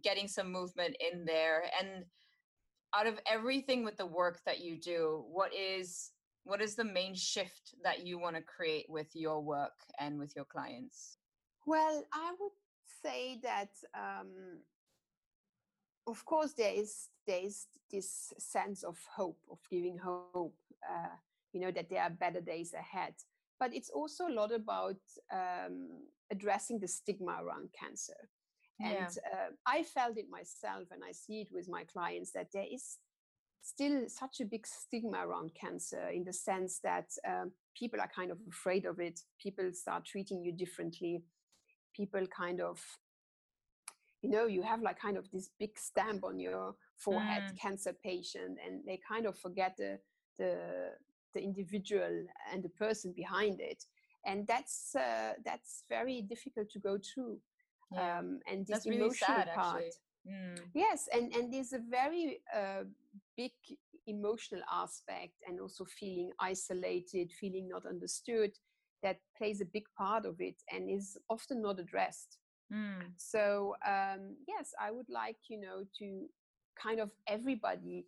getting 0.04 0.28
some 0.28 0.52
movement 0.52 0.96
in 1.12 1.26
there. 1.26 1.64
And 1.80 2.06
out 2.96 3.08
of 3.08 3.20
everything 3.30 3.84
with 3.84 3.98
the 3.98 4.06
work 4.06 4.42
that 4.46 4.62
you 4.62 4.80
do, 4.80 5.26
what 5.32 5.52
is 5.54 6.12
what 6.44 6.62
is 6.62 6.76
the 6.76 6.84
main 6.84 7.16
shift 7.16 7.74
that 7.84 8.06
you 8.06 8.20
want 8.20 8.36
to 8.36 8.42
create 8.42 8.86
with 8.90 9.16
your 9.16 9.42
work 9.42 9.80
and 10.00 10.20
with 10.20 10.36
your 10.36 10.46
clients? 10.46 11.18
Well, 11.66 12.04
I 12.14 12.34
would 12.40 12.52
say 13.02 13.40
that 13.44 13.70
um, 13.96 14.60
of 16.08 16.24
course 16.26 16.54
there 16.54 16.74
is 16.74 17.10
there 17.28 17.40
is 17.44 17.68
this 17.92 18.34
sense 18.38 18.84
of 18.84 18.98
hope 19.16 19.40
of 19.52 19.60
giving 19.70 19.98
hope 19.98 20.56
uh, 20.90 21.16
you 21.54 21.62
know 21.62 21.72
that 21.72 21.90
there 21.90 22.02
are 22.02 22.10
better 22.10 22.42
days 22.42 22.74
ahead 22.74 23.14
but 23.60 23.74
it's 23.74 23.90
also 23.90 24.28
a 24.28 24.34
lot 24.34 24.52
about 24.54 24.98
um, 25.32 25.88
addressing 26.32 26.80
the 26.80 26.88
stigma 26.88 27.38
around 27.42 27.70
cancer. 27.72 28.30
And 28.82 28.96
Yeah. 28.96 29.08
uh, 29.32 29.52
I 29.66 29.84
felt 29.84 30.18
it 30.18 30.30
myself, 30.30 30.92
and 30.92 31.02
I 31.04 31.14
see 31.14 31.42
it 31.42 31.52
with 31.52 31.70
my 31.70 31.86
clients 31.86 32.32
that 32.32 32.52
there 32.52 32.68
is 32.70 32.98
still 33.62 34.10
such 34.10 34.42
a 34.42 34.46
big 34.46 34.68
stigma 34.68 35.26
around 35.26 35.54
cancer 35.54 36.10
in 36.10 36.26
the 36.26 36.34
sense 36.34 36.80
that 36.80 37.10
um, 37.26 37.54
people 37.74 38.02
are 38.02 38.12
kind 38.14 38.32
of 38.32 38.40
afraid 38.50 38.86
of 38.86 39.00
it. 39.00 39.22
People 39.40 39.72
start 39.72 40.04
treating 40.04 40.44
you 40.44 40.52
differently. 40.52 41.24
People 41.96 42.28
kind 42.28 42.60
of, 42.60 42.82
you 44.24 44.30
know, 44.30 44.48
you 44.48 44.64
have 44.64 44.82
like 44.82 45.00
kind 45.00 45.18
of 45.18 45.30
this 45.32 45.50
big 45.60 45.78
stamp 45.78 46.24
on 46.24 46.40
your 46.40 46.76
forehead, 46.98 47.44
Mm. 47.44 47.60
cancer 47.60 47.94
patient, 48.04 48.58
and 48.66 48.82
they 48.88 49.00
kind 49.08 49.26
of 49.28 49.38
forget 49.38 49.76
the 49.78 50.00
the 50.40 50.92
the 51.34 51.42
individual 51.42 52.26
and 52.52 52.64
the 52.64 52.70
person 52.70 53.14
behind 53.14 53.60
it. 53.62 53.86
And 54.26 54.48
that's 54.48 54.96
uh, 54.96 55.34
that's 55.46 55.84
very 55.90 56.22
difficult 56.22 56.70
to 56.72 56.80
go 56.80 56.98
through. 56.98 57.40
Yeah. 57.92 58.20
Um, 58.20 58.40
and 58.50 58.60
this 58.66 58.70
That's 58.70 58.88
really 58.88 59.02
emotional 59.02 59.38
sad, 59.38 59.50
part. 59.54 59.84
actually. 59.84 59.92
Mm. 60.34 60.58
Yes, 60.74 61.10
and 61.14 61.36
and 61.36 61.54
there's 61.54 61.74
a 61.74 61.80
very 61.90 62.42
uh, 62.56 62.84
big 63.36 63.52
emotional 64.08 64.64
aspect, 64.72 65.34
and 65.48 65.60
also 65.60 65.86
feeling 65.86 66.32
isolated, 66.40 67.32
feeling 67.32 67.68
not 67.70 67.86
understood, 67.86 68.52
that 69.02 69.18
plays 69.38 69.62
a 69.62 69.66
big 69.66 69.84
part 69.98 70.26
of 70.26 70.40
it, 70.40 70.56
and 70.72 70.90
is 70.90 71.18
often 71.30 71.62
not 71.62 71.80
addressed. 71.80 72.38
Mm. 72.74 73.12
So 73.18 73.76
um, 73.86 74.36
yes, 74.48 74.74
I 74.82 74.92
would 74.92 75.10
like 75.10 75.38
you 75.50 75.60
know 75.60 75.84
to 76.00 76.26
kind 76.82 77.00
of 77.00 77.12
everybody 77.28 78.06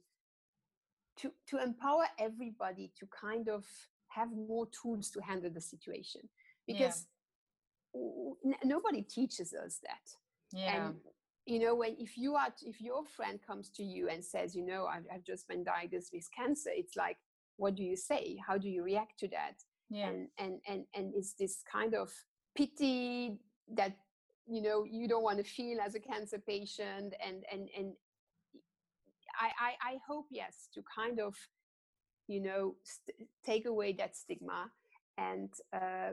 to 1.18 1.32
to 1.50 1.62
empower 1.62 2.06
everybody 2.20 2.92
to 3.00 3.08
kind 3.08 3.48
of 3.48 3.66
have 4.08 4.30
more 4.32 4.68
tools 4.82 5.10
to 5.12 5.22
handle 5.22 5.52
the 5.52 5.62
situation 5.62 6.22
Yeah. 6.68 6.74
because 6.74 7.08
nobody 8.64 9.02
teaches 9.02 9.54
us 9.54 9.80
that 9.84 10.06
Yeah. 10.52 10.88
and 10.88 10.96
you 11.46 11.60
know 11.60 11.76
when 11.76 11.96
if 12.00 12.18
you 12.18 12.36
are 12.36 12.54
if 12.62 12.82
your 12.82 13.06
friend 13.06 13.40
comes 13.46 13.70
to 13.72 13.84
you 13.84 14.10
and 14.10 14.24
says 14.24 14.56
you 14.56 14.66
know 14.66 14.86
I've, 14.86 15.06
I've 15.14 15.24
just 15.24 15.48
been 15.48 15.64
diagnosed 15.64 16.12
with 16.14 16.28
cancer 16.36 16.72
it's 16.74 16.96
like 16.96 17.18
what 17.58 17.76
do 17.76 17.84
you 17.84 17.96
say 17.96 18.38
how 18.46 18.58
do 18.58 18.70
you 18.70 18.84
react 18.84 19.20
to 19.20 19.28
that 19.30 19.56
yeah. 19.90 20.08
and 20.10 20.28
and 20.38 20.60
and 20.68 20.86
and 20.94 21.14
it's 21.16 21.34
this 21.34 21.62
kind 21.72 21.94
of 21.94 22.12
pity 22.58 23.38
that 23.74 23.94
you 24.48 24.62
know 24.62 24.86
you 24.90 25.08
don't 25.08 25.24
want 25.24 25.38
to 25.38 25.44
feel 25.44 25.80
as 25.82 25.96
a 25.96 26.00
cancer 26.00 26.40
patient 26.40 27.14
and 27.26 27.44
and 27.52 27.70
and 27.78 27.94
i 29.40 29.50
i, 29.60 29.92
I 29.92 29.98
hope 30.08 30.28
yes 30.30 30.68
to 30.74 30.84
kind 30.96 31.20
of 31.20 31.36
you 32.28 32.42
know 32.42 32.76
st- 32.84 33.28
take 33.46 33.66
away 33.66 33.94
that 33.94 34.16
stigma 34.16 34.72
and 35.18 35.50
uh, 35.74 36.12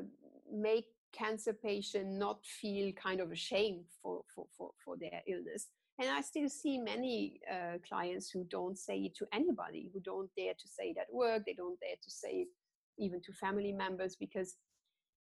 make 0.53 0.87
cancer 1.13 1.53
patient 1.53 2.09
not 2.09 2.45
feel 2.45 2.93
kind 2.93 3.21
of 3.21 3.33
ashamed 3.33 3.85
for 4.03 4.23
for 4.35 4.47
for, 4.57 4.71
for 4.85 4.97
their 4.97 5.21
illness. 5.27 5.69
And 5.99 6.11
i 6.11 6.21
still 6.23 6.49
see 6.49 6.79
many 6.79 7.41
uh, 7.51 7.79
clients 7.87 8.31
who 8.31 8.45
don't 8.45 8.79
say 8.79 8.99
it 9.01 9.15
to 9.17 9.27
anybody 9.33 9.91
who 9.93 10.01
don't 10.01 10.31
dare 10.37 10.55
to 10.55 10.69
say 10.69 10.85
it 10.85 10.97
at 10.99 11.13
work 11.13 11.43
they 11.45 11.53
don't 11.53 11.79
dare 11.81 11.97
to 12.03 12.11
say 12.11 12.31
it 12.43 12.49
even 12.99 13.21
to 13.23 13.33
family 13.33 13.73
members 13.73 14.17
because 14.17 14.57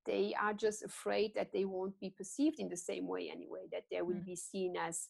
they 0.07 0.35
are 0.41 0.55
just 0.55 0.83
afraid 0.83 1.33
that 1.35 1.53
they 1.53 1.65
won't 1.65 1.99
be 2.01 2.11
perceived 2.11 2.59
in 2.59 2.69
the 2.69 2.77
same 2.77 3.07
way 3.07 3.31
anyway 3.31 3.63
that 3.73 3.85
they 3.91 4.03
will 4.03 4.15
Mm. 4.21 4.25
be 4.27 4.37
seen 4.37 4.77
as 4.77 5.09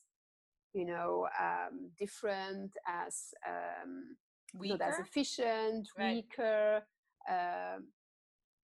you 0.73 0.85
know 0.85 1.27
um, 1.41 1.91
different 1.99 2.73
as 2.87 3.35
um, 3.47 4.17
not 4.55 4.81
as 4.81 4.99
efficient 4.99 5.89
Right. 5.99 6.15
weaker 6.15 6.83
um, 7.29 7.89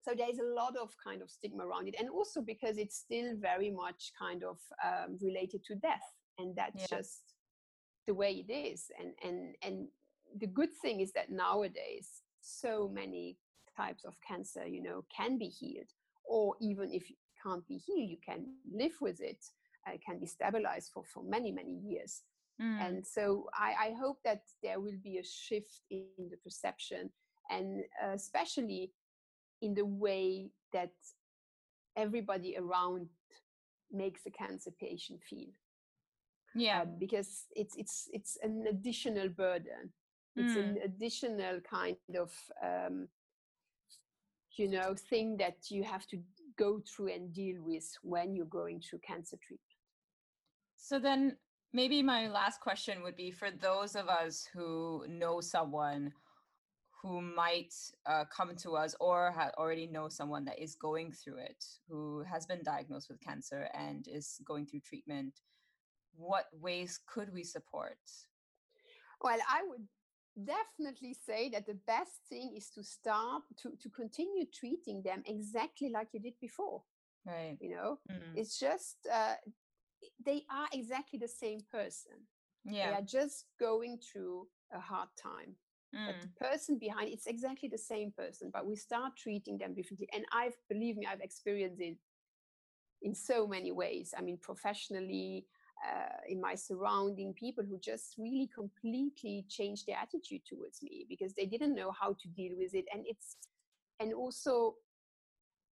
so 0.03 0.13
there's 0.15 0.39
a 0.39 0.53
lot 0.61 0.75
of 0.77 0.89
kind 1.03 1.21
of 1.21 1.29
stigma 1.29 1.65
around 1.65 1.87
it 1.87 1.95
and 1.99 2.09
also 2.09 2.41
because 2.41 2.77
it's 2.77 2.97
still 2.97 3.35
very 3.37 3.71
much 3.71 4.11
kind 4.17 4.43
of 4.43 4.57
um, 4.85 5.17
related 5.21 5.63
to 5.65 5.75
death 5.75 6.07
and 6.39 6.55
that's 6.55 6.89
Yeah. 6.89 6.97
just 6.97 7.21
the 8.07 8.13
way 8.13 8.31
it 8.47 8.51
is 8.51 8.89
and 8.99 9.11
and 9.23 9.55
and 9.61 9.87
the 10.39 10.47
good 10.47 10.73
thing 10.81 10.99
is 11.01 11.11
that 11.13 11.29
nowadays 11.29 12.21
so 12.41 12.87
many 12.87 13.37
types 13.75 14.05
of 14.05 14.15
cancer 14.25 14.65
you 14.65 14.81
know 14.81 15.03
can 15.15 15.37
be 15.37 15.47
healed 15.47 15.91
or 16.27 16.55
even 16.61 16.91
if 16.91 17.09
you 17.09 17.15
can't 17.43 17.67
be 17.67 17.77
healed 17.77 18.09
you 18.09 18.17
can 18.25 18.45
live 18.71 18.95
with 19.01 19.19
it 19.21 19.43
uh, 19.87 19.97
can 20.05 20.19
be 20.19 20.25
stabilized 20.25 20.91
for 20.93 21.03
for 21.05 21.23
many 21.23 21.51
many 21.51 21.73
years 21.73 22.23
Mm. 22.59 22.81
and 22.87 23.05
so 23.05 23.47
I, 23.53 23.89
I 23.89 23.93
hope 23.99 24.17
that 24.25 24.41
there 24.63 24.79
will 24.79 24.97
be 25.03 25.19
a 25.19 25.23
shift 25.23 25.81
in 25.91 26.29
the 26.31 26.37
perception 26.37 27.11
and 27.51 27.83
uh, 28.03 28.13
especially 28.15 28.91
in 29.61 29.75
the 29.75 29.85
way 29.85 30.49
that 30.73 30.93
everybody 31.95 32.55
around 32.57 33.09
makes 33.91 34.25
a 34.25 34.31
cancer 34.31 34.71
patient 34.79 35.21
feel 35.29 35.51
yeah. 36.55 36.81
uh, 36.81 36.85
because 36.99 37.45
it's 37.55 37.75
it's 37.77 38.09
it's 38.11 38.37
an 38.43 38.65
additional 38.69 39.29
burden 39.29 39.93
it's 40.35 40.55
Mm. 40.55 40.59
an 40.69 40.77
additional 40.83 41.59
kind 41.61 41.97
of 42.19 42.31
um, 42.63 43.07
you 44.59 44.67
know 44.67 44.95
thing 45.09 45.37
that 45.37 45.69
you 45.69 45.83
have 45.83 46.05
to 46.07 46.17
go 46.57 46.81
through 46.87 47.13
and 47.13 47.33
deal 47.33 47.57
with 47.63 47.87
when 48.01 48.35
you're 48.35 48.45
going 48.45 48.81
through 48.81 48.99
cancer 48.99 49.37
treatment 49.45 49.61
So 50.77 50.99
then 50.99 51.37
maybe 51.73 52.01
my 52.01 52.27
last 52.27 52.61
question 52.61 53.03
would 53.03 53.15
be 53.15 53.31
for 53.31 53.49
those 53.51 53.95
of 53.95 54.07
us 54.07 54.47
who 54.53 55.05
know 55.07 55.41
someone 55.41 56.13
who 57.01 57.21
might 57.21 57.73
uh, 58.05 58.23
come 58.35 58.55
to 58.55 58.75
us 58.75 58.95
or 58.99 59.31
ha- 59.31 59.51
already 59.57 59.87
know 59.87 60.09
someone 60.09 60.45
that 60.45 60.59
is 60.59 60.75
going 60.75 61.11
through 61.11 61.37
it, 61.37 61.63
who 61.87 62.23
has 62.23 62.45
been 62.45 62.63
diagnosed 62.63 63.09
with 63.09 63.21
cancer 63.21 63.69
and 63.73 64.07
is 64.07 64.41
going 64.45 64.65
through 64.65 64.79
treatment, 64.79 65.41
what 66.15 66.45
ways 66.59 66.99
could 67.05 67.31
we 67.31 67.43
support? 67.43 67.99
Well, 69.21 69.37
I 69.47 69.61
would 69.69 69.87
definitely 70.37 71.13
say 71.13 71.49
that 71.49 71.65
the 71.65 71.77
best 71.87 72.21
thing 72.29 72.53
is 72.55 72.69
to 72.71 72.83
start 72.83 73.43
to, 73.61 73.71
to 73.81 73.89
continue 73.89 74.45
treating 74.45 75.01
them 75.03 75.23
exactly 75.25 75.89
like 75.89 76.09
you 76.13 76.19
did 76.19 76.39
before. 76.39 76.83
Right. 77.25 77.57
You 77.59 77.75
know, 77.75 77.99
Mm. 78.11 78.35
it's 78.35 78.59
just 78.59 78.97
uh, 79.11 79.35
they 80.25 80.43
are 80.49 80.67
exactly 80.73 81.19
the 81.19 81.27
same 81.27 81.61
person. 81.71 82.27
Yeah. 82.65 82.89
They 82.89 82.93
are 82.95 83.01
just 83.05 83.45
going 83.59 83.99
through 83.99 84.47
a 84.71 84.79
hard 84.79 85.09
time. 85.21 85.55
But 85.93 86.15
Mm. 86.15 86.21
the 86.21 86.45
person 86.45 86.77
behind 86.77 87.09
it's 87.09 87.27
exactly 87.27 87.69
the 87.69 87.77
same 87.77 88.11
person, 88.11 88.51
but 88.51 88.65
we 88.65 88.75
start 88.75 89.15
treating 89.17 89.57
them 89.57 89.73
differently. 89.73 90.09
And 90.13 90.25
I've 90.31 90.57
believe 90.69 90.97
me, 90.97 91.05
I've 91.05 91.21
experienced 91.21 91.81
it 91.81 91.97
in 93.01 93.15
so 93.15 93.47
many 93.47 93.71
ways. 93.71 94.13
I 94.17 94.21
mean, 94.21 94.37
professionally, 94.37 95.45
uh, 95.85 96.17
in 96.27 96.41
my 96.41 96.55
surrounding, 96.55 97.33
people 97.33 97.63
who 97.63 97.79
just 97.79 98.15
really 98.17 98.49
completely 98.53 99.45
changed 99.49 99.85
their 99.87 99.97
attitude 99.97 100.41
towards 100.47 100.81
me 100.81 101.05
because 101.09 101.33
they 101.33 101.45
didn't 101.45 101.75
know 101.75 101.91
how 101.91 102.13
to 102.19 102.27
deal 102.29 102.53
with 102.57 102.73
it. 102.73 102.85
And 102.93 103.03
it's 103.07 103.37
and 103.99 104.13
also 104.13 104.75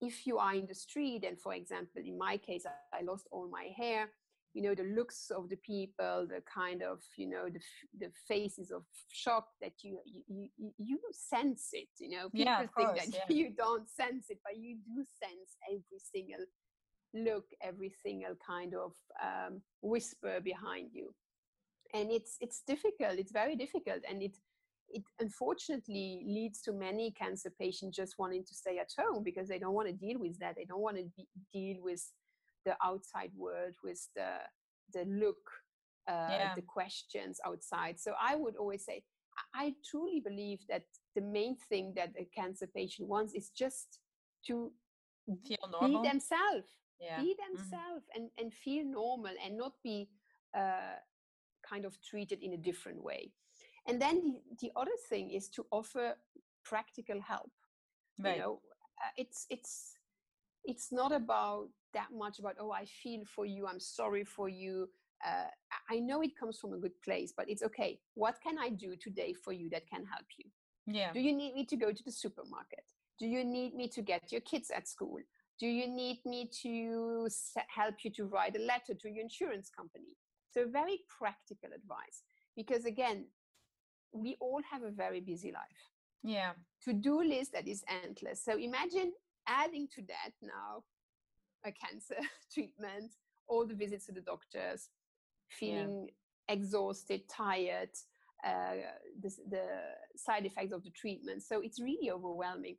if 0.02 0.28
you 0.28 0.38
are 0.38 0.54
in 0.54 0.66
the 0.68 0.76
street, 0.76 1.24
and 1.26 1.40
for 1.40 1.54
example, 1.54 2.02
in 2.06 2.18
my 2.18 2.38
case, 2.38 2.66
I, 2.66 3.00
I 3.00 3.02
lost 3.04 3.28
all 3.32 3.50
my 3.50 3.70
hair. 3.78 4.10
You 4.54 4.62
know 4.62 4.76
the 4.76 4.84
looks 4.84 5.32
of 5.32 5.50
the 5.50 5.56
people, 5.58 6.28
the 6.30 6.44
kind 6.54 6.84
of 6.84 7.00
you 7.18 7.28
know 7.28 7.50
the 7.50 7.60
the 8.00 8.12
faces 8.28 8.70
of 8.72 8.84
shock 9.12 9.48
that 9.62 9.74
you 9.84 10.00
you 10.06 10.50
you, 10.78 11.00
sense 11.12 11.70
it. 11.74 11.90
You 12.00 12.10
know 12.10 12.30
people 12.30 12.46
Yeah, 12.46 12.60
think 12.60 12.74
course, 12.76 13.00
that 13.00 13.14
yeah. 13.30 13.36
you 13.36 13.50
don't 13.58 13.90
sense 13.90 14.30
it, 14.30 14.40
but 14.44 14.58
you 14.58 14.78
do 14.86 15.04
sense 15.20 15.58
every 15.68 16.00
single 16.14 16.46
look, 17.14 17.46
every 17.62 17.90
single 18.04 18.36
kind 18.46 18.74
of 18.76 18.94
um, 19.22 19.62
whisper 19.82 20.40
behind 20.42 20.90
you, 20.94 21.14
and 21.94 22.12
it's 22.12 22.38
it's 22.42 22.62
difficult. 22.66 23.20
It's 23.20 23.32
very 23.32 23.56
difficult, 23.56 24.04
and 24.10 24.22
it 24.22 24.38
it 24.90 25.04
unfortunately 25.20 26.24
leads 26.28 26.62
to 26.62 26.74
many 26.74 27.12
cancer 27.12 27.52
patients 27.60 27.96
just 27.98 28.16
wanting 28.20 28.44
to 28.44 28.54
stay 28.54 28.78
at 28.80 28.92
home 28.98 29.24
because 29.24 29.48
they 29.48 29.60
don't 29.60 29.74
want 29.74 29.88
to 29.88 29.94
deal 29.94 30.20
with 30.20 30.38
that. 30.40 30.56
They 30.56 30.66
don't 30.66 30.82
want 30.82 30.98
to 30.98 31.06
be, 31.16 31.28
deal 31.52 31.82
with 31.82 32.04
the 32.66 32.76
outside 32.84 33.32
world, 33.36 33.74
with 33.84 34.08
the 34.16 34.38
the 34.94 35.06
look, 35.06 35.50
uh, 36.08 36.28
Yeah. 36.30 36.56
the 36.56 36.62
questions 36.62 37.40
outside. 37.46 38.00
So 38.00 38.14
I 38.22 38.36
would 38.36 38.56
always 38.58 38.86
say, 38.86 39.04
I- 39.56 39.76
truly 39.90 40.20
believe 40.20 40.60
that 40.70 40.84
the 41.16 41.22
main 41.22 41.56
thing 41.70 41.94
that 41.96 42.12
a 42.20 42.26
cancer 42.36 42.68
patient 42.68 43.08
wants 43.08 43.34
is 43.34 43.50
just 43.50 44.00
to 44.48 44.72
Feel 45.48 45.58
be 45.58 45.58
normal. 45.72 46.04
themselves 46.04 46.68
yeah. 47.04 47.22
be 47.22 47.34
Mhm. 47.34 47.46
themselves 47.46 48.06
and, 48.16 48.30
and 48.38 48.54
feel 48.54 48.86
normal 48.86 49.34
and 49.44 49.58
not 49.58 49.74
be 49.84 50.10
uh, 50.56 50.98
kind 51.62 51.86
of 51.86 52.02
treated 52.02 52.42
in 52.42 52.54
a 52.54 52.58
different 52.58 53.02
way. 53.04 53.32
And 53.88 54.02
then 54.02 54.22
the, 54.24 54.42
the 54.62 54.72
other 54.76 54.98
thing 55.10 55.32
is 55.32 55.50
to 55.50 55.66
offer 55.72 56.16
practical 56.64 57.20
help. 57.22 57.52
Right. 58.20 58.36
You 58.36 58.42
know, 58.42 58.62
uh, 59.04 59.12
it's 59.18 59.46
it's 59.50 59.98
it's 60.64 60.92
not 60.92 61.12
about 61.12 61.70
that 61.94 62.10
much 62.12 62.40
about 62.40 62.56
oh 62.60 62.72
I 62.72 62.86
feel 62.86 63.26
for 63.26 63.46
you, 63.46 63.68
I'm 63.68 63.80
sorry 63.80 64.24
for 64.24 64.50
you. 64.50 64.90
Uh, 65.26 65.50
I 65.90 66.00
know 66.00 66.22
it 66.22 66.36
comes 66.40 66.60
from 66.60 66.74
a 66.74 66.78
good 66.78 67.02
place, 67.02 67.34
but 67.36 67.50
it's 67.50 67.64
okay. 67.64 68.00
What 68.14 68.36
can 68.42 68.58
I 68.60 68.70
do 68.70 68.96
today 68.96 69.34
for 69.34 69.54
you 69.54 69.70
that 69.70 69.88
can 69.88 70.06
help 70.06 70.28
you? 70.38 70.50
yeah. 70.86 71.14
Do 71.14 71.20
you 71.20 71.34
need 71.34 71.54
me 71.56 71.66
to 71.66 71.78
go 71.78 71.92
to 71.92 72.04
the 72.04 72.12
supermarket? 72.12 72.86
do 73.20 73.28
you 73.28 73.44
need 73.44 73.76
me 73.76 73.88
to 73.88 74.02
get 74.02 74.32
your 74.32 74.42
kids 74.42 74.72
at 74.72 74.88
school 74.88 75.20
do 75.60 75.68
you 75.68 75.88
need 75.88 76.20
me 76.26 76.50
to 76.62 77.28
help 77.68 77.96
you 78.04 78.12
to 78.12 78.26
write 78.26 78.56
a 78.56 78.62
letter 78.62 78.94
to 78.94 79.10
your 79.10 79.24
insurance 79.24 79.70
company? 79.70 80.18
So 80.52 80.68
very 80.68 81.00
practical 81.20 81.70
advice 81.74 82.24
because 82.56 82.86
again 82.86 83.26
we 84.12 84.38
all 84.40 84.62
have 84.72 84.84
a 84.84 84.92
very 84.92 85.20
busy 85.20 85.52
life. 85.52 85.90
Yeah. 86.24 86.52
To 86.86 86.94
do 86.94 87.24
list 87.24 87.54
that 87.54 87.68
is 87.68 87.84
endless. 88.04 88.44
So 88.44 88.58
imagine 88.58 89.14
adding 89.48 89.88
to 89.96 90.02
that 90.04 90.32
now 90.42 90.84
a 91.66 91.72
cancer 91.72 92.18
treatment 92.54 93.12
all 93.48 93.66
the 93.66 93.74
visits 93.74 94.06
to 94.06 94.12
the 94.12 94.22
doctors 94.22 94.90
feeling 95.50 96.08
yeah. 96.08 96.56
exhausted 96.56 97.22
tired 97.30 97.90
uh, 98.46 98.76
the, 99.22 99.30
the 99.50 99.66
side 100.16 100.46
effects 100.46 100.74
of 100.74 100.84
the 100.84 100.90
treatment. 100.90 101.44
So 101.44 101.62
it's 101.62 101.80
really 101.80 102.12
overwhelming 102.12 102.78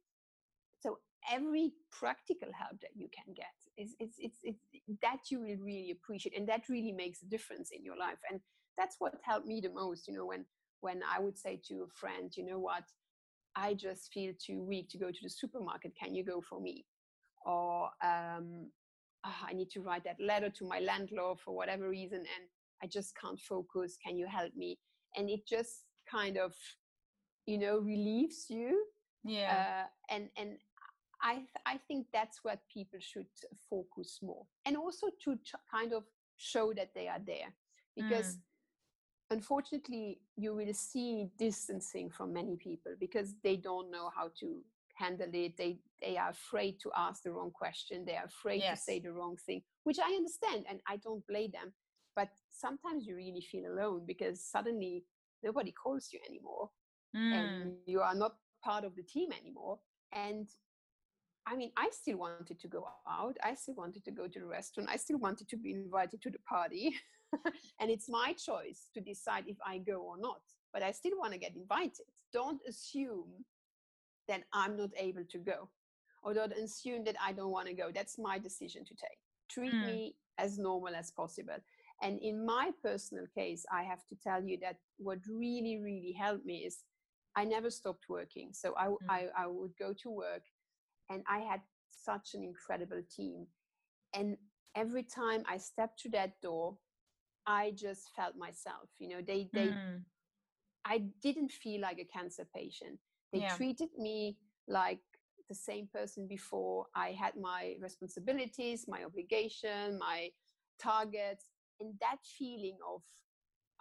so 0.85 0.99
every 1.33 1.73
practical 1.91 2.49
help 2.53 2.79
that 2.83 2.91
you 2.95 3.09
can 3.09 3.33
get 3.35 3.57
is 3.79 3.95
it's, 3.99 4.17
it's, 4.19 4.39
it's 4.43 4.61
that 5.01 5.31
you 5.31 5.41
will 5.41 5.57
really 5.65 5.91
appreciate 5.91 6.37
and 6.37 6.49
that 6.49 6.69
really 6.69 6.93
makes 6.93 7.23
a 7.23 7.27
difference 7.27 7.71
in 7.71 7.83
your 7.83 7.97
life. 7.97 8.19
And 8.31 8.41
that's 8.77 8.97
what 8.99 9.15
helped 9.23 9.47
me 9.47 9.61
the 9.61 9.71
most 9.71 10.07
you 10.09 10.15
know 10.15 10.27
when 10.27 10.45
when 10.81 11.01
i 11.09 11.21
would 11.21 11.39
say 11.39 11.61
to 11.69 11.85
a 11.85 11.89
friend 11.89 12.33
you 12.37 12.45
know 12.45 12.59
what? 12.59 12.85
I 13.57 13.75
just 13.75 14.13
feel 14.13 14.33
too 14.45 14.61
weak 14.65 14.89
to 14.91 14.99
go 14.99 15.13
to 15.13 15.23
the 15.23 15.31
supermarket. 15.31 15.93
Can 15.95 16.13
you 16.13 16.25
go 16.25 16.41
for 16.41 16.61
me? 16.61 16.87
Or 17.47 17.85
um, 18.03 18.71
oh, 19.25 19.41
i 19.49 19.53
need 19.55 19.71
to 19.71 19.81
write 19.81 20.05
that 20.05 20.21
letter 20.21 20.51
to 20.51 20.67
my 20.67 20.81
landlord 20.81 21.39
for 21.39 21.55
whatever 21.55 21.89
reason 21.89 22.19
and 22.19 22.45
i 22.83 22.87
just 22.87 23.15
can't 23.17 23.41
focus. 23.41 23.97
Can 24.05 24.19
you 24.19 24.27
help 24.27 24.53
me? 24.57 24.77
And 25.17 25.31
it 25.31 25.47
just 25.47 25.85
kind 26.11 26.37
of 26.37 26.53
you 27.47 27.59
know 27.59 27.79
relieves 27.79 28.47
you 28.51 28.85
yeah. 29.25 29.87
uh, 30.11 30.15
and 30.15 30.29
and 30.37 30.59
I, 31.25 31.37
th- 31.37 31.65
I 31.65 31.79
think 31.89 32.07
that's 32.13 32.41
what 32.43 32.61
people 32.73 32.99
should 33.01 33.27
focus 33.71 34.19
more 34.23 34.45
and 34.67 34.77
also 34.77 35.09
to 35.25 35.37
ch- 35.37 35.55
kind 35.71 35.93
of 35.95 36.05
show 36.37 36.73
that 36.75 36.91
they 36.95 37.09
are 37.09 37.21
there 37.27 37.55
because 37.97 38.37
mm. 38.37 38.41
unfortunately 39.31 40.21
you 40.37 40.55
will 40.55 40.75
see 40.75 41.31
distancing 41.39 42.11
from 42.11 42.33
many 42.33 42.57
people 42.57 42.93
because 43.01 43.35
they 43.43 43.57
don't 43.57 43.91
know 43.91 44.11
how 44.15 44.31
to 44.41 44.63
handle 44.97 45.29
it 45.33 45.57
they 45.57 45.79
they 46.01 46.17
are 46.17 46.31
afraid 46.31 46.79
to 46.81 46.91
ask 46.97 47.23
the 47.23 47.33
wrong 47.33 47.51
question 47.51 48.05
they 48.05 48.17
are 48.17 48.27
afraid 48.27 48.61
yes. 48.61 48.79
to 48.79 48.85
say 48.85 49.01
the 49.01 49.11
wrong 49.11 49.37
thing 49.47 49.63
which 49.85 49.99
i 49.99 50.13
understand 50.15 50.65
and 50.69 50.79
i 50.87 50.97
don't 50.99 51.27
blame 51.27 51.51
them 51.51 51.73
but 52.15 52.29
sometimes 52.51 53.07
you 53.07 53.17
really 53.17 53.41
feel 53.41 53.73
alone 53.73 54.05
because 54.07 54.41
suddenly 54.41 55.05
nobody 55.43 55.73
calls 55.73 56.11
you 56.13 56.21
anymore 56.29 56.71
mm. 57.17 57.33
and 57.33 57.73
you 57.87 58.01
are 58.01 58.15
not 58.15 58.37
part 58.63 58.85
of 58.85 58.95
the 58.95 59.03
team 59.03 59.31
anymore 59.33 59.79
and 60.13 60.49
I 61.47 61.57
mean, 61.57 61.73
I 61.77 61.91
still 61.93 62.19
wanted 62.19 62.59
to 62.59 62.69
go 62.69 62.87
out. 63.09 63.37
I 63.43 63.55
still 63.55 63.75
wanted 63.75 64.05
to 64.05 64.11
go 64.11 64.27
to 64.27 64.39
the 64.39 64.47
restaurant. 64.47 64.89
I 64.91 64.97
still 64.97 65.19
wanted 65.19 65.49
to 65.49 65.57
be 65.57 65.73
invited 65.73 66.23
to 66.23 66.31
the 66.31 66.39
party. 66.49 66.95
and 67.81 67.91
it's 67.91 68.09
my 68.09 68.33
choice 68.33 68.89
to 68.95 69.01
decide 69.01 69.45
if 69.47 69.57
I 69.67 69.79
go 69.79 69.97
or 69.97 70.19
not. 70.19 70.41
But 70.73 70.83
I 70.83 70.93
still 70.93 71.19
want 71.19 71.33
to 71.33 71.39
get 71.39 71.55
invited. 71.55 72.07
Don't 72.33 72.61
assume 72.67 73.45
that 74.27 74.43
I'm 74.53 74.77
not 74.77 74.91
able 74.97 75.25
to 75.31 75.39
go 75.39 75.69
or 76.23 76.33
don't 76.33 76.53
assume 76.53 77.05
that 77.05 77.17
I 77.23 77.33
don't 77.33 77.51
want 77.51 77.69
to 77.69 77.75
go. 77.75 77.91
That's 77.95 78.19
my 78.19 78.39
decision 78.39 78.85
to 78.87 78.95
take. 78.95 79.19
Treat 79.51 79.75
mm. 79.75 79.87
me 79.87 80.17
as 80.39 80.59
normal 80.59 80.95
as 80.95 81.11
possible. 81.11 81.59
And 82.03 82.19
in 82.21 82.45
my 82.45 82.71
personal 82.83 83.27
case, 83.35 83.65
I 83.73 83.83
have 83.83 84.05
to 84.09 84.17
tell 84.17 84.43
you 84.43 84.59
that 84.63 84.77
what 84.97 85.19
really, 85.29 85.81
really 85.83 86.17
helped 86.19 86.47
me 86.47 86.65
is 86.67 86.79
I 87.37 87.45
never 87.45 87.71
stopped 87.71 88.07
working. 88.09 88.51
So 88.53 88.75
I, 88.77 88.87
mm. 88.87 88.97
I, 89.09 89.27
I 89.37 89.47
would 89.47 89.73
go 89.79 89.93
to 90.03 90.11
work 90.11 90.43
and 91.11 91.23
I 91.29 91.39
had 91.39 91.61
such 91.91 92.35
an 92.35 92.43
incredible 92.43 93.03
team. 93.15 93.47
And 94.15 94.37
every 94.77 95.03
time 95.03 95.43
I 95.49 95.59
stepped 95.59 96.01
to 96.01 96.11
that 96.11 96.41
door, 96.41 96.77
I 97.47 97.73
just 97.77 98.11
felt 98.15 98.37
myself. 98.37 98.89
You 98.99 99.09
know, 99.09 99.21
they 99.27 99.49
they 99.53 99.69
mm. 99.69 100.01
I 100.85 101.05
didn't 101.23 101.53
feel 101.53 101.81
like 101.81 101.99
a 101.99 102.05
cancer 102.05 102.47
patient. 102.55 102.99
They 103.33 103.41
yeah. 103.41 103.57
treated 103.57 103.89
me 103.99 104.37
like 104.69 105.01
the 105.49 105.55
same 105.55 105.89
person 105.93 106.27
before. 106.27 106.87
I 106.95 107.13
had 107.13 107.35
my 107.41 107.75
responsibilities, 107.81 108.87
my 108.89 109.05
obligation, 109.05 109.99
my 109.99 110.31
targets, 110.81 111.47
and 111.81 111.95
that 112.01 112.19
feeling 112.39 112.79
of 112.89 113.03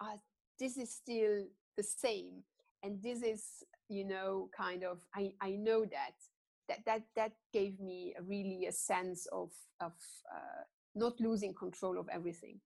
uh, 0.00 0.16
this 0.58 0.76
is 0.76 0.92
still 0.92 1.44
the 1.76 1.82
same 1.82 2.42
and 2.82 3.02
this 3.02 3.22
is 3.22 3.64
you 3.88 4.04
know 4.04 4.48
kind 4.56 4.84
of 4.84 5.00
i 5.14 5.32
i 5.40 5.50
know 5.50 5.84
that 5.84 6.14
that 6.68 6.84
that 6.86 7.02
that 7.16 7.32
gave 7.52 7.80
me 7.80 8.14
really 8.26 8.66
a 8.66 8.72
sense 8.72 9.26
of 9.32 9.50
of 9.80 9.92
uh, 10.32 10.62
not 10.94 11.20
losing 11.20 11.54
control 11.54 11.98
of 11.98 12.08
everything. 12.08 12.60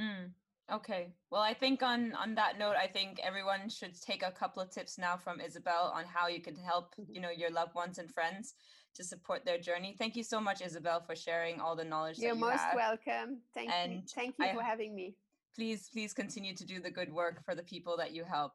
Mm, 0.00 0.30
okay. 0.72 1.12
Well 1.30 1.42
i 1.42 1.54
think 1.54 1.82
on 1.82 2.14
on 2.14 2.34
that 2.34 2.58
note 2.58 2.76
i 2.76 2.86
think 2.86 3.18
everyone 3.22 3.68
should 3.68 4.00
take 4.00 4.22
a 4.22 4.30
couple 4.30 4.62
of 4.62 4.70
tips 4.70 4.98
now 4.98 5.16
from 5.16 5.40
isabel 5.40 5.92
on 5.94 6.04
how 6.04 6.28
you 6.28 6.40
can 6.40 6.56
help 6.56 6.94
mm-hmm. 6.94 7.14
you 7.14 7.20
know 7.20 7.30
your 7.30 7.50
loved 7.50 7.74
ones 7.74 7.98
and 7.98 8.10
friends 8.12 8.54
to 8.96 9.04
support 9.04 9.44
their 9.44 9.58
journey. 9.58 9.94
Thank 9.98 10.16
you 10.16 10.22
so 10.22 10.40
much 10.40 10.62
isabel 10.62 11.00
for 11.00 11.14
sharing 11.14 11.60
all 11.60 11.76
the 11.76 11.84
knowledge 11.84 12.18
you're 12.18 12.34
you 12.34 12.40
most 12.40 12.60
have. 12.60 12.74
welcome. 12.74 13.40
Thank 13.54 13.70
and 13.70 13.92
you 13.92 14.02
thank 14.14 14.34
you 14.38 14.46
I, 14.46 14.54
for 14.54 14.62
having 14.62 14.94
me. 14.94 15.14
please 15.54 15.88
please 15.92 16.12
continue 16.12 16.54
to 16.54 16.64
do 16.64 16.80
the 16.80 16.90
good 16.90 17.12
work 17.12 17.44
for 17.44 17.54
the 17.54 17.62
people 17.62 17.96
that 17.98 18.12
you 18.12 18.24
help. 18.24 18.52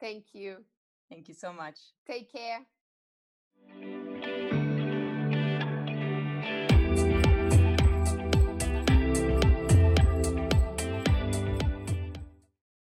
Thank 0.00 0.24
you. 0.32 0.64
Thank 1.10 1.28
you 1.28 1.34
so 1.34 1.52
much. 1.52 1.78
Take 2.06 2.32
care 2.32 2.66
Thank 3.72 3.84
you. 3.84 3.93